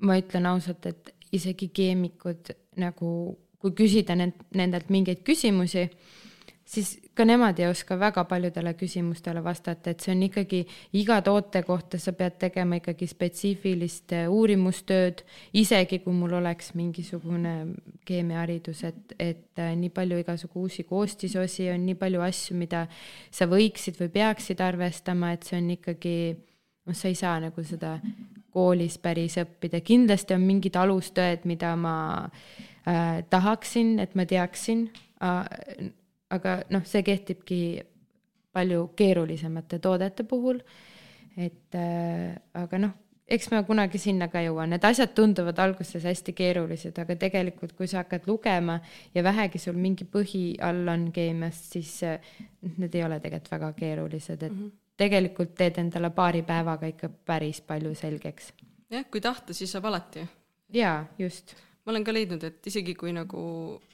ma 0.00 0.18
ütlen 0.20 0.46
ausalt, 0.46 0.86
et 0.86 1.12
isegi 1.36 1.68
keemikud 1.74 2.52
nagu, 2.80 3.10
kui 3.60 3.74
küsida 3.76 4.16
nend-, 4.16 4.46
nendelt 4.56 4.90
mingeid 4.92 5.22
küsimusi, 5.26 5.86
siis 6.66 6.96
ka 7.14 7.24
nemad 7.24 7.58
ei 7.62 7.68
oska 7.70 7.96
väga 7.98 8.24
paljudele 8.26 8.72
küsimustele 8.74 9.42
vastata, 9.44 9.90
et 9.90 10.02
see 10.02 10.12
on 10.14 10.22
ikkagi 10.26 10.62
iga 10.98 11.20
toote 11.24 11.62
kohta 11.66 11.98
sa 12.02 12.12
pead 12.16 12.38
tegema 12.42 12.80
ikkagi 12.80 13.06
spetsiifilist 13.10 14.14
äh, 14.16 14.26
uurimustööd, 14.32 15.22
isegi 15.56 16.00
kui 16.04 16.14
mul 16.14 16.34
oleks 16.40 16.72
mingisugune 16.78 17.54
keemiaharidus, 18.08 18.82
et, 18.90 19.14
et 19.18 19.62
äh, 19.62 19.74
nii 19.78 19.92
palju 19.94 20.18
igasugu 20.24 20.66
uusi 20.66 20.84
koostisosi 20.88 21.70
on, 21.72 21.86
nii 21.86 21.98
palju 22.00 22.24
asju, 22.26 22.56
mida 22.58 22.86
sa 23.30 23.46
võiksid 23.50 24.00
või 24.02 24.10
peaksid 24.18 24.62
arvestama, 24.64 25.32
et 25.36 25.46
see 25.46 25.60
on 25.60 25.70
ikkagi, 25.76 26.16
noh, 26.86 26.98
sa 26.98 27.12
ei 27.12 27.18
saa 27.18 27.38
nagu 27.46 27.66
seda 27.66 28.00
koolis 28.56 28.96
päris 28.98 29.36
õppida, 29.38 29.82
kindlasti 29.84 30.34
on 30.34 30.42
mingid 30.48 30.74
alustööd, 30.80 31.44
mida 31.46 31.76
ma 31.78 31.94
äh, 32.26 33.22
tahaksin, 33.30 34.00
et 34.02 34.18
ma 34.18 34.26
teaksin 34.26 34.88
äh, 35.22 35.94
aga 36.30 36.60
noh, 36.70 36.84
see 36.88 37.02
kehtibki 37.06 37.60
palju 38.56 38.90
keerulisemate 38.96 39.78
toodete 39.78 40.24
puhul. 40.24 40.60
et 41.36 41.74
äh, 41.76 42.32
aga 42.56 42.78
noh, 42.80 42.92
eks 43.28 43.50
ma 43.52 43.60
kunagi 43.66 43.98
sinna 44.00 44.30
ka 44.32 44.40
jõuan, 44.40 44.70
need 44.72 44.84
asjad 44.88 45.12
tunduvad 45.16 45.58
alguses 45.60 46.06
hästi 46.08 46.32
keerulised, 46.36 46.96
aga 47.02 47.16
tegelikult, 47.20 47.74
kui 47.76 47.90
sa 47.90 48.00
hakkad 48.00 48.24
lugema 48.30 48.78
ja 49.14 49.24
vähegi 49.26 49.60
sul 49.60 49.76
mingi 49.76 50.06
põhi 50.08 50.54
all 50.64 50.88
on 50.88 51.10
keemiast, 51.12 51.68
siis 51.76 51.92
äh, 52.06 52.32
need 52.78 52.96
ei 52.96 53.04
ole 53.04 53.20
tegelikult 53.20 53.52
väga 53.52 53.72
keerulised, 53.82 54.42
et 54.42 54.52
mm 54.52 54.62
-hmm. 54.62 54.72
tegelikult 54.96 55.54
teed 55.54 55.82
endale 55.82 56.10
paari 56.10 56.42
päevaga 56.42 56.86
ikka 56.86 57.08
päris 57.08 57.60
palju 57.60 57.94
selgeks. 57.94 58.52
jah, 58.90 59.04
kui 59.10 59.20
tahta, 59.20 59.52
siis 59.52 59.72
saab 59.72 59.84
alati. 59.84 60.26
jaa, 60.72 61.04
just 61.18 61.54
ma 61.86 61.92
olen 61.94 62.04
ka 62.04 62.12
leidnud, 62.12 62.42
et 62.42 62.66
isegi 62.66 62.96
kui 62.98 63.12
nagu 63.14 63.40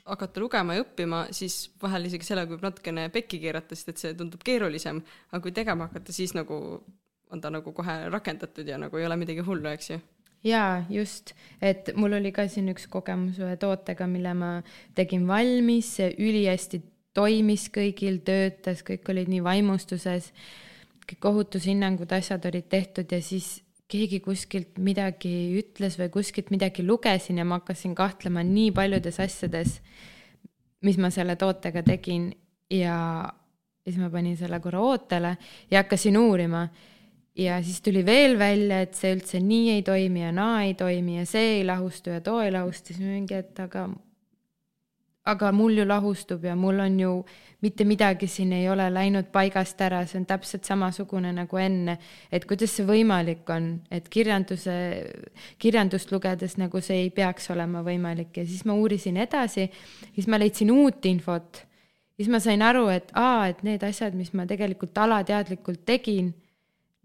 hakata 0.09 0.41
lugema 0.41 0.79
ja 0.79 0.85
õppima, 0.87 1.27
siis 1.37 1.67
vahel 1.83 2.09
isegi 2.09 2.25
sellega 2.25 2.55
võib 2.55 2.65
natukene 2.65 3.11
pekki 3.13 3.43
keerata, 3.43 3.77
sest 3.77 3.93
et 3.93 4.01
see 4.01 4.15
tundub 4.17 4.41
keerulisem, 4.47 5.03
aga 5.29 5.43
kui 5.45 5.53
tegema 5.53 5.91
hakata, 5.91 6.15
siis 6.17 6.33
nagu 6.39 6.57
on 7.33 7.41
ta 7.41 7.53
nagu 7.53 7.73
kohe 7.77 7.97
rakendatud 8.13 8.69
ja 8.69 8.79
nagu 8.81 8.97
ei 8.97 9.05
ole 9.09 9.19
midagi 9.21 9.45
hullu, 9.45 9.69
eks 9.73 9.93
ju. 9.93 10.01
Jaa, 10.43 10.81
just, 10.91 11.35
et 11.63 11.93
mul 11.95 12.17
oli 12.17 12.33
ka 12.35 12.49
siin 12.51 12.73
üks 12.73 12.89
kogemus 12.91 13.37
ühe 13.39 13.55
tootega, 13.61 14.09
mille 14.11 14.33
ma 14.35 14.49
tegin 14.97 15.29
valmis, 15.29 15.93
see 15.99 16.09
ülihästi 16.17 16.81
toimis 17.15 17.69
kõigil, 17.73 18.19
töötas, 18.27 18.83
kõik 18.87 19.07
olid 19.13 19.29
nii 19.31 19.45
vaimustuses, 19.45 20.33
kõik 21.07 21.29
ohutushinnangud, 21.31 22.11
asjad 22.17 22.49
olid 22.49 22.67
tehtud 22.73 23.13
ja 23.13 23.21
siis 23.23 23.61
keegi 23.93 24.23
kuskilt 24.25 24.79
midagi 24.81 25.33
ütles 25.61 25.99
või 26.01 26.09
kuskilt 26.15 26.53
midagi 26.55 26.85
lugesin 26.87 27.41
ja 27.41 27.45
ma 27.49 27.61
hakkasin 27.61 27.95
kahtlema 27.99 28.45
nii 28.47 28.71
paljudes 28.77 29.21
asjades, 29.23 29.77
mis 30.87 30.99
ma 30.99 31.13
selle 31.15 31.37
tootega 31.41 31.85
tegin 31.87 32.31
ja 32.73 32.97
siis 33.85 33.99
ma 34.01 34.09
panin 34.13 34.37
selle 34.39 34.61
korra 34.63 34.81
ootele 34.81 35.37
ja 35.71 35.83
hakkasin 35.83 36.19
uurima. 36.19 36.69
ja 37.37 37.63
siis 37.65 37.81
tuli 37.81 38.03
veel 38.05 38.37
välja, 38.39 38.83
et 38.85 38.95
see 38.95 39.15
üldse 39.15 39.39
nii 39.41 39.71
ei 39.73 39.83
toimi 39.83 40.21
ja 40.21 40.33
naa 40.37 40.65
ei 40.67 40.75
toimi 40.77 41.17
ja 41.17 41.27
see 41.27 41.59
ei 41.59 41.63
lahustu 41.65 42.13
ja 42.13 42.21
too 42.21 42.43
ei 42.45 42.53
lahustu, 42.53 42.93
siis 42.93 43.01
mingi, 43.01 43.35
et 43.35 43.61
aga 43.61 43.87
aga 45.25 45.53
mul 45.55 45.77
ju 45.79 45.85
lahustub 45.87 46.45
ja 46.45 46.55
mul 46.57 46.81
on 46.81 47.01
ju 47.01 47.11
mitte 47.63 47.85
midagi 47.85 48.27
siin 48.27 48.53
ei 48.53 48.69
ole 48.69 48.89
läinud 48.91 49.29
paigast 49.33 49.81
ära, 49.81 50.01
see 50.07 50.19
on 50.19 50.27
täpselt 50.27 50.67
samasugune 50.67 51.31
nagu 51.33 51.59
enne. 51.63 51.99
et 52.33 52.45
kuidas 52.49 52.75
see 52.75 52.87
võimalik 52.87 53.47
on, 53.55 53.77
et 53.91 54.09
kirjanduse, 54.11 54.75
kirjandust 55.63 56.11
lugedes 56.13 56.59
nagu 56.59 56.81
see 56.83 57.05
ei 57.05 57.11
peaks 57.11 57.51
olema 57.55 57.85
võimalik 57.87 58.43
ja 58.43 58.47
siis 58.47 58.65
ma 58.67 58.75
uurisin 58.75 59.17
edasi, 59.17 59.69
siis 60.15 60.27
ma 60.27 60.43
leidsin 60.43 60.75
uut 60.75 61.07
infot. 61.07 61.63
siis 62.17 62.29
ma 62.29 62.41
sain 62.43 62.63
aru, 62.63 62.89
et 62.89 63.15
aa, 63.15 63.47
et 63.49 63.63
need 63.63 63.83
asjad, 63.83 64.15
mis 64.19 64.35
ma 64.35 64.47
tegelikult 64.47 64.99
alateadlikult 64.99 65.87
tegin 65.87 66.35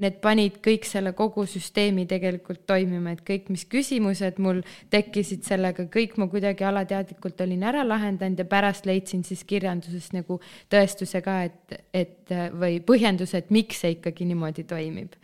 need 0.01 0.19
panid 0.21 0.59
kõik 0.65 0.85
selle 0.85 1.11
kogu 1.17 1.47
süsteemi 1.49 2.05
tegelikult 2.09 2.61
toimima, 2.69 3.15
et 3.15 3.23
kõik, 3.25 3.47
mis 3.53 3.63
küsimused 3.69 4.37
mul 4.43 4.59
tekkisid 4.93 5.45
sellega, 5.47 5.87
kõik 5.93 6.17
ma 6.21 6.27
kuidagi 6.29 6.67
alateadlikult 6.67 7.41
olin 7.45 7.65
ära 7.65 7.81
lahendanud 7.85 8.37
ja 8.37 8.45
pärast 8.49 8.85
leidsin 8.89 9.23
siis 9.25 9.41
kirjandusest 9.49 10.13
nagu 10.13 10.37
tõestuse 10.69 11.21
ka, 11.25 11.39
et, 11.49 11.79
et 11.97 12.35
või 12.53 12.77
põhjenduse, 12.85 13.41
et 13.41 13.49
miks 13.53 13.81
see 13.81 13.95
ikkagi 13.97 14.29
niimoodi 14.29 14.67
toimib. 14.69 15.17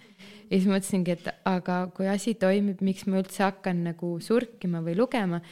ja 0.49 0.57
siis 0.57 0.65
mõtlesingi, 0.69 1.19
et 1.19 1.29
aga 1.49 1.77
kui 1.93 2.09
asi 2.09 2.33
toimib, 2.33 2.81
miks 2.81 3.05
ma 3.05 3.21
üldse 3.21 3.45
hakkan 3.45 3.85
nagu 3.91 4.15
surkima 4.21 4.81
või 4.81 4.97
lugema, 4.97 5.43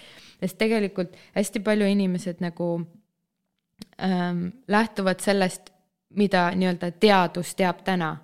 sest 0.42 0.58
tegelikult 0.58 1.14
hästi 1.38 1.62
palju 1.62 1.94
inimesed 1.94 2.42
nagu 2.42 2.74
ähm, 4.02 4.48
lähtuvad 4.68 5.22
sellest, 5.22 5.70
mida 6.18 6.50
nii-öelda 6.58 6.90
teadus 7.00 7.54
teab 7.56 7.86
täna 7.86 8.16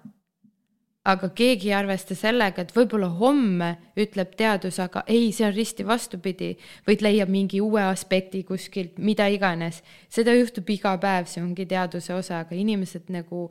aga 1.07 1.29
keegi 1.31 1.69
ei 1.69 1.75
arvesta 1.77 2.15
sellega, 2.17 2.65
et 2.65 2.73
võib-olla 2.75 3.07
homme 3.19 3.69
ütleb 3.99 4.33
teadus, 4.39 4.79
aga 4.83 5.05
ei, 5.07 5.29
see 5.31 5.45
on 5.47 5.53
risti 5.55 5.85
vastupidi, 5.87 6.51
vaid 6.87 7.03
leiab 7.05 7.31
mingi 7.31 7.61
uue 7.63 7.83
aspekti 7.87 8.43
kuskilt, 8.47 8.97
mida 8.99 9.29
iganes. 9.31 9.83
seda 10.09 10.35
juhtub 10.35 10.69
iga 10.69 10.97
päev, 10.99 11.29
see 11.31 11.43
ongi 11.43 11.65
teaduse 11.65 12.13
osa, 12.13 12.41
aga 12.43 12.55
inimesed 12.55 13.07
nagu, 13.13 13.47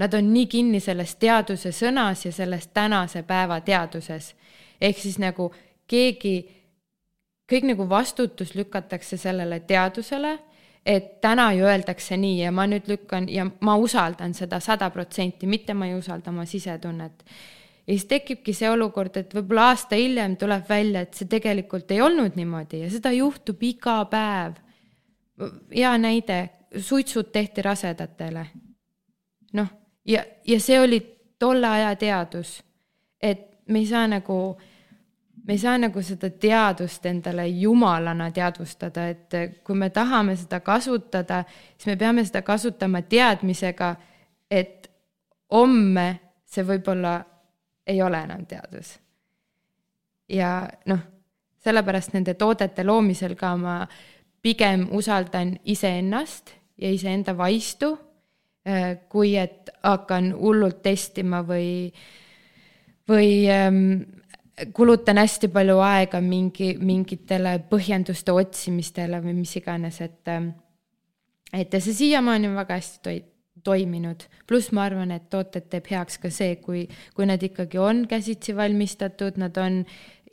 nad 0.00 0.16
on 0.16 0.32
nii 0.32 0.46
kinni 0.48 0.80
selles 0.80 1.14
teaduse 1.20 1.74
sõnas 1.76 2.24
ja 2.24 2.32
selles 2.32 2.66
tänase 2.72 3.22
päeva 3.22 3.60
teaduses. 3.60 4.34
ehk 4.80 4.98
siis 4.98 5.18
nagu 5.18 5.52
keegi 5.86 6.36
kõik 7.52 7.68
nagu 7.68 7.88
vastutus 7.88 8.54
lükatakse 8.54 9.16
sellele 9.20 9.60
teadusele, 9.60 10.38
et 10.86 11.20
täna 11.20 11.52
ju 11.52 11.64
öeldakse 11.64 12.16
nii 12.20 12.42
ja 12.42 12.52
ma 12.52 12.66
nüüd 12.68 12.88
lükkan 12.88 13.28
ja 13.32 13.46
ma 13.64 13.76
usaldan 13.80 14.34
seda 14.36 14.60
sada 14.60 14.90
protsenti, 14.92 15.46
mitte 15.46 15.74
ma 15.74 15.88
ei 15.88 15.94
usalda 15.96 16.30
oma 16.30 16.44
sisetunnet. 16.44 17.24
ja 17.86 17.92
siis 17.92 18.04
tekibki 18.04 18.52
see 18.52 18.70
olukord, 18.70 19.16
et 19.16 19.34
võib-olla 19.34 19.70
aasta 19.72 19.96
hiljem 19.96 20.36
tuleb 20.36 20.68
välja, 20.68 21.00
et 21.00 21.14
see 21.14 21.28
tegelikult 21.28 21.90
ei 21.90 22.00
olnud 22.00 22.36
niimoodi 22.36 22.84
ja 22.84 22.90
seda 22.90 23.12
juhtub 23.12 23.62
iga 23.62 24.04
päev. 24.04 24.60
hea 25.74 25.96
näide, 25.98 26.50
suitsud 26.76 27.32
tehti 27.32 27.62
rasedatele. 27.62 28.46
noh, 29.52 29.68
ja, 30.04 30.24
ja 30.46 30.60
see 30.60 30.80
oli 30.80 31.00
tolle 31.38 31.68
aja 31.68 31.96
teadus, 31.96 32.62
et 33.22 33.50
me 33.68 33.78
ei 33.78 33.86
saa 33.86 34.06
nagu 34.08 34.56
me 35.44 35.52
ei 35.52 35.58
saa 35.58 35.76
nagu 35.78 36.02
seda 36.02 36.30
teadust 36.30 37.06
endale 37.06 37.46
jumalana 37.48 38.30
teadvustada, 38.32 39.08
et 39.08 39.36
kui 39.64 39.76
me 39.76 39.90
tahame 39.90 40.36
seda 40.40 40.60
kasutada, 40.64 41.44
siis 41.76 41.92
me 41.92 41.96
peame 42.00 42.24
seda 42.24 42.42
kasutama 42.42 43.02
teadmisega, 43.02 43.94
et 44.50 44.90
homme 45.52 46.08
see 46.48 46.64
võib-olla 46.64 47.18
ei 47.86 48.00
ole 48.02 48.22
enam 48.24 48.46
teadus. 48.46 48.98
ja 50.28 50.68
noh, 50.88 51.00
sellepärast 51.60 52.14
nende 52.14 52.34
toodete 52.34 52.84
loomisel 52.84 53.34
ka 53.36 53.56
ma 53.56 53.74
pigem 54.42 54.86
usaldan 54.92 55.58
iseennast 55.64 56.54
ja 56.80 56.90
iseenda 56.90 57.36
vaistu, 57.36 57.92
äh, 58.68 58.96
kui 59.08 59.36
et 59.36 59.70
hakkan 59.82 60.32
hullult 60.38 60.82
testima 60.82 61.42
või, 61.44 61.92
või 63.08 63.44
ähm, 63.52 64.00
kulutan 64.74 65.18
hästi 65.18 65.48
palju 65.52 65.78
aega 65.82 66.20
mingi, 66.22 66.74
mingitele 66.78 67.56
põhjenduste 67.70 68.34
otsimistele 68.34 69.20
või 69.24 69.34
mis 69.40 69.54
iganes, 69.58 70.00
et 70.04 70.34
et 71.54 71.72
ja 71.72 71.80
see 71.80 71.94
siiamaani 71.94 72.50
on 72.50 72.58
väga 72.58 72.78
hästi 72.78 73.00
toi-, 73.02 73.24
toiminud. 73.64 74.26
pluss 74.46 74.72
ma 74.72 74.84
arvan, 74.88 75.10
et 75.14 75.30
tooted 75.30 75.68
teeb 75.70 75.88
heaks 75.90 76.18
ka 76.22 76.30
see, 76.30 76.56
kui, 76.62 76.84
kui 77.14 77.26
nad 77.26 77.42
ikkagi 77.42 77.78
on 77.78 78.04
käsitsi 78.10 78.54
valmistatud, 78.56 79.38
nad 79.40 79.56
on, 79.58 79.80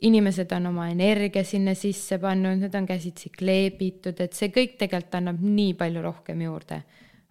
inimesed 0.02 0.52
on 0.52 0.66
oma 0.72 0.88
energia 0.90 1.44
sinna 1.46 1.74
sisse 1.78 2.18
pannud, 2.22 2.60
need 2.62 2.74
on 2.74 2.86
käsitsi 2.86 3.30
kleebitud, 3.38 4.20
et 4.20 4.38
see 4.38 4.52
kõik 4.54 4.76
tegelikult 4.78 5.18
annab 5.18 5.42
nii 5.42 5.74
palju 5.78 6.04
rohkem 6.04 6.44
juurde 6.46 6.82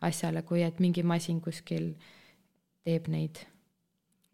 asjale, 0.07 0.43
kui 0.47 0.63
et 0.65 0.79
mingi 0.81 1.03
masin 1.03 1.39
kuskil 1.43 1.93
teeb 2.83 3.07
neid 3.11 3.43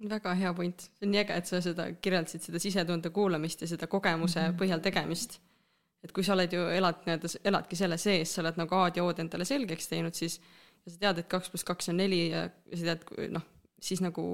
väga 0.05 0.33
hea 0.37 0.53
point, 0.53 0.87
see 0.97 1.07
on 1.07 1.13
nii 1.13 1.21
äge, 1.23 1.37
et 1.41 1.49
sa 1.49 1.59
seda 1.63 1.87
kirjeldasid, 2.01 2.43
seda 2.45 2.61
sisetunde 2.61 3.09
kuulamist 3.13 3.61
ja 3.63 3.67
seda 3.69 3.87
kogemuse 3.89 4.39
mm 4.39 4.51
-hmm. 4.51 4.59
põhjal 4.61 4.81
tegemist. 4.81 5.39
et 6.03 6.11
kui 6.11 6.23
sa 6.23 6.33
oled 6.33 6.53
ju, 6.53 6.61
elad 6.69 6.99
nii-öelda, 7.05 7.27
eladki 7.43 7.75
selle 7.75 7.97
sees, 7.97 8.33
sa 8.33 8.41
oled 8.41 8.57
nagu 8.57 8.75
A-d 8.75 8.97
ja 8.97 9.03
O-d 9.03 9.19
endale 9.19 9.45
selgeks 9.45 9.87
teinud, 9.87 10.13
siis 10.13 10.39
ja 10.85 10.91
sa 10.91 10.97
tead, 10.99 11.17
et 11.17 11.27
kaks 11.27 11.49
pluss 11.49 11.63
kaks 11.63 11.89
on 11.89 11.97
neli 11.97 12.29
ja, 12.29 12.49
sa 12.75 12.83
tead, 12.83 13.31
noh, 13.33 13.41
siis 13.81 14.01
nagu 14.01 14.27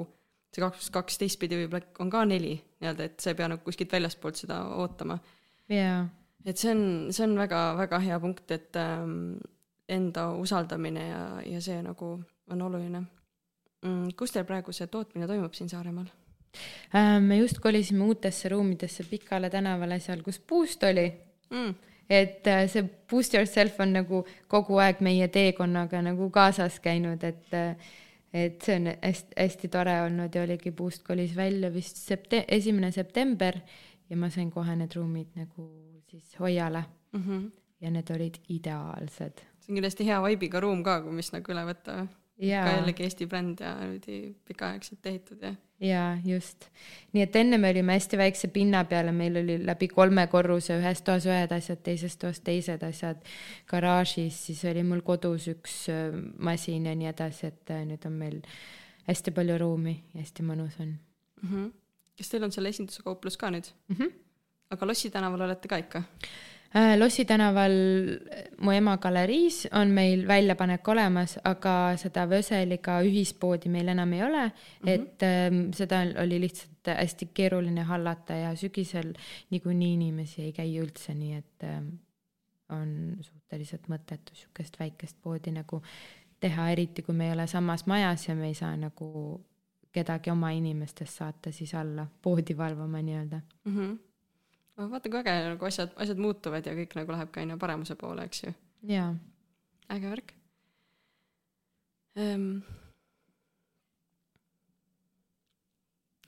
see 0.53 0.61
kaks 0.61 0.77
pluss 0.77 0.91
kaks 0.91 1.17
teistpidi 1.17 1.57
võib-olla 1.63 1.87
on 1.99 2.09
ka 2.09 2.25
neli 2.25 2.53
nii-öelda, 2.81 3.03
et 3.03 3.19
sa 3.19 3.31
ei 3.31 3.39
pea 3.39 3.47
nagu 3.47 3.63
kuskilt 3.63 3.91
väljaspoolt 3.91 4.35
seda 4.35 4.59
ootama. 4.75 5.17
jaa. 5.69 6.05
et 6.45 6.57
see 6.57 6.71
on, 6.75 6.85
see 7.11 7.23
on 7.23 7.37
väga-väga 7.39 7.99
hea 7.99 8.19
punkt, 8.19 8.51
et 8.51 8.75
ähm, 8.75 9.37
enda 9.89 10.31
usaldamine 10.35 11.07
ja, 11.07 11.25
ja 11.45 11.61
see 11.61 11.81
nagu 11.81 12.17
on 12.51 12.61
oluline 12.61 13.05
kus 14.17 14.31
teil 14.31 14.45
praegu 14.45 14.75
see 14.75 14.87
tootmine 14.87 15.27
toimub 15.27 15.53
siin 15.53 15.69
Saaremaal? 15.69 16.11
Äh, 16.95 17.21
me 17.21 17.37
just 17.37 17.59
kolisime 17.59 18.03
uutesse 18.03 18.49
ruumidesse 18.49 19.03
Pikale 19.09 19.49
tänavale, 19.49 19.99
seal, 19.99 20.21
kus 20.21 20.39
Boost 20.39 20.83
oli 20.83 21.07
mm. 21.49 21.75
et 22.09 22.47
äh, 22.47 22.67
see 22.69 22.83
Boost 23.09 23.33
Yourself 23.33 23.79
on 23.79 23.93
nagu 23.97 24.23
kogu 24.47 24.77
aeg 24.83 25.01
meie 25.01 25.27
teekonnaga 25.27 26.01
nagu 26.05 26.29
kaasas 26.29 26.79
käinud, 26.83 27.23
et 27.23 27.57
äh, 27.57 27.75
et 28.33 28.61
see 28.65 28.75
on 28.79 28.89
hästi, 28.89 29.35
hästi 29.37 29.69
tore 29.69 29.93
olnud 30.07 30.35
ja 30.35 30.43
oligi, 30.43 30.71
Boost 30.71 31.03
kolis 31.05 31.35
välja 31.35 31.69
vist 31.73 31.99
septe-, 32.01 32.45
esimene 32.47 32.91
september 32.91 33.59
ja 34.09 34.17
ma 34.17 34.29
sain 34.33 34.49
kohe 34.51 34.75
need 34.77 34.95
ruumid 34.97 35.35
nagu 35.37 35.67
siis 36.09 36.39
Hoiale 36.39 36.83
mm. 37.11 37.23
-hmm. 37.23 37.51
ja 37.81 37.91
need 37.91 38.09
olid 38.15 38.41
ideaalsed. 38.49 39.45
see 39.59 39.71
on 39.71 39.75
kindlasti 39.75 40.05
hea 40.05 40.21
vibe'iga 40.21 40.59
ruum 40.59 40.83
ka, 40.83 41.01
mis 41.01 41.31
nagu 41.31 41.51
üle 41.51 41.65
võtta? 41.65 42.07
Ka 42.39 42.73
jällegi 42.77 43.03
Eesti 43.03 43.27
bränd 43.29 43.61
ja 43.61 43.75
niimoodi 43.79 44.35
pikaaegselt 44.47 45.05
ehitatud 45.05 45.43
ja. 45.45 45.53
jaa, 45.79 46.17
just. 46.25 46.65
nii 47.13 47.23
et 47.23 47.35
enne 47.35 47.57
me 47.57 47.69
olime 47.69 47.93
hästi 47.93 48.17
väikse 48.17 48.47
pinna 48.53 48.83
peal 48.89 49.11
ja 49.11 49.13
meil 49.13 49.37
oli 49.43 49.59
läbi 49.65 49.87
kolme 49.87 50.25
korruse, 50.27 50.77
ühes 50.81 51.03
toas 51.05 51.27
ühed 51.29 51.53
asjad, 51.53 51.83
teises 51.85 52.17
toas 52.17 52.41
teised 52.41 52.83
asjad. 52.83 53.21
garaažis 53.69 54.45
siis 54.47 54.63
oli 54.65 54.83
mul 54.83 55.01
kodus 55.05 55.47
üks 55.53 55.83
masin 56.37 56.89
ja 56.89 56.95
nii 56.95 57.11
edasi, 57.13 57.53
et 57.53 57.75
nüüd 57.89 58.09
on 58.09 58.17
meil 58.25 58.41
hästi 59.07 59.35
palju 59.35 59.59
ruumi 59.61 59.97
ja 60.13 60.23
hästi 60.23 60.47
mõnus 60.47 60.79
on 60.79 60.95
mm. 61.43 61.49
-hmm. 61.49 61.69
kas 62.17 62.29
teil 62.29 62.43
on 62.43 62.51
seal 62.51 62.65
esinduse 62.71 63.03
kauplus 63.03 63.37
ka 63.37 63.51
nüüd 63.51 63.69
mm? 63.87 63.95
-hmm. 63.95 64.11
aga 64.69 64.87
Lossi 64.87 65.09
tänaval 65.11 65.41
olete 65.41 65.67
ka 65.67 65.77
ikka? 65.77 66.03
Äh, 66.75 66.97
Lossi 66.97 67.25
tänaval 67.25 67.71
mu 68.63 68.71
ema 68.71 68.95
galeriis 69.01 69.65
on 69.75 69.91
meil 69.95 70.23
väljapanek 70.27 70.87
olemas, 70.87 71.35
aga 71.43 71.73
seda 71.99 72.25
Vöseliga 72.29 72.99
ühispoodi 73.05 73.71
meil 73.71 73.91
enam 73.93 74.13
ei 74.13 74.23
ole 74.23 74.43
mm, 74.45 74.53
-hmm. 74.53 74.89
et 74.93 75.23
ähm, 75.27 75.61
seda 75.75 76.03
oli 76.23 76.39
lihtsalt 76.41 76.91
hästi 76.97 77.29
keeruline 77.33 77.83
hallata 77.83 78.33
ja 78.33 78.55
sügisel 78.55 79.13
niikuinii 79.49 79.93
inimesi 79.93 80.41
ei 80.41 80.53
käi 80.53 80.77
üldse, 80.79 81.13
nii 81.13 81.33
et 81.33 81.63
ähm, 81.63 81.87
on 82.69 83.17
suhteliselt 83.21 83.87
mõttetu 83.87 84.35
sihukest 84.35 84.79
väikest 84.79 85.17
poodi 85.21 85.51
nagu 85.51 85.81
teha, 86.39 86.69
eriti 86.71 87.01
kui 87.01 87.15
me 87.15 87.27
ei 87.27 87.33
ole 87.33 87.47
samas 87.47 87.85
majas 87.85 88.27
ja 88.27 88.35
me 88.35 88.47
ei 88.47 88.53
saa 88.53 88.75
nagu 88.77 89.41
kedagi 89.91 90.31
oma 90.31 90.49
inimestest 90.51 91.21
saata 91.21 91.51
siis 91.51 91.75
alla 91.75 92.07
poodi 92.21 92.57
valvama 92.57 93.01
nii-öelda 93.01 93.41
mm. 93.65 93.77
-hmm 93.77 94.12
aga 94.77 94.89
vaata 94.89 95.11
kui 95.11 95.21
äge 95.21 95.33
nagu 95.53 95.67
asjad, 95.67 95.91
asjad 96.01 96.21
muutuvad 96.21 96.65
ja 96.65 96.75
kõik 96.77 96.95
nagu 96.97 97.13
läheb 97.13 97.33
ka 97.33 97.43
aina 97.43 97.59
paremuse 97.61 97.97
poole, 97.99 98.25
eks 98.25 98.45
ju. 98.45 98.53
jaa. 98.89 99.11
äge 99.93 100.09
värk 100.09 100.33
ehm.. 102.17 102.47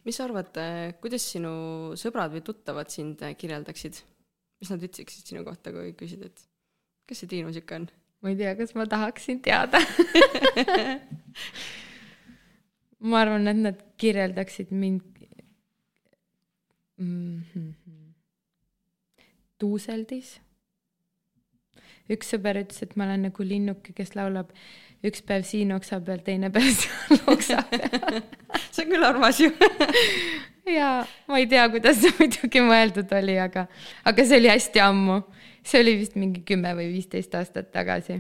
mis 0.06 0.20
sa 0.20 0.28
arvad, 0.28 0.60
kuidas 1.02 1.26
sinu 1.34 1.54
sõbrad 1.98 2.36
või 2.36 2.46
tuttavad 2.46 2.94
sind 2.94 3.24
kirjeldaksid? 3.42 4.04
mis 4.62 4.72
nad 4.72 4.86
ütleksid 4.88 5.34
sinu 5.34 5.42
kohta, 5.48 5.74
kui 5.76 5.96
küsid, 5.98 6.28
et 6.30 6.46
kes 7.10 7.24
see 7.24 7.32
Triinu 7.32 7.54
sihuke 7.56 7.82
on? 7.82 7.90
ma 8.22 8.34
ei 8.34 8.40
tea, 8.40 8.54
kas 8.60 8.76
ma 8.78 8.86
tahaksin 8.90 9.42
teada 9.46 9.82
ma 13.10 13.26
arvan, 13.26 13.50
et 13.50 13.66
nad 13.66 13.84
kirjeldaksid 14.02 14.70
mind 14.70 15.02
mm. 17.02 17.42
-hmm 17.50 17.85
tuuseldis. 19.62 20.40
üks 22.12 22.34
sõber 22.36 22.60
ütles, 22.62 22.84
et 22.86 22.96
ma 22.96 23.08
olen 23.08 23.30
nagu 23.30 23.46
linnuke, 23.46 23.94
kes 23.98 24.14
laulab 24.18 24.52
üks 25.06 25.24
päev 25.26 25.46
siin 25.48 25.74
oksa 25.76 26.00
peal, 26.06 26.22
teine 26.26 26.52
päev 26.54 26.70
seal 26.78 27.24
oksa 27.34 27.64
peal 27.70 28.20
see 28.74 28.86
on 28.86 28.92
küll 28.92 29.08
armas 29.08 29.40
ju 29.42 29.50
jaa, 30.78 31.00
ma 31.30 31.42
ei 31.42 31.50
tea, 31.50 31.66
kuidas 31.74 32.00
see 32.02 32.14
muidugi 32.20 32.64
mõeldud 32.66 33.12
oli, 33.20 33.38
aga, 33.42 33.68
aga 34.06 34.28
see 34.28 34.40
oli 34.42 34.52
hästi 34.54 34.84
ammu. 34.86 35.20
see 35.66 35.82
oli 35.84 35.98
vist 36.02 36.18
mingi 36.20 36.46
kümme 36.48 36.74
või 36.78 36.92
viisteist 36.94 37.36
aastat 37.38 37.72
tagasi. 37.74 38.20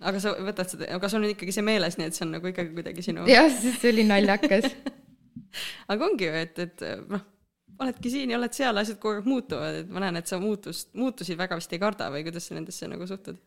aga 0.00 0.22
sa 0.22 0.34
võtad 0.38 0.72
seda, 0.72 0.90
aga 0.96 1.12
sul 1.12 1.24
on 1.24 1.34
ikkagi 1.34 1.56
see 1.56 1.66
meeles, 1.66 1.98
nii 1.98 2.10
et 2.10 2.16
see 2.16 2.26
on 2.28 2.34
nagu 2.38 2.52
ikkagi 2.52 2.74
kuidagi 2.76 3.04
sinu. 3.04 3.28
jah, 3.30 3.50
see 3.50 3.92
oli 3.92 4.06
naljakas 4.08 4.70
aga 5.92 6.06
ongi 6.06 6.28
ju, 6.28 6.40
et, 6.46 6.64
et 6.68 6.88
noh 7.10 7.28
oledki 7.80 8.12
siin 8.12 8.32
ja 8.32 8.38
oled 8.38 8.54
seal, 8.56 8.76
asjad 8.80 8.98
kogu 9.00 9.20
aeg 9.20 9.28
muutuvad, 9.28 9.80
et 9.82 9.90
ma 9.92 10.04
näen, 10.04 10.20
et 10.20 10.30
sa 10.30 10.38
muutust, 10.42 10.90
muutusi 10.98 11.36
väga 11.38 11.58
vist 11.58 11.72
ei 11.72 11.82
karda 11.82 12.10
või 12.12 12.24
kuidas 12.26 12.48
sa 12.48 12.56
nendesse 12.58 12.88
nagu 12.90 13.08
suhtud? 13.08 13.40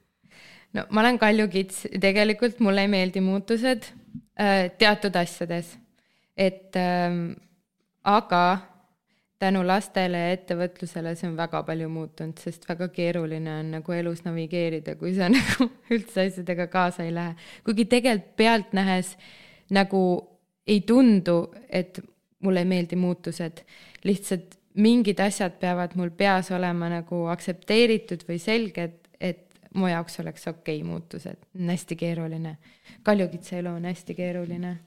no 0.74 0.86
ma 0.90 1.04
olen 1.04 1.20
kaljukits, 1.22 1.86
tegelikult 2.02 2.62
mulle 2.66 2.86
ei 2.86 2.92
meeldi 2.92 3.22
muutused 3.24 3.88
äh, 4.40 4.70
teatud 4.80 5.16
asjades, 5.20 5.76
et 6.38 6.78
äh, 6.80 7.18
aga 8.04 8.44
tänu 9.44 9.64
lastele 9.68 10.20
ja 10.20 10.34
ettevõtlusele 10.38 11.14
see 11.20 11.28
on 11.30 11.38
väga 11.38 11.64
palju 11.68 11.90
muutunud, 11.92 12.40
sest 12.40 12.68
väga 12.70 12.88
keeruline 12.96 13.58
on 13.60 13.72
nagu 13.78 13.96
elus 13.96 14.24
navigeerida, 14.26 14.96
kui 15.00 15.14
sa 15.18 15.30
nagu 15.34 15.70
üldse 15.92 16.28
asjadega 16.28 16.70
kaasa 16.72 17.08
ei 17.08 17.14
lähe. 17.16 17.36
kuigi 17.66 17.86
tegelikult 17.92 18.36
pealtnähes 18.40 19.18
nagu 19.74 20.04
ei 20.68 20.82
tundu, 20.88 21.52
et 21.68 22.00
mulle 22.44 22.64
ei 22.64 22.70
meeldi 22.70 23.00
muutused, 23.00 23.64
lihtsalt 24.04 24.60
mingid 24.76 25.20
asjad 25.22 25.58
peavad 25.62 25.96
mul 25.96 26.12
peas 26.18 26.52
olema 26.52 26.90
nagu 26.92 27.26
aktsepteeritud 27.34 28.26
või 28.28 28.40
selged, 28.42 28.96
et 29.20 29.46
mu 29.78 29.90
jaoks 29.90 30.20
oleks 30.24 30.48
okei 30.50 30.80
okay, 30.82 30.88
muutused, 30.88 31.46
on 31.60 31.70
hästi 31.70 31.96
keeruline. 31.98 32.58
kaljukitsa 33.04 33.58
elu 33.58 33.70
on 33.70 33.86
hästi 33.86 34.16
keeruline. 34.16 34.78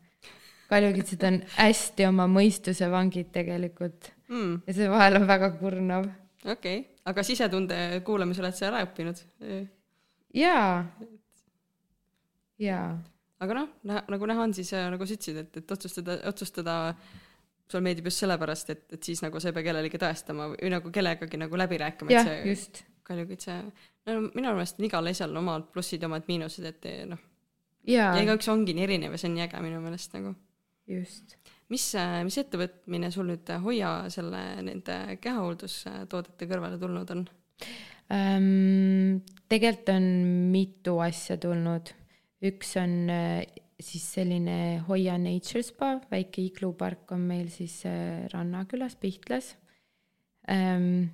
kaljukitsad 0.68 1.22
on 1.28 1.40
hästi 1.56 2.06
oma 2.06 2.26
mõistuse 2.26 2.90
vangid 2.90 3.30
tegelikult 3.32 4.10
mm. 4.28 4.62
ja 4.66 4.74
see 4.74 4.90
vahel 4.90 5.20
on 5.20 5.26
väga 5.26 5.50
kurnav. 5.60 6.08
okei 6.44 6.78
okay., 6.80 6.84
aga 7.04 7.22
sisetunde 7.22 8.00
kuulamise 8.04 8.42
oled 8.42 8.54
sa 8.54 8.70
ära 8.70 8.82
õppinud? 8.86 9.22
jaa, 10.34 10.86
jaa. 12.58 12.88
aga 13.40 13.60
noh, 13.60 13.70
nagu 13.84 14.26
näha 14.26 14.42
on, 14.48 14.54
siis 14.54 14.72
äh, 14.74 14.90
nagu 14.90 15.06
sa 15.06 15.14
ütlesid, 15.14 15.44
et, 15.44 15.62
et 15.62 15.70
otsustada, 15.78 16.18
otsustada 16.26 16.76
sulle 17.70 17.84
meeldib 17.86 18.10
just 18.10 18.22
sellepärast, 18.22 18.70
et, 18.74 18.84
et 18.94 19.08
siis 19.08 19.22
nagu 19.24 19.40
sa 19.42 19.50
ei 19.50 19.56
pea 19.56 19.66
kellelegi 19.66 20.00
tõestama 20.00 20.50
või 20.52 20.70
nagu 20.72 20.92
kellegagi 20.94 21.40
nagu 21.40 21.58
läbi 21.58 21.80
rääkima. 21.82 22.14
jah, 22.14 22.30
just. 22.46 22.84
Kaljukiit 23.06 23.44
see, 23.46 23.56
no 24.10 24.16
minu 24.34 24.50
meelest 24.50 24.80
on 24.80 24.88
igal 24.88 25.06
asjal 25.06 25.36
omad 25.38 25.68
plussid 25.70 26.02
ja 26.02 26.08
omad 26.10 26.24
miinused, 26.26 26.64
et 26.66 26.88
noh. 27.06 27.20
ja 27.86 28.08
igaüks 28.18 28.48
ongi 28.50 28.74
nii 28.74 28.86
erinev 28.86 29.14
ja 29.14 29.20
see 29.22 29.30
on 29.30 29.36
nii 29.36 29.44
äge 29.46 29.60
minu 29.62 29.82
meelest 29.84 30.16
nagu. 30.18 30.32
just. 30.90 31.36
mis, 31.70 31.84
mis 32.26 32.38
ettevõtmine 32.42 33.12
sul 33.14 33.30
nüüd 33.30 33.52
Hoia 33.62 33.92
selle, 34.14 34.42
nende 34.66 34.98
kehahooldustoodete 35.22 36.50
kõrvale 36.50 36.80
tulnud 36.82 37.14
on 37.14 37.22
ähm,? 38.14 39.22
tegelikult 39.46 39.94
on 39.94 40.10
mitu 40.50 40.98
asja 41.02 41.38
tulnud. 41.42 41.94
üks 42.46 42.74
on 42.82 42.98
siis 43.82 44.06
selline 44.16 44.80
Hoia 44.86 45.18
Nature 45.20 45.62
Spa, 45.64 45.96
väike 46.10 46.42
iglupark 46.46 47.12
on 47.12 47.26
meil 47.28 47.48
siis 47.52 47.82
äh, 47.88 48.24
Rannakülas, 48.32 48.96
Pihtlas 49.00 49.54
ähm,, 50.50 51.08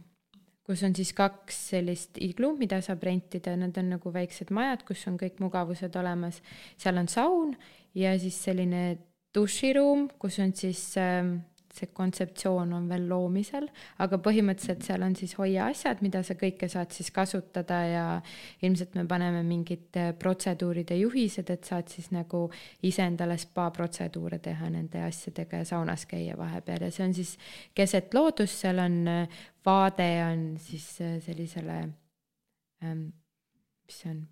kus 0.62 0.84
on 0.86 0.94
siis 0.94 1.10
kaks 1.16 1.58
sellist 1.72 2.18
iglu, 2.22 2.52
mida 2.58 2.78
saab 2.84 3.02
rentida, 3.02 3.56
nad 3.58 3.76
on 3.80 3.96
nagu 3.96 4.12
väiksed 4.14 4.52
majad, 4.54 4.84
kus 4.86 5.02
on 5.10 5.18
kõik 5.20 5.40
mugavused 5.42 5.96
olemas. 5.98 6.38
seal 6.78 7.00
on 7.02 7.10
saun 7.10 7.56
ja 7.98 8.14
siis 8.18 8.38
selline 8.44 8.84
duširuum, 9.34 10.08
kus 10.22 10.38
on 10.44 10.54
siis 10.54 10.84
ähm, 11.00 11.40
see 11.72 11.88
kontseptsioon 11.96 12.72
on 12.76 12.88
veel 12.90 13.06
loomisel, 13.08 13.64
aga 14.04 14.18
põhimõtteliselt 14.20 14.84
seal 14.84 15.04
on 15.06 15.14
siis 15.16 15.32
hoia 15.38 15.70
asjad, 15.72 16.02
mida 16.04 16.20
sa 16.26 16.36
kõike 16.38 16.68
saad 16.68 16.92
siis 16.92 17.08
kasutada 17.14 17.78
ja 17.88 18.04
ilmselt 18.64 18.96
me 18.98 19.06
paneme 19.08 19.40
mingid 19.46 19.96
äh, 20.00 20.10
protseduuride 20.18 20.98
juhised, 21.00 21.48
et 21.50 21.68
saad 21.68 21.88
siis 21.92 22.10
nagu 22.12 22.44
ise 22.84 23.06
endale 23.06 23.38
spa 23.40 23.70
protseduure 23.74 24.38
teha 24.44 24.68
nende 24.72 25.00
asjadega 25.06 25.62
ja 25.62 25.68
saunas 25.72 26.04
käia 26.10 26.36
vahepeal. 26.38 26.84
Ja 26.86 26.92
see 26.92 27.06
on 27.08 27.16
siis 27.16 27.36
keset 27.74 28.12
loodust, 28.14 28.60
seal 28.60 28.82
on 28.82 28.98
äh, 29.08 29.40
vaade 29.64 30.10
on 30.26 30.44
siis 30.60 30.88
äh, 31.00 31.16
sellisele 31.24 31.78
ähm,, 32.84 33.06
mis 33.86 34.02
see 34.02 34.12
on, 34.12 34.26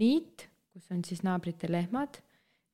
niit, 0.00 0.48
kus 0.72 0.90
on 0.90 1.04
siis 1.06 1.22
naabrite 1.26 1.70
lehmad 1.70 2.18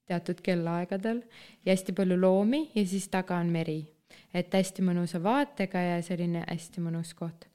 teatud 0.07 0.41
kellaaegadel 0.45 1.21
ja 1.67 1.75
hästi 1.75 1.93
palju 1.93 2.17
loomi 2.21 2.71
ja 2.75 2.87
siis 2.87 3.09
taga 3.13 3.41
on 3.43 3.53
meri 3.53 3.96
et 4.37 4.53
hästi 4.55 4.85
mõnusa 4.85 5.21
vaatega 5.23 5.83
ja 5.83 6.01
selline 6.05 6.45
hästi 6.47 6.83
mõnus 6.85 7.15
koht. 7.17 7.49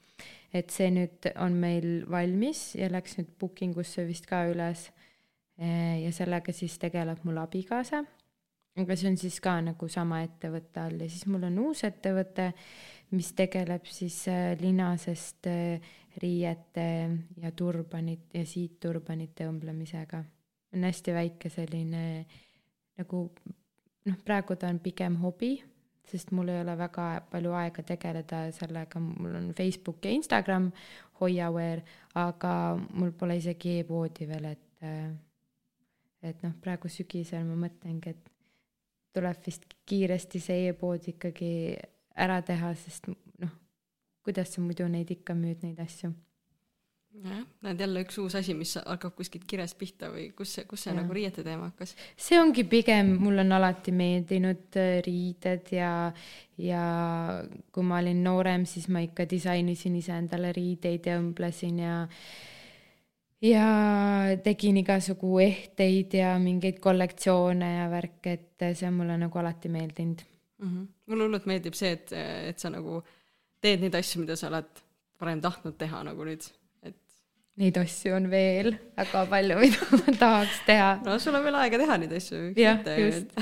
et 0.53 0.69
see 0.69 0.89
nüüd 0.91 1.29
on 1.39 1.53
meil 1.55 2.03
valmis 2.11 2.73
ja 2.75 2.89
läks 2.91 3.15
nüüd 3.19 3.29
booking 3.39 3.77
usse 3.79 4.03
vist 4.07 4.25
ka 4.27 4.43
üles. 4.49 4.89
ja 5.57 6.11
sellega 6.11 6.53
siis 6.53 6.77
tegeleb 6.81 7.23
mul 7.23 7.37
abikaasa. 7.37 8.03
aga 8.81 8.95
see 8.95 9.11
on 9.11 9.17
siis 9.17 9.39
ka 9.39 9.59
nagu 9.61 9.87
sama 9.87 10.23
ettevõtte 10.25 10.81
all 10.81 11.01
ja 11.01 11.09
siis 11.09 11.25
mul 11.27 11.43
on 11.43 11.59
uus 11.67 11.83
ettevõte, 11.83 12.51
mis 13.11 13.33
tegeleb 13.35 13.85
siis 13.85 14.23
äh, 14.31 14.57
linasest 14.59 15.47
äh, 15.51 15.91
riiete 16.21 16.87
ja 17.37 17.51
turbanit 17.51 18.33
ja 18.33 18.45
siitturbanite 18.45 19.47
õmblemisega. 19.47 20.23
on 20.73 20.83
hästi 20.87 21.13
väike 21.13 21.49
selline 21.49 22.25
nagu 22.97 23.27
noh, 24.05 24.17
praegu 24.25 24.55
ta 24.55 24.67
on 24.71 24.79
pigem 24.79 25.19
hobi 25.21 25.59
sest 26.11 26.33
mul 26.35 26.51
ei 26.51 26.61
ole 26.61 26.75
väga 26.77 27.05
palju 27.31 27.53
aega 27.57 27.83
tegeleda 27.87 28.43
sellega, 28.55 28.99
mul 28.99 29.37
on 29.39 29.51
Facebook 29.57 30.05
ja 30.05 30.11
Instagram, 30.11 30.71
Hoiaware, 31.21 31.83
aga 32.19 32.53
mul 32.93 33.13
pole 33.17 33.37
isegi 33.39 33.79
e-poodi 33.81 34.27
veel, 34.29 34.51
et 34.51 34.67
et 36.21 36.43
noh, 36.45 36.53
praegu 36.61 36.89
sügisel 36.89 37.45
ma 37.47 37.55
mõtlengi, 37.63 38.13
et 38.13 38.31
tuleb 39.15 39.39
vist 39.45 39.65
kiiresti 39.89 40.41
see 40.41 40.67
e-pood 40.69 41.07
ikkagi 41.09 41.51
ära 42.21 42.41
teha, 42.45 42.73
sest 42.77 43.09
noh, 43.11 43.55
kuidas 44.25 44.53
sa 44.53 44.61
muidu 44.61 44.87
neid 44.91 45.09
ikka 45.13 45.35
müüd, 45.37 45.63
neid 45.65 45.79
asju 45.81 46.13
jah, 47.19 47.41
näed 47.65 47.81
jälle 47.83 48.03
üks 48.05 48.17
uus 48.21 48.35
asi, 48.39 48.53
mis 48.57 48.75
hakkab 48.79 49.15
kuskilt 49.17 49.43
kirjast 49.49 49.77
pihta 49.79 50.11
või 50.13 50.29
kus 50.37 50.53
see, 50.57 50.65
kus 50.69 50.85
see 50.85 50.93
ja. 50.93 50.99
nagu 51.01 51.15
riiete 51.15 51.43
teema 51.45 51.69
hakkas? 51.71 51.95
see 52.15 52.39
ongi 52.39 52.63
pigem, 52.69 53.15
mulle 53.21 53.45
on 53.45 53.57
alati 53.57 53.93
meeldinud 53.95 54.79
äh, 54.79 54.93
riided 55.05 55.73
ja, 55.75 55.91
ja 56.61 56.85
kui 57.71 57.87
ma 57.87 57.99
olin 58.01 58.23
noorem, 58.25 58.65
siis 58.69 58.87
ma 58.91 59.03
ikka 59.05 59.27
disainisin 59.29 59.97
iseendale 59.99 60.53
riideid 60.57 61.11
ja 61.11 61.19
õmblesin 61.21 61.83
ja 61.83 61.97
ja 63.41 63.67
tegin 64.43 64.77
igasugu 64.83 65.39
ehteid 65.41 66.13
ja 66.13 66.35
mingeid 66.39 66.77
kollektsioone 66.79 67.73
ja 67.79 67.89
värke, 67.91 68.37
et 68.37 68.67
see 68.77 68.87
on 68.87 68.99
mulle 69.01 69.17
nagu 69.17 69.41
alati 69.41 69.69
meeldinud 69.73 70.21
mm. 70.61 70.67
-hmm. 70.67 70.87
mulle 71.11 71.27
hullult 71.27 71.49
meeldib 71.49 71.77
see, 71.77 71.91
et, 71.97 72.13
et 72.53 72.59
sa 72.59 72.69
nagu 72.69 73.01
teed 73.61 73.81
neid 73.81 73.95
asju, 73.97 74.21
mida 74.23 74.35
sa 74.35 74.49
oled 74.49 74.81
varem 75.21 75.41
tahtnud 75.41 75.77
teha 75.77 76.03
nagu 76.05 76.25
nüüd 76.25 76.45
neid 77.61 77.77
asju 77.81 78.15
on 78.17 78.29
veel 78.31 78.73
väga 78.97 79.25
palju, 79.29 79.57
mida 79.63 79.99
ma 79.99 80.15
tahaks 80.23 80.63
teha. 80.67 80.89
no 81.05 81.17
sul 81.21 81.37
on 81.37 81.45
veel 81.45 81.59
aega 81.61 81.81
teha 81.81 81.99
neid 82.01 82.15
asju. 82.17 82.41
jah, 82.57 82.81
just 82.97 83.37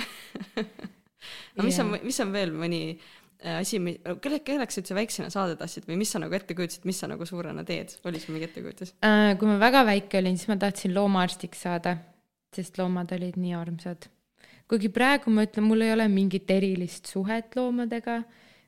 no 1.56 1.64
mis 1.68 1.80
on, 1.84 1.96
mis 2.04 2.20
on 2.24 2.34
veel 2.36 2.54
mõni 2.56 2.82
äh, 2.92 3.60
asi, 3.60 3.80
kelle, 4.24 4.42
kelleks 4.46 4.78
sa 4.78 4.84
üldse 4.84 4.98
väiksena 4.98 5.32
saada 5.34 5.58
tahtsid 5.60 5.88
või 5.90 6.00
mis 6.02 6.14
sa 6.14 6.22
nagu 6.24 6.36
ette 6.36 6.58
kujutasid, 6.58 6.88
mis 6.90 7.00
sa 7.02 7.10
nagu 7.12 7.28
suurena 7.28 7.66
teed, 7.68 7.96
oli 8.10 8.22
sul 8.22 8.36
mingi 8.36 8.50
ettekujutus 8.50 8.96
äh,? 9.06 9.34
kui 9.40 9.50
ma 9.50 9.60
väga 9.62 9.86
väike 9.90 10.22
olin, 10.22 10.40
siis 10.40 10.52
ma 10.52 10.60
tahtsin 10.62 10.96
loomaarstiks 10.98 11.66
saada, 11.68 11.98
sest 12.56 12.80
loomad 12.82 13.14
olid 13.16 13.40
nii 13.40 13.56
armsad. 13.58 14.10
kuigi 14.70 14.92
praegu 14.94 15.32
ma 15.34 15.48
ütlen, 15.48 15.68
mul 15.70 15.88
ei 15.88 15.96
ole 15.96 16.10
mingit 16.12 16.52
erilist 16.52 17.10
suhet 17.12 17.56
loomadega 17.60 18.22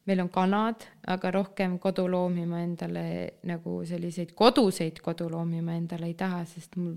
meil 0.09 0.23
on 0.23 0.29
kanad, 0.33 0.85
aga 1.13 1.31
rohkem 1.31 1.77
koduloomi 1.79 2.45
ma 2.49 2.61
endale 2.65 3.05
nagu 3.47 3.81
selliseid 3.87 4.33
koduseid 4.37 5.01
koduloomi 5.03 5.61
ma 5.61 5.75
endale 5.77 6.09
ei 6.09 6.17
taha, 6.17 6.43
sest 6.49 6.77
mul 6.81 6.95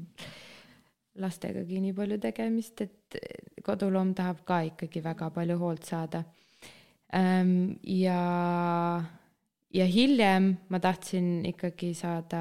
lastegagi 1.20 1.80
nii 1.82 1.94
palju 1.94 2.18
tegemist, 2.22 2.80
et 2.80 3.18
koduloom 3.64 4.14
tahab 4.16 4.40
ka 4.48 4.62
ikkagi 4.70 5.02
väga 5.04 5.30
palju 5.34 5.58
hoolt 5.60 5.86
saada. 5.86 6.24
Ehm, 7.14 7.76
ja, 7.86 8.18
ja 9.70 9.86
hiljem 9.86 10.48
ma 10.72 10.80
tahtsin 10.82 11.44
ikkagi 11.52 11.92
saada 11.94 12.40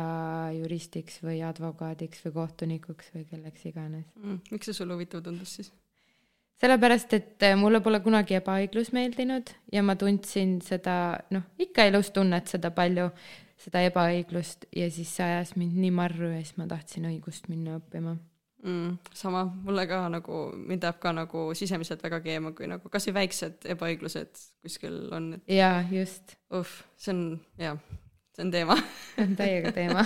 juristiks 0.55 1.19
või 1.21 1.43
advokaadiks 1.45 2.23
või 2.25 2.35
kohtunikuks 2.39 3.13
või 3.13 3.27
kelleks 3.29 3.67
iganes 3.69 4.07
mm,. 4.17 4.39
miks 4.55 4.71
see 4.71 4.79
sulle 4.79 4.97
huvitav 4.97 5.21
tundus 5.27 5.59
siis? 5.59 5.69
Sellepärast, 6.61 7.13
et 7.13 7.43
äh, 7.43 7.55
mulle 7.59 7.81
pole 7.83 7.99
kunagi 8.03 8.37
ebaõiglus 8.39 8.91
meeldinud 8.95 9.51
ja 9.73 9.83
ma 9.85 9.95
tundsin 9.99 10.59
seda, 10.63 10.97
noh, 11.33 11.47
ikka 11.61 11.87
elus 11.89 12.11
tunned 12.15 12.49
seda 12.51 12.71
palju, 12.75 13.09
seda 13.59 13.83
ebaõiglust 13.87 14.67
ja 14.75 14.89
siis 14.91 15.11
see 15.17 15.25
ajas 15.25 15.55
mind 15.59 15.79
nii 15.79 15.93
marru 15.95 16.33
ja 16.33 16.43
siis 16.43 16.57
ma 16.59 16.67
tahtsin 16.69 17.07
õigust 17.09 17.49
minna 17.51 17.77
õppima 17.79 18.15
mm,. 18.63 19.15
sama, 19.15 19.45
mulle 19.65 19.85
ka 19.89 20.03
nagu, 20.13 20.45
mind 20.57 20.85
ajab 20.87 21.01
ka 21.03 21.15
nagu 21.15 21.45
sisemiselt 21.57 22.03
väga 22.05 22.21
keema, 22.25 22.53
kui 22.57 22.69
nagu 22.71 22.91
kasvõi 22.91 23.17
väiksed 23.21 23.67
ebaõiglused 23.75 24.45
kuskil 24.63 24.99
on 25.15 25.33
et.... 25.37 25.45
jaa, 25.57 25.81
just. 25.91 26.37
uh, 26.53 26.77
see 26.97 27.15
on, 27.15 27.25
jah, 27.61 27.81
see 28.35 28.45
on 28.47 28.53
teema 28.53 28.77
see 29.15 29.27
on 29.27 29.35
täiega 29.39 29.73
teema 29.75 30.05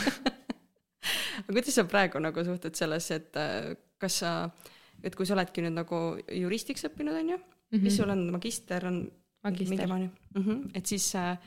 aga 1.44 1.52
kuidas 1.52 1.76
sa 1.76 1.86
praegu 1.90 2.22
nagu 2.24 2.48
suhtud 2.50 2.78
sellesse, 2.78 3.22
et 3.22 3.40
äh, 3.42 3.76
kas 4.02 4.22
sa 4.24 4.34
äh, 4.46 4.74
et 5.04 5.16
kui 5.16 5.26
sa 5.26 5.36
oledki 5.38 5.64
nüüd 5.66 5.78
nagu 5.78 6.02
juristiks 6.32 6.88
õppinud, 6.90 7.20
on 7.20 7.30
ju 7.30 7.38
mm, 7.38 7.46
-hmm. 7.72 7.84
mis 7.84 7.98
sul 7.98 8.10
on, 8.10 8.26
magister 8.32 8.86
on 8.86 9.12
magister. 9.44 9.88
Mm 9.88 10.10
-hmm. 10.36 10.70
et 10.74 10.86
siis 10.86 11.16
äh, 11.16 11.38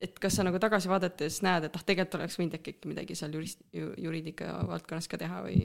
et 0.00 0.18
kas 0.18 0.36
sa 0.36 0.44
nagu 0.46 0.58
tagasi 0.58 0.88
vaadates 0.88 1.42
näed, 1.42 1.64
et 1.64 1.76
ah, 1.76 1.82
tegelikult 1.84 2.14
oleks 2.14 2.38
võinud 2.38 2.56
äkki 2.56 2.74
midagi 2.88 3.14
seal 3.14 3.34
jurist, 3.36 3.60
juriidika 3.72 4.66
valdkonnas 4.68 5.08
ka 5.08 5.18
teha 5.20 5.42
või? 5.44 5.56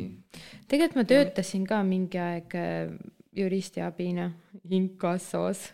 tegelikult 0.68 0.96
ma 0.96 1.04
töötasin 1.04 1.68
ka 1.68 1.84
mingi 1.84 2.20
aeg 2.20 2.56
äh, 2.60 2.92
juristi 3.36 3.82
abina 3.82 4.32
inkassos 4.70 5.70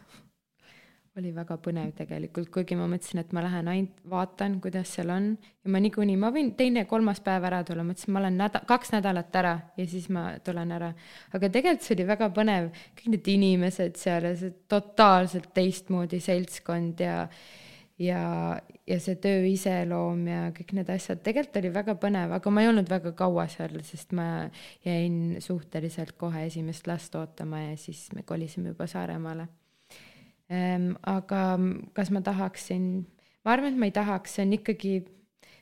oli 1.22 1.32
väga 1.36 1.58
põnev 1.62 1.94
tegelikult, 1.96 2.50
kuigi 2.54 2.76
ma 2.80 2.88
mõtlesin, 2.92 3.22
et 3.22 3.32
ma 3.36 3.44
lähen 3.46 3.70
ainult 3.72 4.02
vaatan, 4.10 4.58
kuidas 4.64 4.92
seal 4.98 5.14
on. 5.14 5.32
Ja 5.62 5.72
ma 5.72 5.82
niikuinii, 5.84 6.18
ma 6.20 6.32
võin 6.34 6.52
teine-kolmas 6.58 7.22
päev 7.24 7.46
ära 7.48 7.62
tulla, 7.68 7.86
mõtlesin, 7.88 8.14
ma 8.16 8.24
olen 8.24 8.40
näda-, 8.42 8.64
kaks 8.68 8.94
nädalat 8.96 9.40
ära 9.42 9.56
ja 9.78 9.88
siis 9.88 10.10
ma 10.14 10.32
tulen 10.44 10.74
ära. 10.76 10.92
aga 11.32 11.50
tegelikult 11.54 11.86
see 11.86 11.96
oli 12.00 12.08
väga 12.10 12.32
põnev, 12.36 12.72
kõik 12.98 13.16
need 13.16 13.34
inimesed 13.38 14.00
seal 14.02 14.32
ja 14.32 14.36
see 14.40 14.56
totaalselt 14.72 15.52
teistmoodi 15.56 16.22
seltskond 16.24 17.06
ja 17.06 17.28
ja, 18.02 18.22
ja 18.88 18.98
see 19.04 19.18
töö 19.22 19.46
iseloom 19.52 20.26
ja 20.30 20.42
kõik 20.56 20.74
need 20.78 20.90
asjad, 20.94 21.22
tegelikult 21.26 21.62
oli 21.62 21.74
väga 21.76 21.96
põnev, 22.02 22.36
aga 22.38 22.54
ma 22.54 22.64
ei 22.64 22.72
olnud 22.72 22.90
väga 22.90 23.14
kaua 23.18 23.46
seal, 23.52 23.78
sest 23.86 24.16
ma 24.18 24.28
jäin 24.88 25.38
suhteliselt 25.44 26.18
kohe 26.18 26.48
esimest 26.50 26.90
last 26.90 27.16
ootama 27.20 27.68
ja 27.68 27.76
siis 27.80 28.08
me 28.18 28.26
kolisime 28.28 28.74
juba 28.74 28.90
Saaremaale 28.90 29.50
aga 30.52 31.42
kas 31.96 32.12
ma 32.12 32.22
tahaksin, 32.26 32.88
ma 33.46 33.54
arvan, 33.56 33.74
et 33.74 33.80
ma 33.80 33.88
ei 33.90 33.96
tahaks, 33.96 34.36
see 34.36 34.46
on 34.46 34.58
ikkagi 34.58 34.94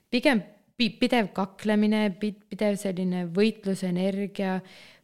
pigem 0.10 0.42
pidev 0.80 1.32
kaklemine, 1.36 2.06
pidev 2.20 2.78
selline 2.80 3.26
võitlusenergia, 3.36 4.60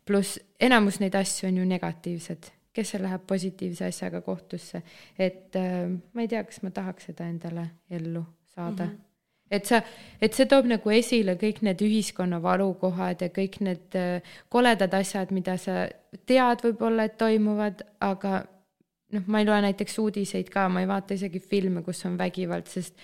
pluss 0.08 0.40
enamus 0.62 1.02
neid 1.02 1.18
asju 1.20 1.50
on 1.50 1.60
ju 1.60 1.66
negatiivsed, 1.68 2.52
kes 2.76 2.94
seal 2.94 3.04
läheb 3.06 3.26
positiivse 3.28 3.90
asjaga 3.90 4.22
kohtusse, 4.26 4.82
et 5.18 5.58
äh, 5.60 5.90
ma 5.90 6.24
ei 6.24 6.32
tea, 6.32 6.46
kas 6.48 6.62
ma 6.64 6.72
tahaks 6.76 7.12
seda 7.12 7.28
endale 7.28 7.70
ellu 7.90 8.24
saada. 8.54 8.86
Mm. 8.86 8.94
-hmm 8.94 9.04
et 9.52 9.68
sa, 9.70 9.82
et 10.22 10.34
see 10.34 10.48
toob 10.50 10.66
nagu 10.66 10.90
esile 10.90 11.36
kõik 11.38 11.62
need 11.62 11.82
ühiskonna 11.86 12.40
valukohad 12.42 13.22
ja 13.22 13.30
kõik 13.30 13.60
need 13.62 13.98
äh, 14.00 14.22
koledad 14.50 14.94
asjad, 14.98 15.32
mida 15.36 15.58
sa 15.62 15.86
tead 16.26 16.64
võib-olla, 16.66 17.06
et 17.06 17.18
toimuvad, 17.22 17.84
aga 18.02 18.46
noh, 19.14 19.28
ma 19.28 19.42
ei 19.42 19.48
loe 19.48 19.60
näiteks 19.68 20.00
uudiseid 20.02 20.50
ka, 20.54 20.68
ma 20.70 20.84
ei 20.84 20.90
vaata 20.90 21.18
isegi 21.18 21.42
filme, 21.44 21.84
kus 21.86 22.06
on 22.10 22.18
vägivald, 22.18 22.70
sest 22.72 22.98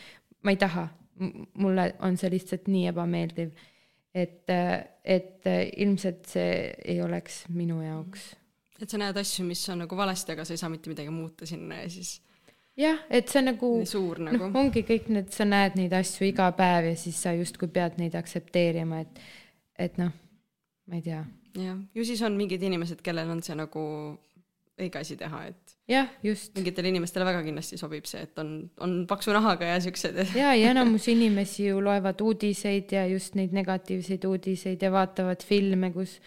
ma 0.44 0.56
ei 0.56 0.60
taha. 0.62 0.88
mulle 1.62 1.84
on 2.02 2.16
see 2.18 2.32
lihtsalt 2.34 2.68
nii 2.72 2.88
ebameeldiv. 2.90 3.52
et, 4.14 4.50
et 5.06 5.46
ilmselt 5.78 6.26
see 6.28 6.74
ei 6.86 7.02
oleks 7.02 7.46
minu 7.50 7.82
jaoks. 7.82 8.36
et 8.82 8.90
sa 8.90 8.98
näed 8.98 9.18
asju, 9.18 9.46
mis 9.46 9.62
on 9.70 9.86
nagu 9.86 9.98
valesti, 9.98 10.32
aga 10.32 10.46
sa 10.46 10.54
ei 10.54 10.58
saa 10.58 10.70
mitte 10.70 10.90
midagi 10.90 11.10
muuta 11.10 11.46
sinna 11.46 11.84
ja 11.84 11.90
siis 11.90 12.22
jah, 12.78 12.98
et 13.10 13.30
see 13.30 13.44
nagu, 13.44 13.70
nagu. 14.24 14.48
noh, 14.48 14.58
ongi 14.64 14.84
kõik 14.88 15.12
need, 15.14 15.30
sa 15.36 15.46
näed 15.48 15.78
neid 15.80 15.94
asju 15.96 16.28
iga 16.30 16.50
päev 16.58 16.92
ja 16.92 16.98
siis 17.00 17.20
sa 17.22 17.36
justkui 17.38 17.70
pead 17.72 18.00
neid 18.02 18.16
aktsepteerima, 18.18 19.04
et, 19.06 19.22
et 19.80 20.02
noh, 20.02 20.12
ma 20.88 21.00
ei 21.00 21.06
tea. 21.06 21.24
jah, 21.60 21.80
ju 21.96 22.08
siis 22.08 22.22
on 22.26 22.38
mingid 22.40 22.64
inimesed, 22.64 23.04
kellel 23.06 23.32
on 23.34 23.44
see 23.46 23.58
nagu 23.60 23.84
õige 24.80 25.02
asi 25.02 25.18
teha, 25.20 25.42
et 25.52 25.76
jah, 25.90 26.12
just. 26.24 26.54
mingitele 26.56 26.92
inimestele 26.92 27.26
väga 27.28 27.42
kindlasti 27.46 27.80
sobib 27.80 28.08
see, 28.10 28.24
et 28.28 28.40
on, 28.42 28.54
on 28.84 28.96
paksu 29.10 29.34
nahaga 29.36 29.74
ja 29.74 29.82
siuksed. 29.84 30.22
ja, 30.38 30.54
ja 30.58 30.72
enamus 30.72 31.08
inimesi 31.12 31.68
ju 31.68 31.82
loevad 31.84 32.22
uudiseid 32.24 32.94
ja 32.96 33.06
just 33.10 33.36
neid 33.40 33.54
negatiivseid 33.56 34.26
uudiseid 34.28 34.82
ja 34.82 34.92
vaatavad 34.94 35.44
filme, 35.46 35.92
kus 35.96 36.18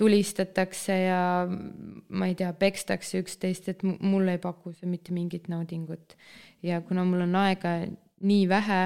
tulistatakse 0.00 0.96
ja 1.02 1.22
ma 1.48 2.28
ei 2.30 2.36
tea, 2.38 2.52
pekstakse 2.56 3.20
üksteist, 3.20 3.68
et 3.68 3.82
mulle 3.84 4.38
ei 4.38 4.40
paku 4.40 4.72
see 4.72 4.88
mitte 4.88 5.12
mingit 5.12 5.50
naudingut. 5.52 6.16
ja 6.62 6.80
kuna 6.80 7.04
mul 7.04 7.26
on 7.26 7.36
aega 7.42 7.80
nii 8.20 8.48
vähe, 8.48 8.80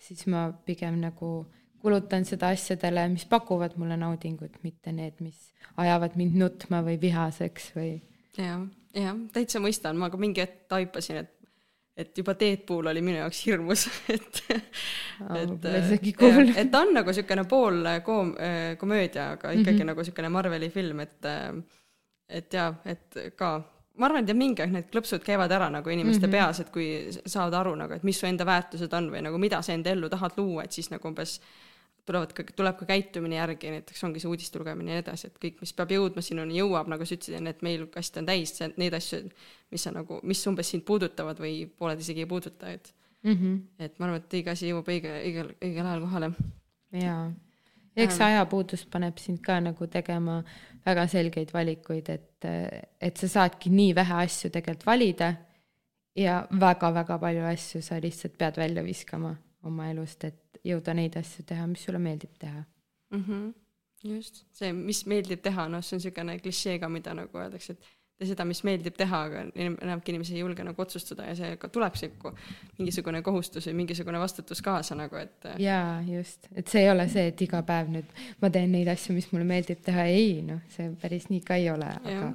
siis 0.00 0.26
ma 0.32 0.50
pigem 0.66 1.00
nagu 1.00 1.46
kulutan 1.80 2.26
seda 2.28 2.50
asjadele, 2.52 3.06
mis 3.08 3.24
pakuvad 3.28 3.76
mulle 3.80 3.96
naudingut, 3.96 4.58
mitte 4.64 4.92
need, 4.92 5.16
mis 5.24 5.52
ajavad 5.80 6.16
mind 6.20 6.36
nutma 6.36 6.82
või 6.84 6.98
vihaseks 7.00 7.72
või 7.76 7.94
jah, 8.38 8.64
jah, 8.94 9.16
täitsa 9.32 9.62
mõistan, 9.62 9.98
ma 9.98 10.10
ka 10.10 10.20
mingi 10.20 10.44
hetk 10.44 10.66
taipasin, 10.68 11.16
et 11.24 11.36
et 12.00 12.16
juba 12.16 12.32
Deadpool 12.38 12.86
oli 12.86 13.02
minu 13.04 13.18
jaoks 13.18 13.40
hirmus, 13.44 13.82
et 14.14 14.38
et 14.50 15.66
oh,, 16.22 16.38
et 16.62 16.70
ta 16.72 16.80
on 16.80 16.94
nagu 16.96 17.12
niisugune 17.12 17.44
pool 17.50 17.82
koom-, 18.06 18.32
komöödia, 18.80 19.32
aga 19.34 19.50
ikkagi 19.52 19.76
mm 19.76 19.80
-hmm. 19.80 19.90
nagu 19.90 20.00
niisugune 20.00 20.28
Marveli 20.28 20.70
film, 20.70 21.00
et 21.00 21.28
et 22.28 22.52
jaa, 22.54 22.74
et 22.86 23.18
ka 23.36 23.50
ma 23.98 24.06
arvan, 24.06 24.24
et 24.24 24.32
jah, 24.32 24.38
mingi 24.38 24.62
aeg 24.62 24.72
need 24.72 24.88
klõpsud 24.92 25.24
käivad 25.24 25.52
ära 25.52 25.68
nagu 25.70 25.90
inimeste 25.90 26.26
mm 26.26 26.32
-hmm. 26.32 26.38
peas, 26.38 26.60
et 26.60 26.70
kui 26.70 26.86
saavad 27.26 27.54
aru 27.54 27.74
nagu, 27.76 27.92
et 27.92 28.02
mis 28.02 28.20
su 28.20 28.26
enda 28.26 28.46
väärtused 28.46 28.92
on 28.96 29.10
või 29.12 29.22
nagu 29.26 29.38
mida 29.38 29.62
sa 29.62 29.72
enda 29.72 29.90
ellu 29.90 30.08
tahad 30.08 30.32
luua, 30.36 30.64
et 30.64 30.72
siis 30.72 30.90
nagu 30.90 31.08
umbes 31.08 31.40
tulevad 32.06 32.32
ka, 32.36 32.44
tuleb 32.56 32.78
ka 32.78 32.86
käitumine 32.88 33.36
järgi, 33.36 33.72
näiteks 33.74 34.04
ongi 34.06 34.22
see 34.22 34.30
uudiste 34.30 34.60
lugemine 34.60 34.92
ja 34.92 34.98
nii 34.98 35.04
edasi, 35.04 35.30
et 35.30 35.36
kõik, 35.42 35.58
mis 35.62 35.74
peab 35.76 35.92
jõudma 35.94 36.24
sinuni, 36.24 36.56
jõuab, 36.60 36.88
nagu 36.92 37.06
sa 37.06 37.16
ütlesid 37.16 37.36
enne, 37.38 37.54
et 37.54 37.62
meilkast 37.66 38.16
on 38.20 38.28
täis 38.28 38.56
neid 38.80 38.96
asju, 38.96 39.22
mis 39.70 39.84
sa 39.86 39.92
nagu, 39.94 40.20
mis 40.26 40.46
umbes 40.50 40.72
sind 40.72 40.86
puudutavad 40.88 41.40
või 41.42 41.66
pooled 41.66 42.00
isegi 42.02 42.24
ei 42.24 42.30
puuduta, 42.30 42.72
et 42.72 42.92
mm 43.22 43.36
-hmm. 43.36 43.60
et 43.78 43.98
ma 43.98 44.08
arvan, 44.08 44.24
et 44.24 44.40
õige 44.40 44.50
asi 44.54 44.70
jõuab 44.70 44.88
õige, 44.88 45.12
õigel, 45.26 45.54
õigel 45.60 45.86
ajal 45.86 46.02
kohale. 46.06 46.32
jaa, 46.92 47.30
eks 47.96 48.20
ajapuudus 48.20 48.86
paneb 48.86 49.18
sind 49.18 49.40
ka 49.44 49.60
nagu 49.60 49.86
tegema 49.86 50.42
väga 50.86 51.06
selgeid 51.06 51.52
valikuid, 51.52 52.08
et, 52.08 52.48
et 53.00 53.16
sa 53.16 53.28
saadki 53.28 53.70
nii 53.70 53.94
vähe 53.94 54.14
asju 54.24 54.50
tegelikult 54.50 54.86
valida 54.86 55.34
ja 56.16 56.46
väga-väga 56.60 57.18
palju 57.18 57.44
asju 57.44 57.82
sa 57.82 58.00
lihtsalt 58.00 58.38
pead 58.38 58.56
välja 58.56 58.84
viskama 58.84 59.36
oma 59.62 59.90
elust, 59.90 60.24
et 60.24 60.49
jõuda 60.66 60.94
neid 60.96 61.16
asju 61.20 61.46
teha, 61.48 61.66
mis 61.70 61.84
sulle 61.86 62.00
meeldib 62.02 62.34
teha 62.38 62.62
mm. 62.62 63.22
-hmm. 63.22 63.46
just, 64.10 64.44
see, 64.52 64.72
mis 64.72 65.04
meeldib 65.06 65.42
teha, 65.42 65.68
noh, 65.68 65.84
see 65.84 65.96
on 65.96 66.04
niisugune 66.04 66.38
klišee 66.38 66.78
ka, 66.82 66.88
mida 66.88 67.14
nagu 67.16 67.38
öeldakse, 67.38 67.76
et 67.76 67.96
tee 68.20 68.28
seda, 68.28 68.44
mis 68.44 68.60
meeldib 68.68 68.96
teha, 68.98 69.22
aga 69.30 69.42
enamik 69.56 70.08
inimesi 70.12 70.34
ei 70.36 70.42
julge 70.42 70.64
nagu 70.66 70.82
otsustada 70.84 71.24
ja 71.30 71.36
see 71.38 71.56
ka 71.60 71.70
tuleb 71.72 71.96
sihuke 71.96 72.34
mingisugune 72.76 73.22
kohustus 73.24 73.68
või 73.70 73.78
mingisugune 73.78 74.20
vastutus 74.20 74.60
kaasa 74.64 74.96
nagu, 74.98 75.16
et. 75.16 75.48
jaa, 75.62 76.02
just, 76.04 76.50
et 76.52 76.68
see 76.68 76.84
ei 76.84 76.90
ole 76.92 77.08
see, 77.12 77.30
et 77.32 77.44
iga 77.46 77.62
päev 77.66 77.88
nüüd 77.94 78.12
ma 78.42 78.52
teen 78.52 78.72
neid 78.76 78.90
asju, 78.92 79.16
mis 79.16 79.30
mulle 79.32 79.48
meeldib 79.48 79.80
teha, 79.86 80.04
ei 80.12 80.42
noh, 80.44 80.60
see 80.74 80.90
päris 81.00 81.30
nii 81.32 81.40
ka 81.46 81.56
ei 81.60 81.70
ole, 81.72 81.88
aga, 82.12 82.28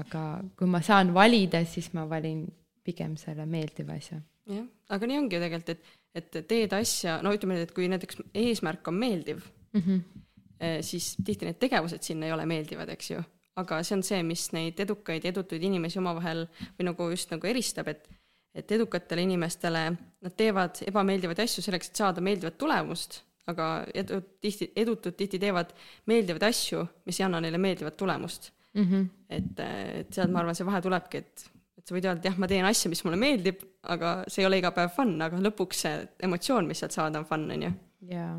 aga 0.00 0.26
kui 0.58 0.70
ma 0.74 0.82
saan 0.82 1.14
valida, 1.14 1.62
siis 1.70 1.92
ma 1.94 2.08
valin 2.10 2.44
pigem 2.82 3.14
selle 3.20 3.46
meeldiva 3.46 3.94
asja. 4.02 4.18
jah, 4.50 4.66
aga 4.90 5.06
nii 5.06 5.22
ongi 5.22 5.38
ju 5.38 5.44
tegelikult, 5.46 5.76
et 5.76 6.01
et 6.14 6.30
teed 6.48 6.72
asja, 6.76 7.18
no 7.24 7.32
ütleme 7.34 7.60
et 7.62 7.74
kui 7.76 7.88
näiteks 7.88 8.20
eesmärk 8.34 8.88
on 8.88 8.98
meeldiv 9.00 9.44
mm, 9.72 9.80
-hmm. 9.80 10.82
siis 10.84 11.16
tihti 11.24 11.48
need 11.48 11.60
tegevused 11.60 12.02
sinna 12.02 12.26
ei 12.26 12.32
ole 12.32 12.46
meeldivad, 12.46 12.88
eks 12.88 13.10
ju. 13.10 13.22
aga 13.56 13.82
see 13.82 13.96
on 13.96 14.02
see, 14.02 14.22
mis 14.22 14.52
neid 14.52 14.80
edukaid 14.80 15.24
ja 15.24 15.30
edutuid 15.30 15.62
inimesi 15.62 15.98
omavahel 15.98 16.46
või 16.78 16.88
nagu 16.88 17.10
just 17.10 17.30
nagu 17.30 17.46
eristab, 17.46 17.88
et 17.88 18.08
et 18.54 18.72
edukatele 18.72 19.22
inimestele, 19.22 19.82
nad 20.20 20.34
teevad 20.36 20.82
ebameeldivaid 20.86 21.38
asju 21.44 21.62
selleks, 21.64 21.88
et 21.88 22.00
saada 22.02 22.20
meeldivat 22.20 22.58
tulemust, 22.60 23.22
aga 23.48 23.68
edu, 23.94 24.20
tihti, 24.44 24.68
edutud 24.76 25.16
tihti 25.18 25.40
teevad 25.42 25.72
meeldivaid 26.10 26.44
asju, 26.50 26.84
mis 27.08 27.20
ei 27.20 27.26
anna 27.26 27.40
neile 27.40 27.58
meeldivat 27.58 27.96
tulemust 27.96 28.52
mm. 28.74 28.84
-hmm. 28.84 29.08
et, 29.28 29.64
et 30.00 30.12
sealt 30.14 30.30
ma 30.30 30.42
arvan, 30.42 30.54
see 30.54 30.66
vahe 30.68 30.82
tulebki, 30.84 31.18
et 31.24 31.51
et 31.82 31.90
sa 31.90 31.96
võid 31.96 32.06
öelda, 32.06 32.20
et 32.22 32.28
jah, 32.30 32.38
ma 32.38 32.48
teen 32.50 32.66
asja, 32.66 32.90
mis 32.92 33.02
mulle 33.02 33.18
meeldib, 33.18 33.62
aga 33.90 34.14
see 34.30 34.44
ei 34.44 34.48
ole 34.48 34.60
iga 34.62 34.70
päev 34.74 34.92
fun, 34.94 35.16
aga 35.24 35.40
lõpuks 35.42 35.82
see 35.84 35.96
emotsioon, 36.28 36.68
mis 36.70 36.82
sealt 36.82 36.94
saada, 36.94 37.18
on 37.18 37.26
fun, 37.26 37.48
on 37.50 37.66
ju. 37.66 37.72
jaa. 38.12 38.36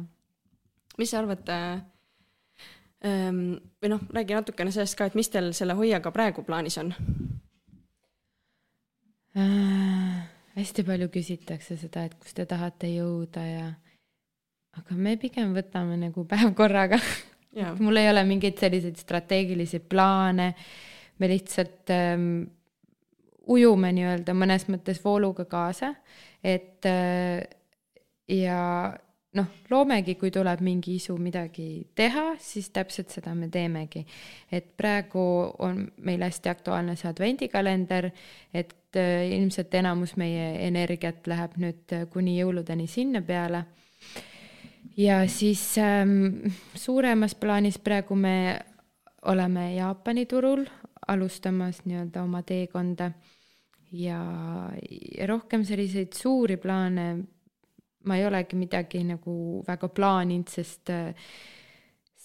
mis 1.01 1.11
sa 1.11 1.19
arvad 1.19 1.51
äh,, 1.51 1.83
või 3.03 3.91
noh, 3.91 4.05
räägi 4.15 4.37
natukene 4.39 4.71
sellest 4.71 4.95
ka, 4.99 5.09
et 5.09 5.19
mis 5.19 5.31
teil 5.31 5.51
selle 5.57 5.75
hoiaga 5.75 6.13
praegu 6.15 6.45
plaanis 6.47 6.79
on 6.79 6.93
äh,? 9.35 10.23
hästi 10.55 10.85
palju 10.87 11.09
küsitakse 11.11 11.75
seda, 11.81 12.07
et 12.07 12.15
kus 12.21 12.35
te 12.37 12.45
tahate 12.47 12.93
jõuda 12.93 13.43
ja 13.43 13.67
aga 14.79 14.95
me 14.95 15.17
pigem 15.21 15.51
võtame 15.57 15.99
nagu 15.99 16.23
päev 16.29 16.53
korraga 16.57 17.01
mul 17.79 18.01
ei 18.01 18.09
ole 18.09 18.23
mingeid 18.27 18.57
selliseid 18.61 18.97
strateegilisi 19.01 19.81
plaane, 19.89 20.53
me 21.19 21.29
lihtsalt 21.29 21.91
ähm, 21.93 22.45
ujume 23.47 23.91
nii-öelda 23.95 24.35
mõnes 24.37 24.67
mõttes 24.71 25.01
vooluga 25.03 25.45
kaasa, 25.49 25.93
et 26.43 26.85
äh, 26.87 27.43
ja 28.27 28.93
noh, 29.33 29.49
loomegi, 29.71 30.15
kui 30.19 30.31
tuleb 30.31 30.61
mingi 30.63 30.97
isu 30.99 31.15
midagi 31.21 31.67
teha, 31.97 32.33
siis 32.41 32.69
täpselt 32.73 33.13
seda 33.13 33.33
me 33.35 33.49
teemegi. 33.51 34.05
et 34.51 34.75
praegu 34.77 35.53
on 35.59 35.87
meil 35.97 36.23
hästi 36.23 36.49
aktuaalne 36.49 36.95
see 36.95 37.09
advendikalender, 37.09 38.11
et 38.53 38.99
äh, 38.99 39.27
ilmselt 39.37 39.73
enamus 39.73 40.15
meie 40.17 40.67
energiat 40.67 41.27
läheb 41.27 41.57
nüüd 41.57 41.97
kuni 42.13 42.37
jõuludeni 42.39 42.87
sinna 42.87 43.21
peale. 43.21 43.65
ja 44.97 45.27
siis 45.27 45.77
ähm, 45.77 46.47
suuremas 46.75 47.35
plaanis 47.35 47.79
praegu 47.79 48.15
me 48.15 48.59
oleme 49.25 49.73
Jaapani 49.75 50.25
turul 50.25 50.65
alustamas 51.07 51.83
nii-öelda 51.85 52.23
oma 52.23 52.43
teekonda. 52.47 53.11
Ja, 53.93 54.19
ja 55.17 55.27
rohkem 55.29 55.65
selliseid 55.65 56.15
suuri 56.17 56.57
plaane 56.57 57.07
ma 58.03 58.17
ei 58.17 58.25
olegi 58.27 58.57
midagi 58.59 59.03
nagu 59.07 59.63
väga 59.67 59.89
plaaninud, 59.95 60.49
sest, 60.51 60.91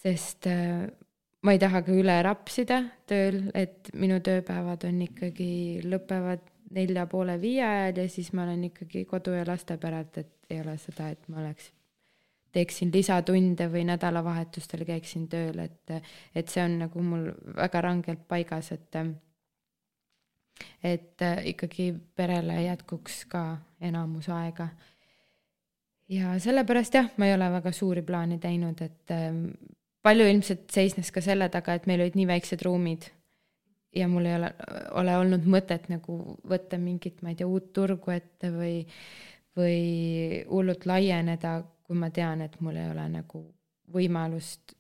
sest 0.01 0.49
ma 1.45 1.55
ei 1.55 1.61
taha 1.63 1.83
ka 1.87 1.95
üle 1.95 2.17
rapsida 2.27 2.81
tööl, 3.09 3.45
et 3.55 3.91
minu 3.95 4.19
tööpäevad 4.25 4.89
on 4.89 5.03
ikkagi, 5.07 5.51
lõpevad 5.87 6.47
nelja 6.75 7.07
poole 7.09 7.39
viie 7.41 7.65
ajal 7.65 8.03
ja 8.03 8.09
siis 8.13 8.33
ma 8.37 8.45
olen 8.45 8.67
ikkagi 8.69 9.05
kodu 9.09 9.37
ja 9.37 9.47
laste 9.49 9.79
päralt, 9.81 10.19
et 10.21 10.35
ei 10.51 10.61
ole 10.65 10.77
seda, 10.81 11.13
et 11.15 11.29
ma 11.31 11.43
oleks, 11.45 11.71
teeksin 12.53 12.91
lisatunde 12.95 13.69
või 13.73 13.85
nädalavahetustel 13.89 14.85
käiksin 14.89 15.29
tööl, 15.29 15.59
et, 15.65 15.95
et 16.35 16.49
see 16.49 16.63
on 16.65 16.79
nagu 16.85 17.03
mul 17.05 17.31
väga 17.57 17.83
rangelt 17.85 18.29
paigas, 18.29 18.73
et 18.73 19.01
et 20.83 21.23
ikkagi 21.45 21.93
perele 22.17 22.63
jätkuks 22.65 23.25
ka 23.31 23.43
enamus 23.81 24.29
aega. 24.29 24.69
ja 26.09 26.39
sellepärast 26.41 26.95
jah, 26.95 27.11
ma 27.17 27.27
ei 27.29 27.35
ole 27.35 27.51
väga 27.53 27.73
suuri 27.73 28.03
plaane 28.03 28.39
teinud, 28.39 28.81
et 28.83 29.15
palju 30.03 30.27
ilmselt 30.33 30.71
seisnes 30.73 31.13
ka 31.13 31.21
selle 31.21 31.49
taga, 31.49 31.75
et 31.75 31.87
meil 31.87 32.01
olid 32.01 32.17
nii 32.19 32.27
väiksed 32.27 32.63
ruumid 32.65 33.11
ja 33.95 34.09
mul 34.09 34.27
ei 34.27 34.37
ole, 34.37 34.51
ole 35.01 35.17
olnud 35.19 35.47
mõtet 35.49 35.89
nagu 35.93 36.19
võtta 36.49 36.79
mingit, 36.81 37.23
ma 37.23 37.33
ei 37.33 37.39
tea, 37.39 37.49
uut 37.49 37.73
turgu 37.77 38.13
ette 38.15 38.51
või, 38.53 38.83
või 39.57 40.45
hullult 40.49 40.87
laieneda, 40.89 41.59
kui 41.89 41.97
ma 41.97 42.11
tean, 42.13 42.45
et 42.45 42.61
mul 42.61 42.77
ei 42.77 42.91
ole 42.93 43.07
nagu 43.09 43.43
võimalust 43.89 44.77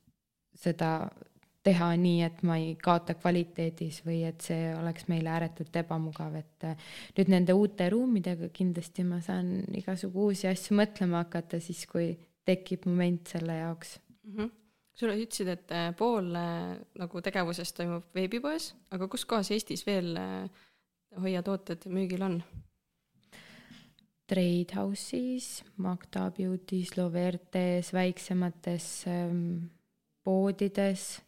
seda 0.58 1.08
teha 1.64 1.88
nii, 1.98 2.20
et 2.26 2.42
ma 2.46 2.56
ei 2.60 2.74
kaota 2.80 3.16
kvaliteedis 3.18 4.02
või 4.06 4.20
et 4.28 4.44
see 4.44 4.68
oleks 4.76 5.08
meile 5.10 5.32
ääretult 5.34 5.74
ebamugav, 5.80 6.36
et 6.38 6.68
äh, 6.68 6.92
nüüd 7.16 7.32
nende 7.32 7.56
uute 7.56 7.88
ruumidega 7.92 8.50
kindlasti 8.54 9.04
ma 9.08 9.20
saan 9.24 9.64
igasugu 9.76 10.28
uusi 10.28 10.48
asju 10.50 10.78
mõtlema 10.78 11.24
hakata 11.24 11.60
siis, 11.62 11.84
kui 11.90 12.12
tekib 12.48 12.86
moment 12.88 13.28
selle 13.34 13.58
jaoks 13.58 13.98
mm. 13.98 14.36
-hmm. 14.36 14.54
sulle 14.94 15.18
ütlesid, 15.18 15.52
et 15.56 15.74
äh, 15.74 15.90
pool 15.96 16.30
äh, 16.38 16.78
nagu 17.02 17.24
tegevusest 17.24 17.76
toimub 17.76 18.08
veebipoes, 18.14 18.72
aga 18.94 19.08
kus 19.08 19.24
kohas 19.24 19.50
Eestis 19.50 19.86
veel 19.86 20.16
Hoia 21.18 21.40
tooted 21.42 21.86
müügil 21.88 22.22
on? 22.22 22.42
Trade 24.28 24.76
House'is, 24.76 25.62
Magda 25.76 26.30
Beauty's, 26.36 26.96
Lovertes, 26.96 27.92
väiksemates 27.96 29.06
ähm, 29.08 29.70
poodides 30.24 31.22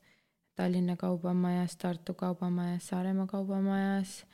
Tallinna 0.54 0.96
Kaubamajas, 0.96 1.76
Tartu 1.76 2.14
Kaubamajas, 2.14 2.88
Saaremaa 2.88 3.26
Kaubamajas 3.26 4.26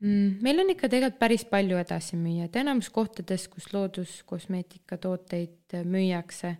mm,. 0.00 0.38
meil 0.42 0.62
on 0.62 0.70
ikka 0.70 0.88
tegelikult 0.88 1.18
päris 1.18 1.44
palju 1.50 1.80
edasi 1.82 2.18
müüa, 2.20 2.46
et 2.46 2.58
enamus 2.62 2.92
kohtades, 2.94 3.48
kus 3.50 3.72
looduskosmeetika 3.74 5.00
tooteid 5.02 5.74
müüakse, 5.90 6.54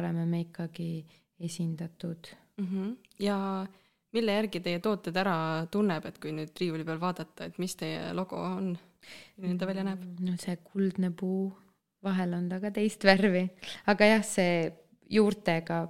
oleme 0.00 0.24
me 0.26 0.40
ikkagi 0.46 1.04
esindatud 1.40 2.32
mm. 2.56 2.64
-hmm. 2.64 2.96
ja 3.18 3.66
mille 4.12 4.32
järgi 4.32 4.60
teie 4.64 4.80
tooted 4.80 5.16
ära 5.16 5.66
tunneb, 5.70 6.06
et 6.08 6.18
kui 6.18 6.32
nüüd 6.32 6.56
riiuli 6.60 6.84
peal 6.84 7.00
vaadata, 7.00 7.44
et 7.44 7.58
mis 7.58 7.76
teie 7.76 8.12
logo 8.16 8.40
on, 8.40 8.72
milline 9.36 9.58
ta 9.58 9.68
välja 9.70 9.86
näeb? 9.86 10.04
no 10.24 10.36
see 10.40 10.56
kuldne 10.64 11.12
puu, 11.16 11.48
vahel 12.04 12.34
on 12.38 12.48
ta 12.50 12.60
ka 12.62 12.72
teist 12.74 13.04
värvi, 13.04 13.46
aga 13.92 14.12
jah, 14.14 14.26
see 14.26 14.68
juurtega 15.10 15.86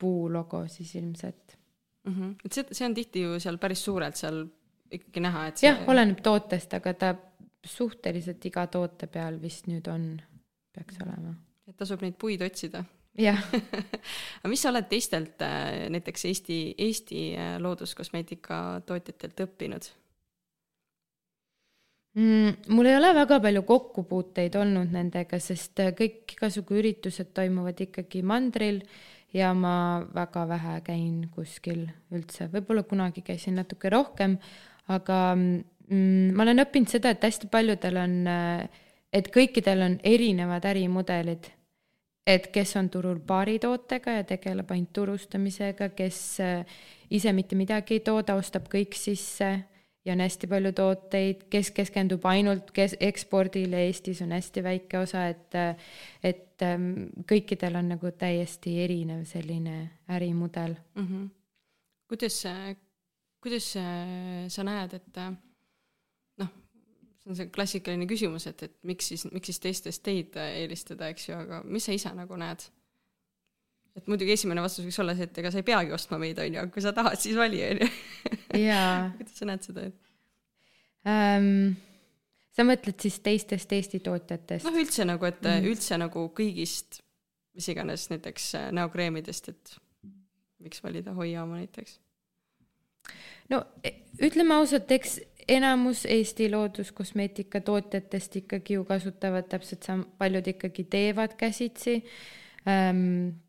puu 0.00 0.28
logo 0.32 0.64
siis 0.68 0.94
ilmselt 0.96 1.56
mm. 2.04 2.14
-hmm. 2.14 2.34
et 2.44 2.52
see, 2.52 2.64
see 2.72 2.86
on 2.86 2.94
tihti 2.94 3.22
ju 3.26 3.40
seal 3.40 3.58
päris 3.58 3.84
suurelt 3.84 4.16
seal 4.16 4.44
ikkagi 4.90 5.22
näha, 5.22 5.46
et 5.50 5.60
see... 5.60 5.68
jah, 5.68 5.82
oleneb 5.88 6.22
tootest, 6.24 6.74
aga 6.78 6.94
ta 6.94 7.14
suhteliselt 7.66 8.44
iga 8.48 8.66
toote 8.72 9.06
peal 9.06 9.36
vist 9.42 9.68
nüüd 9.70 9.88
on, 9.92 10.14
peaks 10.74 10.98
olema. 11.04 11.34
et 11.68 11.76
tasub 11.76 12.02
neid 12.02 12.16
puid 12.18 12.42
otsida. 12.42 12.84
jah 13.18 13.40
aga 14.40 14.50
mis 14.52 14.62
sa 14.62 14.72
oled 14.72 14.88
teistelt 14.90 15.42
äh, 15.44 15.88
näiteks 15.92 16.24
Eesti, 16.30 16.60
Eesti 16.78 17.24
äh, 17.36 17.56
looduskosmeetika 17.62 18.80
tootjatelt 18.86 19.44
õppinud? 19.46 19.90
Mm,? 22.14 22.74
mul 22.74 22.86
ei 22.86 22.96
ole 22.96 23.12
väga 23.14 23.40
palju 23.42 23.62
kokkupuuteid 23.68 24.56
olnud 24.60 24.92
nendega, 24.94 25.38
sest 25.42 25.80
äh, 25.82 25.92
kõik 25.96 26.34
igasugu 26.36 26.80
üritused 26.80 27.32
toimuvad 27.36 27.80
ikkagi 27.86 28.22
mandril 28.26 28.82
ja 29.34 29.52
ma 29.54 30.02
väga 30.14 30.46
vähe 30.50 30.80
käin 30.86 31.28
kuskil 31.34 31.86
üldse, 32.10 32.48
võib-olla 32.50 32.82
kunagi 32.82 33.22
käisin 33.26 33.60
natuke 33.60 33.92
rohkem, 33.92 34.36
aga 34.90 35.20
mm, 35.36 36.34
ma 36.34 36.46
olen 36.46 36.64
õppinud 36.64 36.90
seda, 36.90 37.14
et 37.14 37.24
hästi 37.24 37.50
paljudel 37.52 38.00
on, 38.00 38.16
et 39.14 39.30
kõikidel 39.34 39.86
on 39.86 39.96
erinevad 40.02 40.66
ärimudelid. 40.66 41.52
et 42.30 42.46
kes 42.52 42.76
on 42.76 42.88
turul 42.92 43.16
paari 43.26 43.58
tootega 43.58 44.12
ja 44.12 44.24
tegeleb 44.24 44.68
ainult 44.70 44.92
turustamisega, 44.94 45.88
kes 45.96 46.18
ise 47.10 47.32
mitte 47.32 47.56
midagi 47.56 47.96
ei 47.96 48.02
tooda, 48.06 48.36
ostab 48.38 48.68
kõik 48.70 48.94
sisse 48.94 49.48
ja 50.10 50.14
on 50.16 50.24
hästi 50.24 50.48
palju 50.50 50.72
tooteid, 50.74 51.44
kes 51.52 51.70
keskendub 51.74 52.24
ainult 52.26 52.72
kes-, 52.74 52.96
ekspordile, 53.00 53.84
Eestis 53.86 54.22
on 54.24 54.34
hästi 54.34 54.62
väike 54.66 54.98
osa, 54.98 55.26
et 55.30 55.58
et 56.26 56.64
ähm, 56.66 57.08
kõikidel 57.30 57.78
on 57.78 57.92
nagu 57.94 58.10
täiesti 58.18 58.74
erinev 58.84 59.22
selline 59.28 59.76
ärimudel 60.10 60.74
mm. 60.94 61.06
-hmm. 61.06 61.28
kuidas, 62.08 62.42
kuidas 63.40 63.70
sa 64.48 64.64
näed, 64.66 64.94
et 64.98 65.22
noh, 66.42 66.50
see 67.22 67.30
on 67.30 67.36
see 67.36 67.48
klassikaline 67.54 68.06
küsimus, 68.06 68.46
et, 68.46 68.62
et 68.62 68.76
miks 68.82 69.08
siis, 69.08 69.24
miks 69.32 69.46
siis 69.46 69.60
teistest 69.60 70.02
teid 70.02 70.36
eelistada, 70.36 71.08
eks 71.08 71.28
ju, 71.28 71.38
aga 71.38 71.62
mis 71.64 71.86
sa 71.86 71.92
ise 71.92 72.14
nagu 72.14 72.36
näed? 72.36 72.66
et 73.96 74.06
muidugi 74.06 74.32
esimene 74.32 74.62
vastus 74.62 74.84
võiks 74.86 75.00
olla 75.02 75.14
see, 75.14 75.26
et 75.26 75.38
ega 75.38 75.50
sa 75.50 75.58
ei 75.58 75.66
peagi 75.66 75.92
ostma 75.92 76.18
meid, 76.18 76.38
on 76.38 76.54
ju, 76.54 76.66
kui 76.74 76.82
sa 76.82 76.92
tahad, 76.96 77.18
siis 77.18 77.36
vali, 77.36 77.62
on 77.66 77.82
ju. 77.82 77.88
jaa. 78.58 79.10
kuidas 79.18 79.38
sa 79.38 79.48
näed 79.48 79.66
seda, 79.66 79.86
um,? 81.06 81.76
sa 82.50 82.66
mõtled 82.66 82.98
siis 83.00 83.20
teistest 83.24 83.72
Eesti 83.72 84.02
tootjatest? 84.04 84.66
noh, 84.66 84.80
üldse 84.82 85.06
nagu, 85.08 85.28
et 85.28 85.42
mm. 85.44 85.70
üldse 85.70 85.98
nagu 86.00 86.26
kõigist, 86.36 87.00
mis 87.56 87.70
iganes 87.72 88.08
näiteks 88.12 88.52
äh, 88.58 88.68
näokreemidest, 88.76 89.52
et 89.54 89.76
miks 90.60 90.82
valida 90.84 91.14
Hoia 91.16 91.44
oma 91.44 91.60
näiteks? 91.60 91.98
no 93.52 93.64
e, 93.84 93.94
ütleme 94.26 94.56
ausalt, 94.58 94.90
eks 94.92 95.20
enamus 95.50 96.04
Eesti 96.06 96.50
looduskosmeetika 96.52 97.62
tootjatest 97.66 98.36
ikkagi 98.42 98.76
ju 98.78 98.84
kasutavad 98.88 99.48
täpselt 99.50 99.86
sam-, 99.86 100.06
paljud 100.18 100.46
ikkagi 100.52 100.84
teevad 100.90 101.34
käsitsi 101.40 102.00
ähm, 102.68 103.40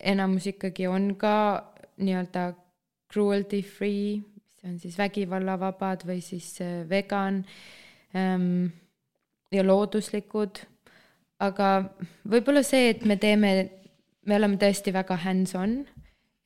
enamus 0.00 0.46
ikkagi 0.46 0.86
on 0.86 1.14
ka 1.18 1.34
nii-öelda 1.98 2.52
cruelty 3.12 3.62
free, 3.62 4.18
see 4.58 4.70
on 4.70 4.78
siis 4.82 4.98
vägivallavabad 4.98 6.04
või 6.08 6.20
siis 6.24 6.50
äh, 6.64 6.82
vegan 6.88 7.42
ähm, 8.16 8.68
ja 9.54 9.64
looduslikud. 9.64 10.64
aga 11.40 11.68
võib-olla 12.28 12.64
see, 12.66 12.90
et 12.94 13.04
me 13.06 13.16
teeme, 13.16 13.52
me 14.26 14.36
oleme 14.36 14.58
tõesti 14.58 14.92
väga 14.92 15.16
hands-on, 15.24 15.80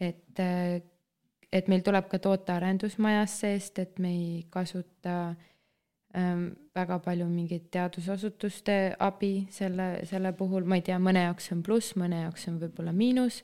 et, 0.01 0.39
äh, 0.39 0.81
et 1.53 1.69
meil 1.69 1.83
tuleb 1.83 2.09
ka 2.09 2.21
tootearendusmajas 2.23 3.39
seest, 3.45 3.79
et 3.79 3.99
me 3.99 4.13
ei 4.13 4.45
kasuta 4.51 5.17
äh, 5.31 5.49
Ähm, 6.13 6.51
väga 6.77 6.99
palju 7.01 7.25
mingit 7.25 7.71
teadusasutuste 7.73 8.75
abi 9.01 9.47
selle, 9.51 10.03
selle 10.05 10.35
puhul, 10.37 10.67
ma 10.69 10.77
ei 10.77 10.83
tea, 10.85 10.99
mõne 11.01 11.23
jaoks 11.25 11.47
on 11.55 11.63
pluss, 11.65 11.95
mõne 11.97 12.19
jaoks 12.27 12.45
on 12.51 12.59
võib-olla 12.61 12.93
miinus, 12.93 13.39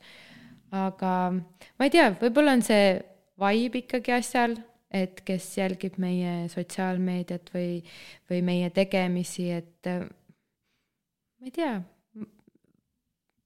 aga 0.77 1.13
ma 1.33 1.89
ei 1.89 1.95
tea, 1.95 2.11
võib-olla 2.21 2.53
on 2.59 2.65
see 2.67 2.91
vibe 3.39 3.83
ikkagi 3.85 4.15
asjal, 4.17 4.57
et 4.95 5.21
kes 5.27 5.51
jälgib 5.59 5.99
meie 6.01 6.49
sotsiaalmeediat 6.53 7.53
või, 7.55 7.83
või 8.31 8.43
meie 8.47 8.71
tegemisi, 8.75 9.51
et 9.53 9.91
ma 9.91 11.49
ei 11.49 11.55
tea, 11.55 11.77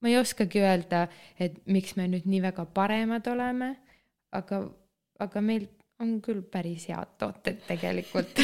ma 0.02 0.10
ei 0.10 0.18
oskagi 0.20 0.62
öelda, 0.62 1.06
et 1.40 1.60
miks 1.66 1.96
me 1.98 2.08
nüüd 2.10 2.26
nii 2.30 2.42
väga 2.46 2.66
paremad 2.74 3.26
oleme, 3.32 3.74
aga, 4.34 4.64
aga 5.22 5.44
meil 5.44 5.68
on 6.02 6.16
küll 6.24 6.40
päris 6.50 6.88
head 6.90 7.14
tooted 7.20 7.60
tegelikult. 7.68 8.40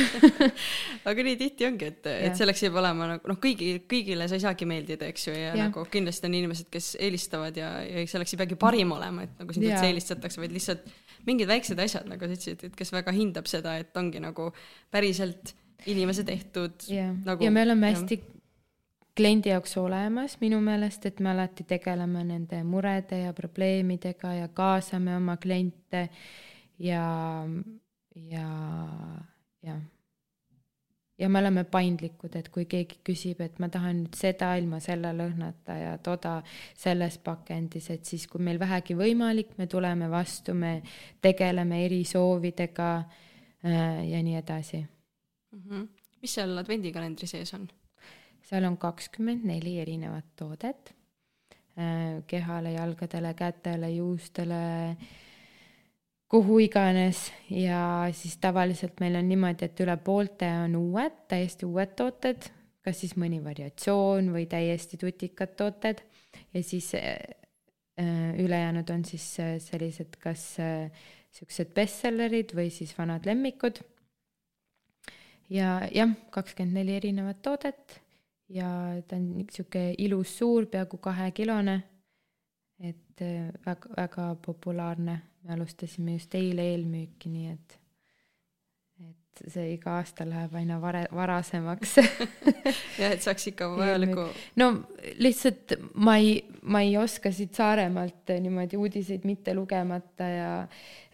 Aga 1.08 1.24
nii 1.26 1.38
tihti 1.40 1.66
ongi, 1.66 1.88
et, 1.90 2.06
et 2.06 2.38
selleks 2.38 2.62
peab 2.66 2.78
olema 2.78 3.08
nagu 3.14 3.30
noh, 3.32 3.38
kõigi, 3.42 3.72
kõigile 3.90 4.28
sa 4.30 4.38
ei 4.38 4.44
saagi 4.44 4.68
meeldida, 4.68 5.08
eks 5.10 5.26
ju, 5.26 5.34
ja, 5.34 5.50
ja 5.50 5.66
nagu 5.66 5.82
kindlasti 5.90 6.28
on 6.28 6.36
inimesed, 6.38 6.68
kes 6.70 6.92
eelistavad 7.02 7.58
ja, 7.58 7.72
ja 7.82 8.04
selleks 8.10 8.36
ei 8.36 8.42
peagi 8.44 8.58
parim 8.60 8.94
olema, 8.94 9.26
et 9.26 9.42
nagu 9.42 9.56
sind 9.56 9.66
üldse 9.66 9.90
eelistatakse, 9.90 10.42
vaid 10.42 10.54
lihtsalt 10.54 10.86
mingid 11.26 11.48
väiksed 11.50 11.78
asjad, 11.82 12.08
nagu 12.10 12.26
sa 12.26 12.36
ütlesid, 12.36 12.64
et 12.68 12.76
kes 12.76 12.92
väga 12.94 13.14
hindab 13.16 13.48
seda, 13.50 13.76
et 13.80 13.96
ongi 13.96 14.20
nagu 14.22 14.50
päriselt 14.94 15.54
inimese 15.86 16.24
tehtud. 16.24 16.88
Nagu, 17.24 17.44
ja 17.44 17.50
me 17.54 17.62
oleme 17.62 17.92
hästi 17.92 18.18
ja. 18.18 18.40
kliendi 19.16 19.52
jaoks 19.52 19.76
olemas 19.80 20.38
minu 20.42 20.60
meelest, 20.64 21.06
et 21.10 21.20
me 21.24 21.32
alati 21.34 21.66
tegeleme 21.68 22.24
nende 22.26 22.62
murede 22.66 23.22
ja 23.24 23.32
probleemidega 23.36 24.34
ja 24.42 24.48
kaasame 24.48 25.16
oma 25.16 25.36
kliente 25.36 26.08
ja, 26.78 27.04
ja, 28.14 28.40
jah. 28.40 28.57
Ja 31.18 31.28
me 31.28 31.38
oleme 31.38 31.64
paindlikud, 31.64 32.36
et 32.38 32.48
kui 32.54 32.66
keegi 32.70 33.00
küsib, 33.06 33.40
et 33.42 33.58
ma 33.62 33.68
tahan 33.72 34.04
nüüd 34.04 34.18
seda 34.18 34.52
ilma 34.60 34.80
selle 34.82 35.10
lõhnata 35.16 35.76
ja 35.78 35.94
toda 36.02 36.38
selles 36.78 37.18
pakendis, 37.24 37.90
et 37.94 38.06
siis, 38.08 38.28
kui 38.30 38.42
meil 38.44 38.60
vähegi 38.60 38.96
võimalik, 38.98 39.56
me 39.58 39.66
tuleme 39.70 40.10
vastu, 40.10 40.54
me 40.54 40.78
tegeleme 41.24 41.82
erisoovidega 41.86 42.90
äh, 42.98 44.04
ja 44.12 44.22
nii 44.22 44.38
edasi 44.38 44.82
mm. 44.82 45.62
-hmm. 45.62 45.88
mis 46.22 46.34
seal 46.34 46.58
advendikalendri 46.58 47.26
sees 47.26 47.54
on? 47.54 47.68
seal 48.42 48.64
on 48.64 48.76
kakskümmend 48.76 49.44
neli 49.44 49.78
erinevat 49.80 50.36
toodet 50.36 50.94
äh, 51.78 52.22
kehale, 52.26 52.72
jalgadele, 52.72 53.34
kätele, 53.34 53.90
juustele 53.90 54.62
äh,, 54.90 55.08
kuhu 56.28 56.58
iganes. 56.58 57.32
Ja 57.50 58.08
siis 58.12 58.36
tavaliselt 58.40 59.00
meil 59.00 59.16
on 59.18 59.28
niimoodi, 59.28 59.68
et 59.68 59.80
üle 59.84 59.96
poolte 60.04 60.48
on 60.64 60.76
uued, 60.78 61.24
täiesti 61.28 61.66
uued 61.66 61.94
tooted, 61.98 62.50
kas 62.84 63.02
siis 63.02 63.16
mõni 63.20 63.40
variatsioon 63.44 64.32
või 64.34 64.46
täiesti 64.50 65.00
tutikad 65.00 65.56
tooted. 65.58 66.02
Ja 66.54 66.62
siis 66.62 66.92
äh, 66.98 67.16
ülejäänud 68.38 68.90
on 68.90 69.04
siis 69.04 69.30
äh, 69.40 69.56
sellised, 69.62 70.18
kas 70.22 70.50
äh, 70.62 70.90
siuksed 71.34 71.72
bestsellerid 71.76 72.54
või 72.56 72.70
siis 72.72 72.94
vanad 72.98 73.26
lemmikud. 73.26 73.80
ja 75.50 75.80
jah, 75.94 76.10
kakskümmend 76.30 76.76
neli 76.76 76.96
erinevat 76.96 77.42
toodet. 77.42 78.00
Ja 78.48 78.68
ta 79.08 79.16
on 79.16 79.26
niisugune 79.36 79.94
ilus 80.00 80.38
suur, 80.38 80.66
peaaegu 80.66 80.96
kahekilone. 80.96 81.82
et 82.80 83.20
äh, 83.22 83.50
väga, 83.66 83.88
väga 83.96 84.34
populaarne, 84.44 85.20
me 85.44 85.54
alustasime 85.54 86.16
just 86.16 86.34
eile 86.38 86.64
eelmüüki, 86.72 87.30
nii 87.32 87.52
et, 87.52 87.76
et 89.08 89.42
see 89.54 89.72
iga 89.74 89.98
aasta 89.98 90.26
läheb 90.28 90.56
aina 90.58 90.80
vare-, 90.82 91.06
varasemaks 91.14 91.96
jah, 93.00 93.12
et 93.12 93.24
saaks 93.24 93.50
ikka 93.52 93.70
vajaliku. 93.76 94.26
no 94.60 94.70
lihtsalt 95.22 95.78
ma 95.94 96.18
ei, 96.20 96.36
ma 96.62 96.82
ei 96.86 96.96
oska 97.00 97.32
siit 97.34 97.58
Saaremaalt 97.58 98.34
niimoodi 98.40 98.80
uudiseid 98.80 99.24
mitte 99.28 99.54
lugemata 99.54 100.28
ja, 100.34 100.52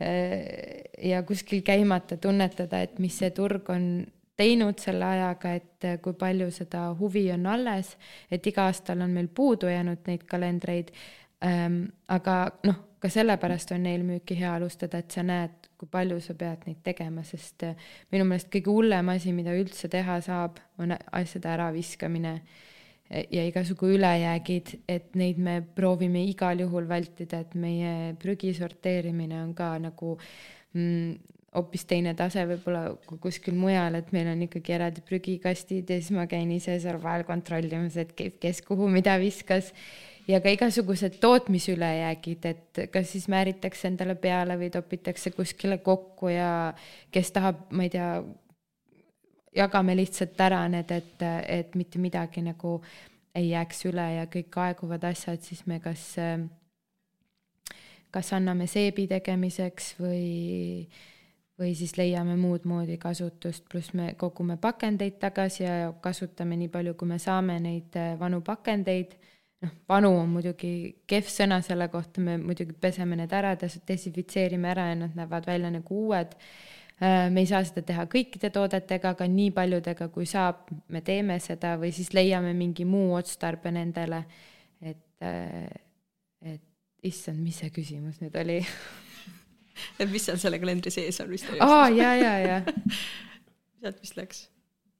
äh, 0.00 0.90
ja 1.10 1.22
kuskil 1.22 1.62
käimata 1.66 2.16
tunnetada, 2.16 2.82
et 2.84 2.98
mis 2.98 3.18
see 3.22 3.32
turg 3.36 3.70
on 3.74 3.88
teinud 4.36 4.80
selle 4.82 5.06
ajaga, 5.06 5.52
et 5.58 5.86
eh, 5.86 5.98
kui 6.02 6.16
palju 6.18 6.50
seda 6.54 6.88
huvi 6.98 7.26
on 7.34 7.46
alles, 7.50 7.94
et 8.32 8.46
iga 8.50 8.68
aastal 8.70 9.04
on 9.04 9.14
meil 9.14 9.28
puudu 9.34 9.70
jäänud 9.70 10.08
neid 10.10 10.26
kalendreid 10.30 10.90
ähm,. 11.44 11.84
aga 12.08 12.38
noh, 12.66 12.80
ka 13.04 13.10
sellepärast 13.12 13.74
on 13.76 13.82
neil 13.84 14.04
müüki 14.06 14.36
hea 14.38 14.54
alustada, 14.56 15.02
et 15.02 15.12
sa 15.12 15.20
näed, 15.26 15.68
kui 15.76 15.90
palju 15.92 16.16
sa 16.24 16.32
pead 16.40 16.62
neid 16.64 16.78
tegema, 16.86 17.24
sest 17.28 17.66
eh, 17.68 17.74
minu 18.14 18.24
meelest 18.28 18.48
kõige 18.52 18.72
hullem 18.72 19.10
asi, 19.12 19.34
mida 19.36 19.52
üldse 19.52 19.90
teha 19.92 20.16
saab, 20.24 20.62
on 20.80 20.96
asjade 20.96 21.50
äraviskamine 21.52 22.38
ja 23.10 23.44
igasugu 23.44 23.90
ülejäägid, 23.98 24.72
et 24.88 25.12
neid 25.20 25.36
me 25.38 25.58
proovime 25.76 26.24
igal 26.24 26.64
juhul 26.64 26.88
vältida, 26.88 27.42
et 27.44 27.52
meie 27.54 28.14
prügi 28.20 28.54
sorteerimine 28.56 29.42
on 29.42 29.52
ka 29.58 29.74
nagu 29.82 30.14
mm, 30.72 31.34
hoopis 31.54 31.84
teine 31.90 32.14
tase 32.18 32.42
võib-olla 32.48 32.86
kui 33.06 33.20
kuskil 33.22 33.54
mujal, 33.58 34.00
et 34.00 34.10
meil 34.16 34.32
on 34.32 34.42
ikkagi 34.46 34.74
eraldi 34.78 35.04
prügikastid 35.06 35.92
ja 35.92 36.00
siis 36.00 36.10
ma 36.16 36.26
käin 36.30 36.50
ise 36.56 36.78
seal 36.82 36.98
vahel 37.02 37.26
kontrollimas, 37.28 37.98
et 38.00 38.16
kes 38.16 38.64
kuhu 38.66 38.88
mida 38.90 39.18
viskas. 39.22 39.70
Ja 40.28 40.40
ka 40.40 40.52
igasugused 40.52 41.18
tootmisülejäägid, 41.20 42.46
et 42.48 42.80
kas 42.92 43.12
siis 43.12 43.28
määritakse 43.28 43.88
endale 43.88 44.14
peale 44.14 44.56
või 44.60 44.70
topitakse 44.72 45.30
kuskile 45.36 45.78
kokku 45.84 46.32
ja 46.32 46.74
kes 47.12 47.32
tahab, 47.32 47.66
ma 47.70 47.86
ei 47.86 47.92
tea, 47.92 48.10
jagame 49.54 49.96
lihtsalt 49.96 50.40
ära 50.40 50.64
need, 50.68 50.90
et, 50.90 51.24
et 51.48 51.74
mitte 51.78 52.00
midagi 52.02 52.42
nagu 52.42 52.78
ei 53.34 53.50
jääks 53.50 53.84
üle 53.90 54.04
ja 54.18 54.28
kõik 54.30 54.60
aeguvad 54.66 55.04
asjad, 55.10 55.42
siis 55.42 55.64
me 55.66 55.80
kas, 55.82 56.14
kas 58.14 58.32
anname 58.36 58.68
seebi 58.70 59.08
tegemiseks 59.10 59.94
või 59.98 60.86
või 61.58 61.74
siis 61.78 61.94
leiame 61.98 62.36
muud 62.36 62.64
moodi 62.66 62.96
kasutust, 62.98 63.68
pluss 63.70 63.94
me 63.94 64.14
kogume 64.18 64.56
pakendeid 64.60 65.20
tagasi 65.22 65.62
ja 65.62 65.92
kasutame 66.02 66.58
nii 66.58 66.70
palju, 66.72 66.94
kui 66.98 67.08
me 67.08 67.18
saame 67.22 67.60
neid 67.62 67.94
äh, 67.98 68.14
vanu 68.18 68.40
pakendeid. 68.44 69.14
Noh, 69.64 69.72
vanu 69.88 70.12
on 70.20 70.30
muidugi 70.36 70.70
kehv 71.10 71.30
sõna 71.32 71.60
selle 71.64 71.88
kohta, 71.92 72.22
me 72.24 72.36
muidugi 72.40 72.76
peseme 72.80 73.18
need 73.18 73.32
ära, 73.34 73.54
desinfitseerime 73.58 74.70
ära 74.70 74.90
ja 74.92 75.00
nad 75.04 75.16
näevad 75.18 75.48
välja 75.48 75.72
nagu 75.74 76.00
uued. 76.06 76.36
Äh, 77.02 77.26
me 77.34 77.42
ei 77.42 77.50
saa 77.50 77.64
seda 77.66 77.82
teha 77.86 78.04
kõikide 78.10 78.52
toodetega, 78.54 79.14
aga 79.16 79.26
nii 79.28 79.50
paljudega, 79.56 80.08
kui 80.14 80.28
saab, 80.30 80.68
me 80.92 81.02
teeme 81.04 81.40
seda 81.42 81.74
või 81.80 81.90
siis 81.96 82.12
leiame 82.14 82.52
mingi 82.54 82.86
muu 82.86 83.16
otstarbe 83.18 83.72
nendele. 83.74 84.24
et, 84.84 85.22
äh, 85.22 85.66
et 86.42 86.62
issand, 87.02 87.40
mis 87.42 87.58
see 87.60 87.72
küsimus 87.72 88.20
nüüd 88.20 88.36
oli 88.40 88.58
et 90.00 90.10
mis 90.10 90.24
seal 90.24 90.38
selle 90.40 90.60
kalendri 90.62 90.92
sees 90.94 91.20
on 91.24 91.30
vist 91.32 91.50
aa, 91.58 91.88
ja, 91.92 92.14
ja, 92.18 92.34
ja. 92.44 92.58
sealt 93.80 94.00
vist 94.04 94.18
läks. 94.20 94.44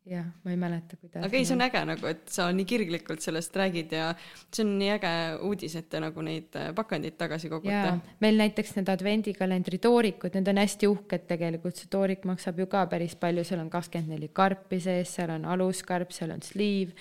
Jah, 0.09 0.25
ma 0.45 0.53
ei 0.53 0.57
mäleta, 0.61 0.97
kuidas. 1.01 1.25
aga 1.25 1.39
ei, 1.39 1.47
see 1.49 1.57
on 1.57 1.65
äge 1.65 1.81
nagu, 1.89 2.09
et 2.11 2.33
sa 2.33 2.49
nii 2.53 2.67
kirglikult 2.69 3.25
sellest 3.25 3.55
räägid 3.57 3.95
ja 3.97 4.11
see 4.45 4.65
on 4.65 4.75
nii 4.81 4.91
äge 4.99 5.13
uudis, 5.49 5.77
et 5.81 5.89
te 5.93 6.01
nagu 6.03 6.25
neid 6.27 6.59
äh, 6.61 6.73
pakendeid 6.77 7.17
tagasi 7.21 7.49
kogute. 7.53 7.95
meil 8.25 8.41
näiteks 8.41 8.75
need 8.77 8.91
advendikalendri 8.93 9.81
toorikud, 9.85 10.37
need 10.37 10.51
on 10.53 10.61
hästi 10.61 10.91
uhked 10.93 11.25
tegelikult, 11.31 11.81
see 11.81 11.89
toorik 11.93 12.27
maksab 12.29 12.61
ju 12.61 12.69
ka 12.71 12.85
päris 12.91 13.17
palju, 13.21 13.47
seal 13.49 13.65
on 13.65 13.73
kakskümmend 13.73 14.17
neli 14.17 14.29
karpi 14.33 14.81
sees, 14.85 15.15
seal 15.17 15.33
on 15.39 15.49
aluskarp, 15.57 16.13
seal 16.13 16.37
on 16.37 16.45
sleeve, 16.45 16.93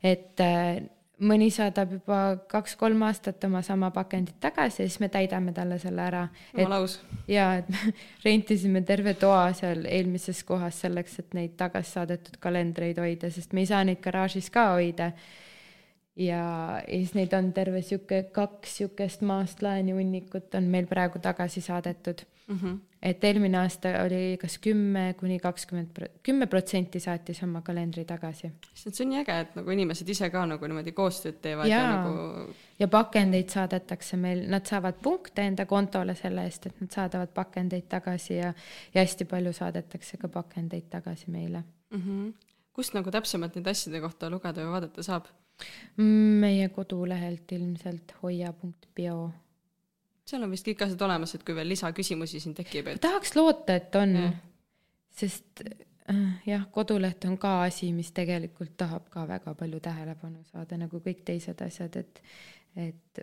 et 0.00 0.40
äh, 0.40 0.80
mõni 1.20 1.50
saadab 1.52 1.92
juba 1.98 2.20
kaks-kolm 2.50 3.02
aastat 3.04 3.44
oma 3.48 3.62
sama 3.66 3.90
pakendit 3.94 4.38
tagasi 4.40 4.82
ja 4.82 4.88
siis 4.88 5.00
me 5.02 5.10
täidame 5.12 5.52
talle 5.56 5.78
selle 5.82 6.02
ära. 6.02 6.22
jumala 6.56 6.80
aus. 6.80 7.00
ja, 7.28 7.52
et 7.60 7.68
me 7.68 7.92
rentisime 8.26 8.82
terve 8.88 9.14
toa 9.20 9.52
seal 9.56 9.84
eelmises 9.88 10.42
kohas 10.48 10.80
selleks, 10.84 11.18
et 11.22 11.36
neid 11.36 11.56
tagasi 11.60 11.96
saadetud 11.98 12.40
kalendreid 12.40 12.98
hoida, 13.02 13.30
sest 13.30 13.52
me 13.52 13.64
ei 13.64 13.70
saa 13.70 13.84
neid 13.84 14.00
garaažis 14.04 14.50
ka 14.50 14.70
hoida. 14.74 15.12
ja, 16.16 16.42
ja 16.80 16.82
siis 16.88 17.14
neid 17.18 17.36
on 17.36 17.52
terve 17.56 17.82
sihuke 17.82 18.24
kaks 18.32 18.76
sihukest 18.80 19.24
maast 19.26 19.62
laeni 19.62 19.96
hunnikut 19.96 20.54
on 20.54 20.72
meil 20.72 20.88
praegu 20.90 21.20
tagasi 21.22 21.60
saadetud 21.64 22.24
mm. 22.50 22.56
-hmm. 22.56 22.78
et 23.02 23.24
eelmine 23.24 23.58
aasta 23.58 23.88
oli 24.04 24.38
kas 24.40 24.58
kümme 24.58 25.14
kuni 25.20 25.38
kakskümmend, 25.38 25.98
kümme 26.22 26.46
protsenti 26.46 27.00
saatis 27.00 27.42
oma 27.42 27.60
kalendri 27.60 28.04
tagasi. 28.04 28.50
see 28.74 29.04
on 29.04 29.10
nii 29.12 29.20
äge, 29.22 29.38
et 29.40 29.56
nagu 29.56 29.70
inimesed 29.70 30.08
ise 30.08 30.30
ka 30.30 30.44
nagu 30.46 30.66
niimoodi 30.66 30.92
koostööd 30.92 31.40
teevad 31.42 31.68
ja, 31.70 31.80
ja 31.82 31.96
nagu. 31.96 32.54
ja 32.78 32.88
pakendeid 32.88 33.48
saadetakse 33.48 34.16
meil, 34.16 34.44
nad 34.50 34.66
saavad 34.66 35.00
punkte 35.02 35.46
enda 35.46 35.66
kontole 35.66 36.14
selle 36.14 36.44
eest, 36.44 36.66
et 36.66 36.80
nad 36.80 36.90
saadavad 36.90 37.34
pakendeid 37.34 37.88
tagasi 37.88 38.34
ja, 38.34 38.54
ja 38.94 39.04
hästi 39.04 39.24
palju 39.24 39.52
saadetakse 39.52 40.16
ka 40.16 40.28
pakendeid 40.28 40.88
tagasi 40.90 41.30
meile 41.30 41.62
mm. 41.90 42.00
-hmm. 42.00 42.32
kust 42.72 42.94
nagu 42.94 43.10
täpsemalt 43.10 43.54
neid 43.54 43.66
asjade 43.66 44.00
kohta 44.00 44.30
lugeda 44.30 44.64
või 44.64 44.78
vaadata 44.78 45.02
saab? 45.02 45.30
meie 46.40 46.68
kodulehelt 46.68 47.52
ilmselt 47.52 48.14
hoia.bio 48.22 49.30
seal 50.30 50.46
on 50.46 50.54
vist 50.54 50.66
kõik 50.66 50.86
asjad 50.86 51.02
olemas, 51.06 51.34
et 51.34 51.44
kui 51.46 51.56
veel 51.56 51.70
lisaküsimusi 51.72 52.40
siin 52.42 52.56
tekib, 52.58 52.92
et. 52.92 53.02
tahaks 53.02 53.34
loota, 53.38 53.76
et 53.80 53.96
on, 53.98 54.16
sest 55.16 55.64
äh, 55.66 56.22
jah, 56.46 56.64
koduleht 56.74 57.24
on 57.28 57.36
ka 57.40 57.60
asi, 57.66 57.90
mis 57.96 58.12
tegelikult 58.16 58.76
tahab 58.80 59.10
ka 59.12 59.26
väga 59.28 59.54
palju 59.58 59.82
tähelepanu 59.84 60.44
saada, 60.52 60.78
nagu 60.80 61.02
kõik 61.04 61.24
teised 61.26 61.62
asjad, 61.66 62.00
et 62.00 62.24
et 62.78 63.18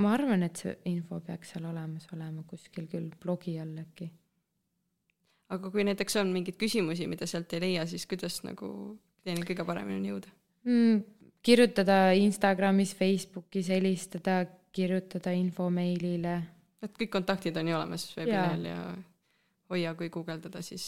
ma 0.00 0.14
arvan, 0.14 0.46
et 0.46 0.56
see 0.56 0.72
info 0.88 1.18
peaks 1.20 1.50
seal 1.52 1.66
olemas 1.68 2.06
olema 2.16 2.46
kuskil 2.48 2.86
küll 2.88 3.10
blogi 3.20 3.58
all 3.60 3.74
äkki. 3.82 4.08
aga 5.52 5.70
kui 5.70 5.84
näiteks 5.84 6.16
on 6.22 6.32
mingeid 6.32 6.56
küsimusi, 6.56 7.06
mida 7.06 7.28
sealt 7.28 7.52
ei 7.52 7.60
leia, 7.60 7.84
siis 7.86 8.06
kuidas 8.08 8.40
nagu 8.46 8.96
teeni 9.24 9.44
kõige 9.44 9.66
paremini 9.68 10.14
jõuda 10.14 10.32
mm,? 10.64 11.04
kirjutada 11.46 12.10
Instagramis, 12.18 12.94
Facebookis, 12.96 13.68
helistada 13.70 14.40
kirjutada 14.76 15.32
info 15.36 15.68
meilile. 15.72 16.38
et 16.82 16.96
kõik 17.00 17.12
kontaktid 17.18 17.56
on 17.56 17.68
ju 17.68 17.76
olemas 17.76 18.08
veebilehel 18.16 18.70
ja. 18.70 18.78
ja 18.78 18.96
hoia, 19.70 19.94
kui 19.98 20.10
guugeldada, 20.12 20.62
siis 20.62 20.86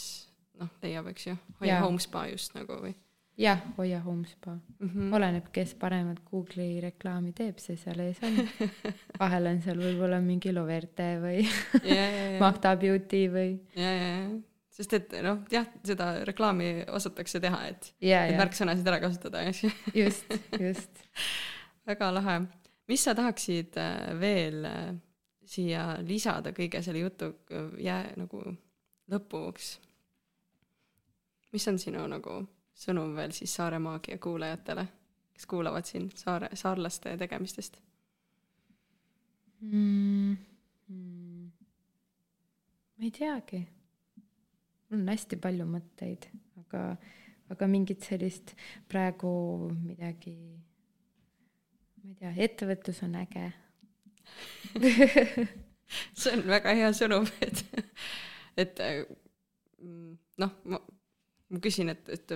noh, 0.59 0.71
leiab, 0.83 1.11
eks 1.11 1.29
ju, 1.31 1.37
hoia 1.61 1.79
Homespa 1.83 2.27
just 2.31 2.55
nagu 2.57 2.79
või? 2.83 2.93
jah, 3.39 3.61
hoia 3.77 4.01
Homespa 4.03 4.51
mm. 4.51 4.89
-hmm. 4.89 5.15
oleneb, 5.15 5.47
kes 5.55 5.73
paremat 5.79 6.19
Google'i 6.31 6.81
reklaami 6.83 7.33
teeb, 7.33 7.57
see 7.63 7.77
seal 7.79 7.99
ees 8.03 8.19
on. 8.23 8.39
vahel 9.21 9.47
on 9.53 9.61
seal 9.63 9.79
võib-olla 9.79 10.19
mingi 10.21 10.53
Loverte 10.53 11.09
või 11.23 11.47
Magda 12.43 12.75
Beauty 12.75 13.25
või. 13.31 13.49
ja, 13.75 13.91
ja, 13.95 14.13
ja 14.19 14.29
sest 14.79 14.93
et 14.95 15.15
noh, 15.23 15.41
jah, 15.51 15.67
seda 15.83 16.11
reklaami 16.27 16.85
osatakse 16.95 17.41
teha, 17.43 17.65
et, 17.67 17.91
et 17.99 18.37
märksõnasid 18.39 18.87
ära 18.87 19.01
kasutada, 19.03 19.43
eks 19.49 19.65
ju. 19.65 19.71
just, 20.05 20.37
just 20.55 21.03
väga 21.89 22.13
lahe 22.15 22.37
mis 22.89 23.03
sa 23.03 23.13
tahaksid 23.15 23.77
äh, 23.77 24.19
veel 24.19 24.65
äh, 24.65 24.95
siia 25.45 25.83
lisada 26.05 26.53
kõige 26.55 26.81
selle 26.85 27.03
jutu 27.03 27.29
äh, 27.53 27.69
jää 27.85 28.15
nagu 28.17 28.41
lõpuks? 29.11 29.77
mis 31.53 31.67
on 31.69 31.79
sinu 31.81 32.05
nagu 32.09 32.41
sõnum 32.77 33.15
veel 33.17 33.33
siis 33.33 33.53
Saare 33.57 33.79
Maagia 33.81 34.19
kuulajatele, 34.21 34.85
kes 35.33 35.47
kuulavad 35.49 35.87
siin 35.89 36.09
saare, 36.15 36.51
saarlaste 36.53 37.15
tegemistest 37.17 37.79
mm,? 39.61 40.37
Mm. 40.89 41.49
ma 42.97 43.05
ei 43.05 43.11
teagi. 43.13 43.63
mul 44.89 45.01
on 45.01 45.13
hästi 45.13 45.37
palju 45.41 45.65
mõtteid, 45.69 46.29
aga, 46.63 46.83
aga 47.53 47.69
mingit 47.69 48.05
sellist 48.05 48.55
praegu 48.89 49.31
midagi 49.73 50.37
ma 51.99 52.11
ei 52.11 52.15
tea, 52.19 52.33
ettevõtlus 52.47 53.03
on 53.07 53.17
äge 53.19 53.49
see 56.19 56.33
on 56.35 56.43
väga 56.49 56.75
hea 56.77 56.89
sõnum, 56.95 57.25
et, 57.45 57.63
et 58.59 58.81
noh, 60.39 60.51
ma, 60.69 60.79
ma 61.49 61.61
küsin, 61.63 61.89
et, 61.93 62.11
et 62.13 62.35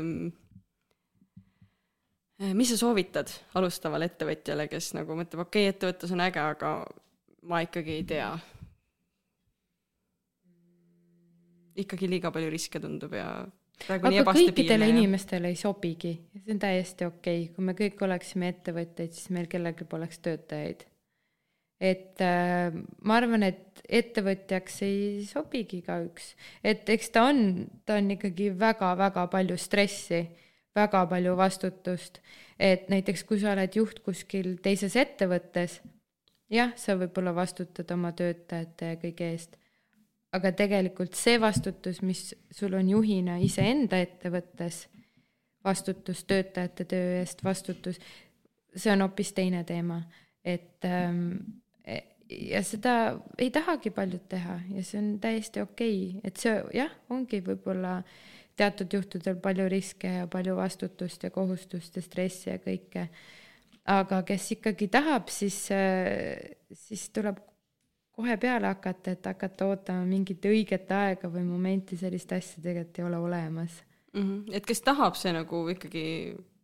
mis 2.58 2.72
sa 2.74 2.80
soovitad 2.80 3.32
alustavale 3.60 4.10
ettevõtjale, 4.10 4.68
kes 4.72 4.94
nagu 4.98 5.16
mõtleb, 5.20 5.46
okei 5.46 5.68
okay,, 5.68 5.76
ettevõtlus 5.76 6.16
on 6.16 6.26
äge, 6.26 6.42
aga 6.42 6.74
ma 7.50 7.64
ikkagi 7.66 8.00
ei 8.00 8.06
tea. 8.16 8.34
ikkagi 11.74 12.06
liiga 12.06 12.30
palju 12.30 12.52
riske 12.54 12.78
tundub 12.78 13.16
ja 13.18 13.48
aga 13.92 14.12
kõikidele 14.30 14.88
inimestele 14.92 15.52
ei 15.52 15.60
sobigi. 15.60 16.14
Ja 16.34 16.42
see 16.42 16.56
on 16.56 16.62
täiesti 16.62 17.08
okei. 17.08 17.46
Okay., 17.46 17.54
kui 17.56 17.68
me 17.68 17.76
kõik 17.78 18.02
oleksime 18.06 18.52
ettevõtjaid, 18.54 19.14
siis 19.16 19.32
meil 19.36 19.50
kellelgi 19.52 19.88
poleks 19.90 20.22
töötajaid. 20.24 20.86
et 21.84 22.22
äh, 22.24 22.72
ma 23.04 23.18
arvan, 23.20 23.44
et 23.44 23.82
ettevõtjaks 23.90 24.78
ei 24.86 25.26
sobigi 25.28 25.82
igaüks, 25.82 26.30
et 26.64 26.88
eks 26.90 27.10
ta 27.12 27.26
on, 27.28 27.66
ta 27.84 27.98
on 28.00 28.14
ikkagi 28.14 28.54
väga-väga 28.56 29.26
palju 29.28 29.58
stressi, 29.60 30.22
väga 30.76 31.02
palju 31.12 31.34
vastutust, 31.36 32.22
et 32.56 32.88
näiteks 32.94 33.26
kui 33.28 33.42
sa 33.42 33.52
oled 33.52 33.76
juht 33.76 34.00
kuskil 34.06 34.54
teises 34.64 34.96
ettevõttes, 34.96 35.82
jah, 36.54 36.72
sa 36.80 36.96
võib-olla 36.96 37.34
vastutad 37.36 37.92
oma 37.92 38.14
töötajate 38.16 38.94
ja 38.94 39.02
kõige 39.02 39.34
eest, 39.34 39.58
aga 40.34 40.52
tegelikult 40.58 41.16
see 41.18 41.40
vastutus, 41.42 42.02
mis 42.02 42.32
sul 42.52 42.74
on 42.78 42.90
juhina 42.90 43.38
iseenda 43.44 44.00
ettevõttes, 44.02 44.88
vastutus 45.64 46.24
töötajate 46.28 46.86
töö 46.90 47.20
eest, 47.22 47.44
vastutus, 47.46 48.00
see 48.76 48.92
on 48.94 49.06
hoopis 49.06 49.32
teine 49.38 49.64
teema, 49.68 50.02
et 50.44 50.86
ähm, 50.90 51.36
ja 52.30 52.64
seda 52.66 52.96
ei 53.38 53.52
tahagi 53.54 53.92
paljud 53.94 54.26
teha 54.30 54.58
ja 54.74 54.84
see 54.86 55.00
on 55.02 55.10
täiesti 55.24 55.62
okei 55.62 55.98
okay., 56.10 56.22
et 56.28 56.42
see 56.42 56.56
jah, 56.80 56.92
ongi 57.14 57.42
võib-olla 57.46 58.00
teatud 58.58 58.94
juhtudel 58.94 59.40
palju 59.42 59.68
riske 59.72 60.10
ja 60.20 60.28
palju 60.30 60.58
vastutust 60.58 61.24
ja 61.26 61.32
kohustust 61.34 61.98
ja 61.98 62.04
stressi 62.06 62.50
ja 62.50 62.60
kõike. 62.62 63.08
aga 63.86 64.22
kes 64.24 64.52
ikkagi 64.58 64.88
tahab, 64.88 65.30
siis, 65.30 65.58
siis 66.86 67.10
tuleb 67.16 67.42
kohe 68.14 68.38
peale 68.38 68.70
hakata, 68.70 69.16
et 69.16 69.26
hakata 69.26 69.72
ootama 69.72 70.06
mingit 70.06 70.46
õiget 70.46 70.92
aega 70.94 71.30
või 71.34 71.46
momenti, 71.48 71.98
sellist 71.98 72.32
asja 72.36 72.62
tegelikult 72.62 73.00
ei 73.00 73.08
ole 73.10 73.22
olemas. 73.30 73.82
Mhm. 74.14 74.54
et 74.54 74.66
kes 74.70 74.84
tahab, 74.86 75.16
see 75.18 75.32
nagu 75.34 75.64
ikkagi 75.74 76.04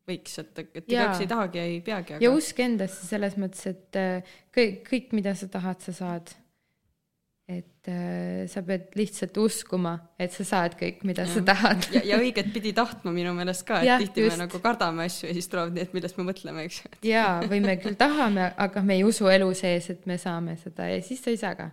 võiks, 0.09 0.35
et, 0.41 0.59
et 0.61 0.91
igaüks 0.91 1.23
ei 1.23 1.29
tahagi 1.29 1.57
ja 1.57 1.63
ei 1.69 1.79
peagi, 1.85 2.13
ja 2.13 2.19
aga 2.19 2.37
usk 2.37 2.61
endasse 2.61 3.07
selles 3.07 3.37
mõttes, 3.41 3.65
et 3.69 3.99
äh, 3.99 4.35
kõik, 4.55 4.83
kõik, 4.89 5.15
mida 5.17 5.33
sa 5.37 5.49
tahad, 5.51 5.81
sa 5.85 5.95
saad. 5.95 6.33
Et 7.49 7.87
äh, 7.89 8.45
sa 8.49 8.61
pead 8.61 8.93
lihtsalt 8.97 9.37
uskuma, 9.41 9.95
et 10.21 10.33
sa 10.35 10.45
saad 10.45 10.75
kõik, 10.77 11.01
mida 11.07 11.25
sa 11.25 11.39
Jah. 11.39 11.47
tahad. 11.47 11.87
ja, 11.95 12.03
ja 12.11 12.19
õiget 12.21 12.51
pidi 12.53 12.75
tahtma 12.77 13.09
minu 13.15 13.31
meelest 13.37 13.65
ka, 13.65 13.79
et 13.81 13.89
Jah, 13.89 14.03
tihti 14.03 14.27
just. 14.27 14.37
me 14.37 14.43
nagu 14.43 14.61
kardame 14.61 15.07
asju 15.09 15.31
ja 15.31 15.33
siis 15.37 15.49
tulevad 15.49 15.73
need, 15.73 15.89
millest 15.95 16.19
me 16.19 16.27
mõtleme, 16.27 16.67
eks 16.69 16.81
ju. 16.83 16.91
jaa, 17.09 17.39
või 17.49 17.63
me 17.65 17.79
küll 17.81 17.97
tahame, 17.97 18.51
aga 18.67 18.83
me 18.85 18.99
ei 18.99 19.05
usu 19.07 19.31
elu 19.33 19.49
sees, 19.57 19.89
et 19.95 20.05
me 20.09 20.19
saame 20.21 20.59
seda 20.61 20.91
ja 20.91 21.01
siis 21.05 21.25
sa 21.25 21.33
ei 21.33 21.41
saa 21.41 21.55
ka. 21.57 21.71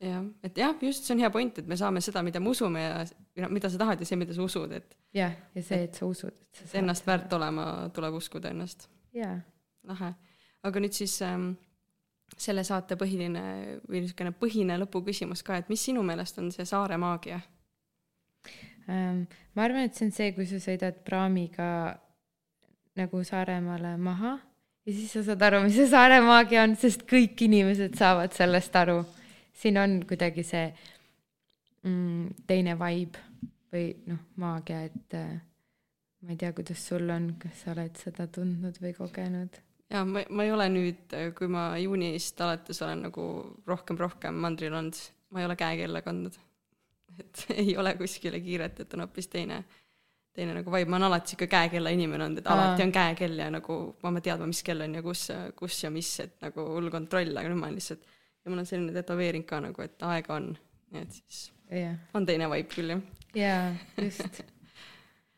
jah, 0.00 0.24
et 0.48 0.62
jah, 0.64 0.72
just 0.88 1.04
see 1.04 1.12
on 1.18 1.20
hea 1.26 1.32
point, 1.34 1.60
et 1.60 1.68
me 1.68 1.76
saame 1.76 2.00
seda, 2.04 2.24
mida 2.24 2.40
me 2.40 2.54
usume 2.54 2.86
ja 2.86 3.04
noh, 3.44 3.52
mida 3.52 3.68
sa 3.68 3.84
tahad 3.84 4.00
ja 4.00 4.08
see, 4.08 4.20
mida 4.24 4.32
sa 4.32 4.48
usud, 4.48 4.72
et 4.80 4.96
jah, 5.18 5.36
ja 5.52 5.66
see, 5.66 5.84
et 5.90 6.00
sa 6.00 6.08
usud, 6.08 6.32
et 6.32 6.62
sa 6.62 6.72
see 6.72 6.80
ennast 6.80 7.04
väärt 7.04 7.36
olema, 7.36 7.68
tuleb 7.92 8.16
uskuda 8.16 8.54
ennast. 8.56 8.88
jaa, 9.12 9.36
lahe. 9.92 10.14
aga 10.64 10.86
nüüd 10.86 10.96
siis 10.96 11.20
ähm, 11.26 11.50
selle 12.36 12.64
saate 12.66 12.98
põhiline 12.98 13.44
või 13.88 14.02
niisugune 14.02 14.34
põhine 14.36 14.76
lõpuküsimus 14.82 15.42
ka, 15.46 15.58
et 15.58 15.70
mis 15.72 15.82
sinu 15.88 16.02
meelest 16.06 16.38
on 16.42 16.52
see 16.54 16.66
saare 16.68 16.98
maagia? 17.00 17.40
Ähm, 18.88 19.24
ma 19.54 19.66
arvan, 19.66 19.88
et 19.88 19.96
see 19.96 20.08
on 20.08 20.12
see, 20.16 20.32
kui 20.36 20.46
sa 20.48 20.60
sõidad 20.62 21.02
praamiga 21.04 21.70
nagu 22.98 23.22
Saaremaale 23.24 23.96
maha 24.00 24.38
ja 24.88 24.94
siis 24.94 25.12
sa 25.12 25.22
saad 25.26 25.42
aru, 25.44 25.60
mis 25.66 25.76
see 25.76 25.88
saare 25.90 26.20
maagia 26.24 26.62
on, 26.64 26.76
sest 26.80 27.04
kõik 27.08 27.42
inimesed 27.44 27.98
saavad 27.98 28.32
sellest 28.36 28.76
aru. 28.80 29.02
siin 29.58 29.76
on 29.76 29.98
kuidagi 30.08 30.44
see 30.46 30.64
mm, 31.82 32.44
teine 32.46 32.76
vibe 32.78 33.26
või 33.74 33.90
noh, 34.08 34.22
maagia, 34.40 34.84
et 34.88 35.16
äh, 35.18 35.40
ma 36.24 36.32
ei 36.32 36.40
tea, 36.40 36.52
kuidas 36.56 36.84
sul 36.88 37.10
on, 37.10 37.34
kas 37.42 37.64
sa 37.64 37.74
oled 37.74 37.98
seda 38.00 38.28
tundnud 38.32 38.80
või 38.80 38.94
kogenud? 38.96 39.60
Ja 39.90 40.04
ma, 40.04 40.22
ma 40.30 40.44
ei 40.46 40.52
ole 40.52 40.68
nüüd, 40.72 41.16
kui 41.38 41.50
ma 41.52 41.70
juunist 41.80 42.40
alates 42.44 42.82
olen 42.84 43.06
nagu 43.08 43.24
rohkem, 43.68 43.98
rohkem 44.00 44.38
mandril 44.44 44.76
olnud, 44.76 45.00
ma 45.32 45.42
ei 45.42 45.48
ole 45.48 45.56
käekella 45.58 46.02
kandnud. 46.04 46.38
et 47.18 47.44
ei 47.64 47.76
ole 47.80 47.94
kuskile 47.98 48.40
kiiret, 48.40 48.80
et 48.84 48.94
on 48.94 49.02
hoopis 49.06 49.30
teine, 49.32 49.62
teine 50.36 50.54
nagu 50.60 50.72
vibe, 50.72 50.90
ma 50.90 51.00
olen 51.00 51.08
alati 51.08 51.34
sihuke 51.34 51.48
käekella 51.50 51.90
inimene 51.94 52.28
olnud, 52.28 52.42
et 52.42 52.50
Aa. 52.50 52.58
alati 52.58 52.86
on 52.86 52.94
käekell 52.94 53.40
ja 53.42 53.48
nagu 53.50 53.78
ma 54.02 54.12
pean 54.12 54.26
teadma, 54.28 54.50
mis 54.52 54.62
kell 54.66 54.86
on 54.86 54.94
ja 55.00 55.02
kus, 55.02 55.28
kus 55.58 55.82
ja 55.82 55.90
mis, 55.94 56.12
et 56.24 56.36
nagu 56.44 56.68
hull 56.76 56.92
kontroll, 56.94 57.34
aga 57.34 57.50
nüüd 57.50 57.60
ma 57.60 57.70
olen 57.70 57.80
lihtsalt 57.80 58.04
ja 58.44 58.52
mul 58.52 58.62
on 58.62 58.68
selline 58.68 58.94
tätoveering 58.96 59.46
ka 59.48 59.62
nagu, 59.64 59.82
et 59.84 60.06
aega 60.08 60.36
on, 60.38 60.52
nii 60.92 61.02
et 61.04 61.18
siis 61.18 61.48
jah, 61.72 61.98
on 62.16 62.28
teine 62.28 62.48
vibe 62.52 62.70
küll 62.76 62.94
jah. 62.94 63.02
jaa, 63.36 63.74
just. 64.04 64.44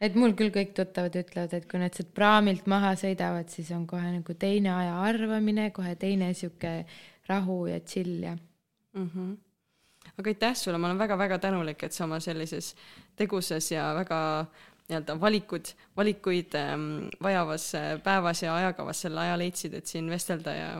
Et 0.00 0.16
mul 0.16 0.34
küll 0.38 0.52
kõik 0.54 0.72
tuttavad 0.76 1.16
ütlevad, 1.20 1.54
et 1.56 1.68
kui 1.70 1.80
nad 1.82 1.94
sealt 1.96 2.12
praamilt 2.16 2.68
maha 2.70 2.94
sõidavad, 2.98 3.50
siis 3.52 3.70
on 3.76 3.86
kohe 3.90 4.14
nagu 4.16 4.36
teine 4.38 4.72
aja 4.74 4.96
arvamine, 5.04 5.70
kohe 5.76 5.94
teine 6.00 6.32
sihuke 6.34 6.84
rahu 7.28 7.60
ja 7.70 7.80
chill 7.80 8.24
ja 8.24 8.34
mm. 8.36 9.10
-hmm. 9.14 9.36
aga 10.18 10.30
aitäh 10.30 10.56
sulle, 10.56 10.78
ma 10.78 10.86
olen 10.88 10.98
väga-väga 10.98 11.38
tänulik, 11.38 11.82
et 11.82 11.92
sa 11.92 12.04
oma 12.04 12.20
sellises 12.20 12.74
tegusas 13.16 13.72
ja 13.72 13.94
väga 13.94 14.46
nii-öelda 14.88 15.20
valikud, 15.20 15.68
valikuid 15.96 16.54
ähm, 16.54 17.08
vajavas 17.22 17.74
äh, 17.74 18.02
päevas 18.02 18.42
ja 18.42 18.56
ajakavas 18.56 19.00
selle 19.00 19.20
aja 19.20 19.38
leidsid, 19.38 19.74
et 19.74 19.86
siin 19.86 20.10
vestelda 20.10 20.54
ja 20.54 20.72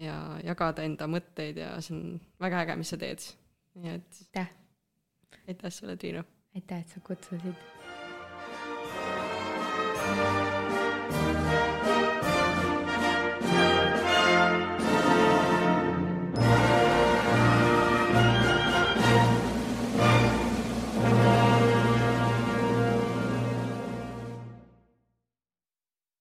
ja 0.00 0.16
jagada 0.44 0.84
enda 0.84 1.08
mõtteid 1.08 1.60
ja 1.60 1.72
see 1.80 1.96
on 1.96 2.20
väga 2.40 2.64
äge, 2.64 2.76
mis 2.76 2.92
sa 2.92 3.00
teed. 3.00 3.24
nii 3.76 3.94
et 3.94 4.20
aitäh, 4.24 4.52
aitäh 5.48 5.72
sulle, 5.72 5.96
Triinu. 5.96 6.24
aitäh, 6.54 6.80
et 6.80 6.88
sa 6.88 7.00
kutsusid. 7.00 7.75
Thank 10.06 10.40
you. 10.40 10.45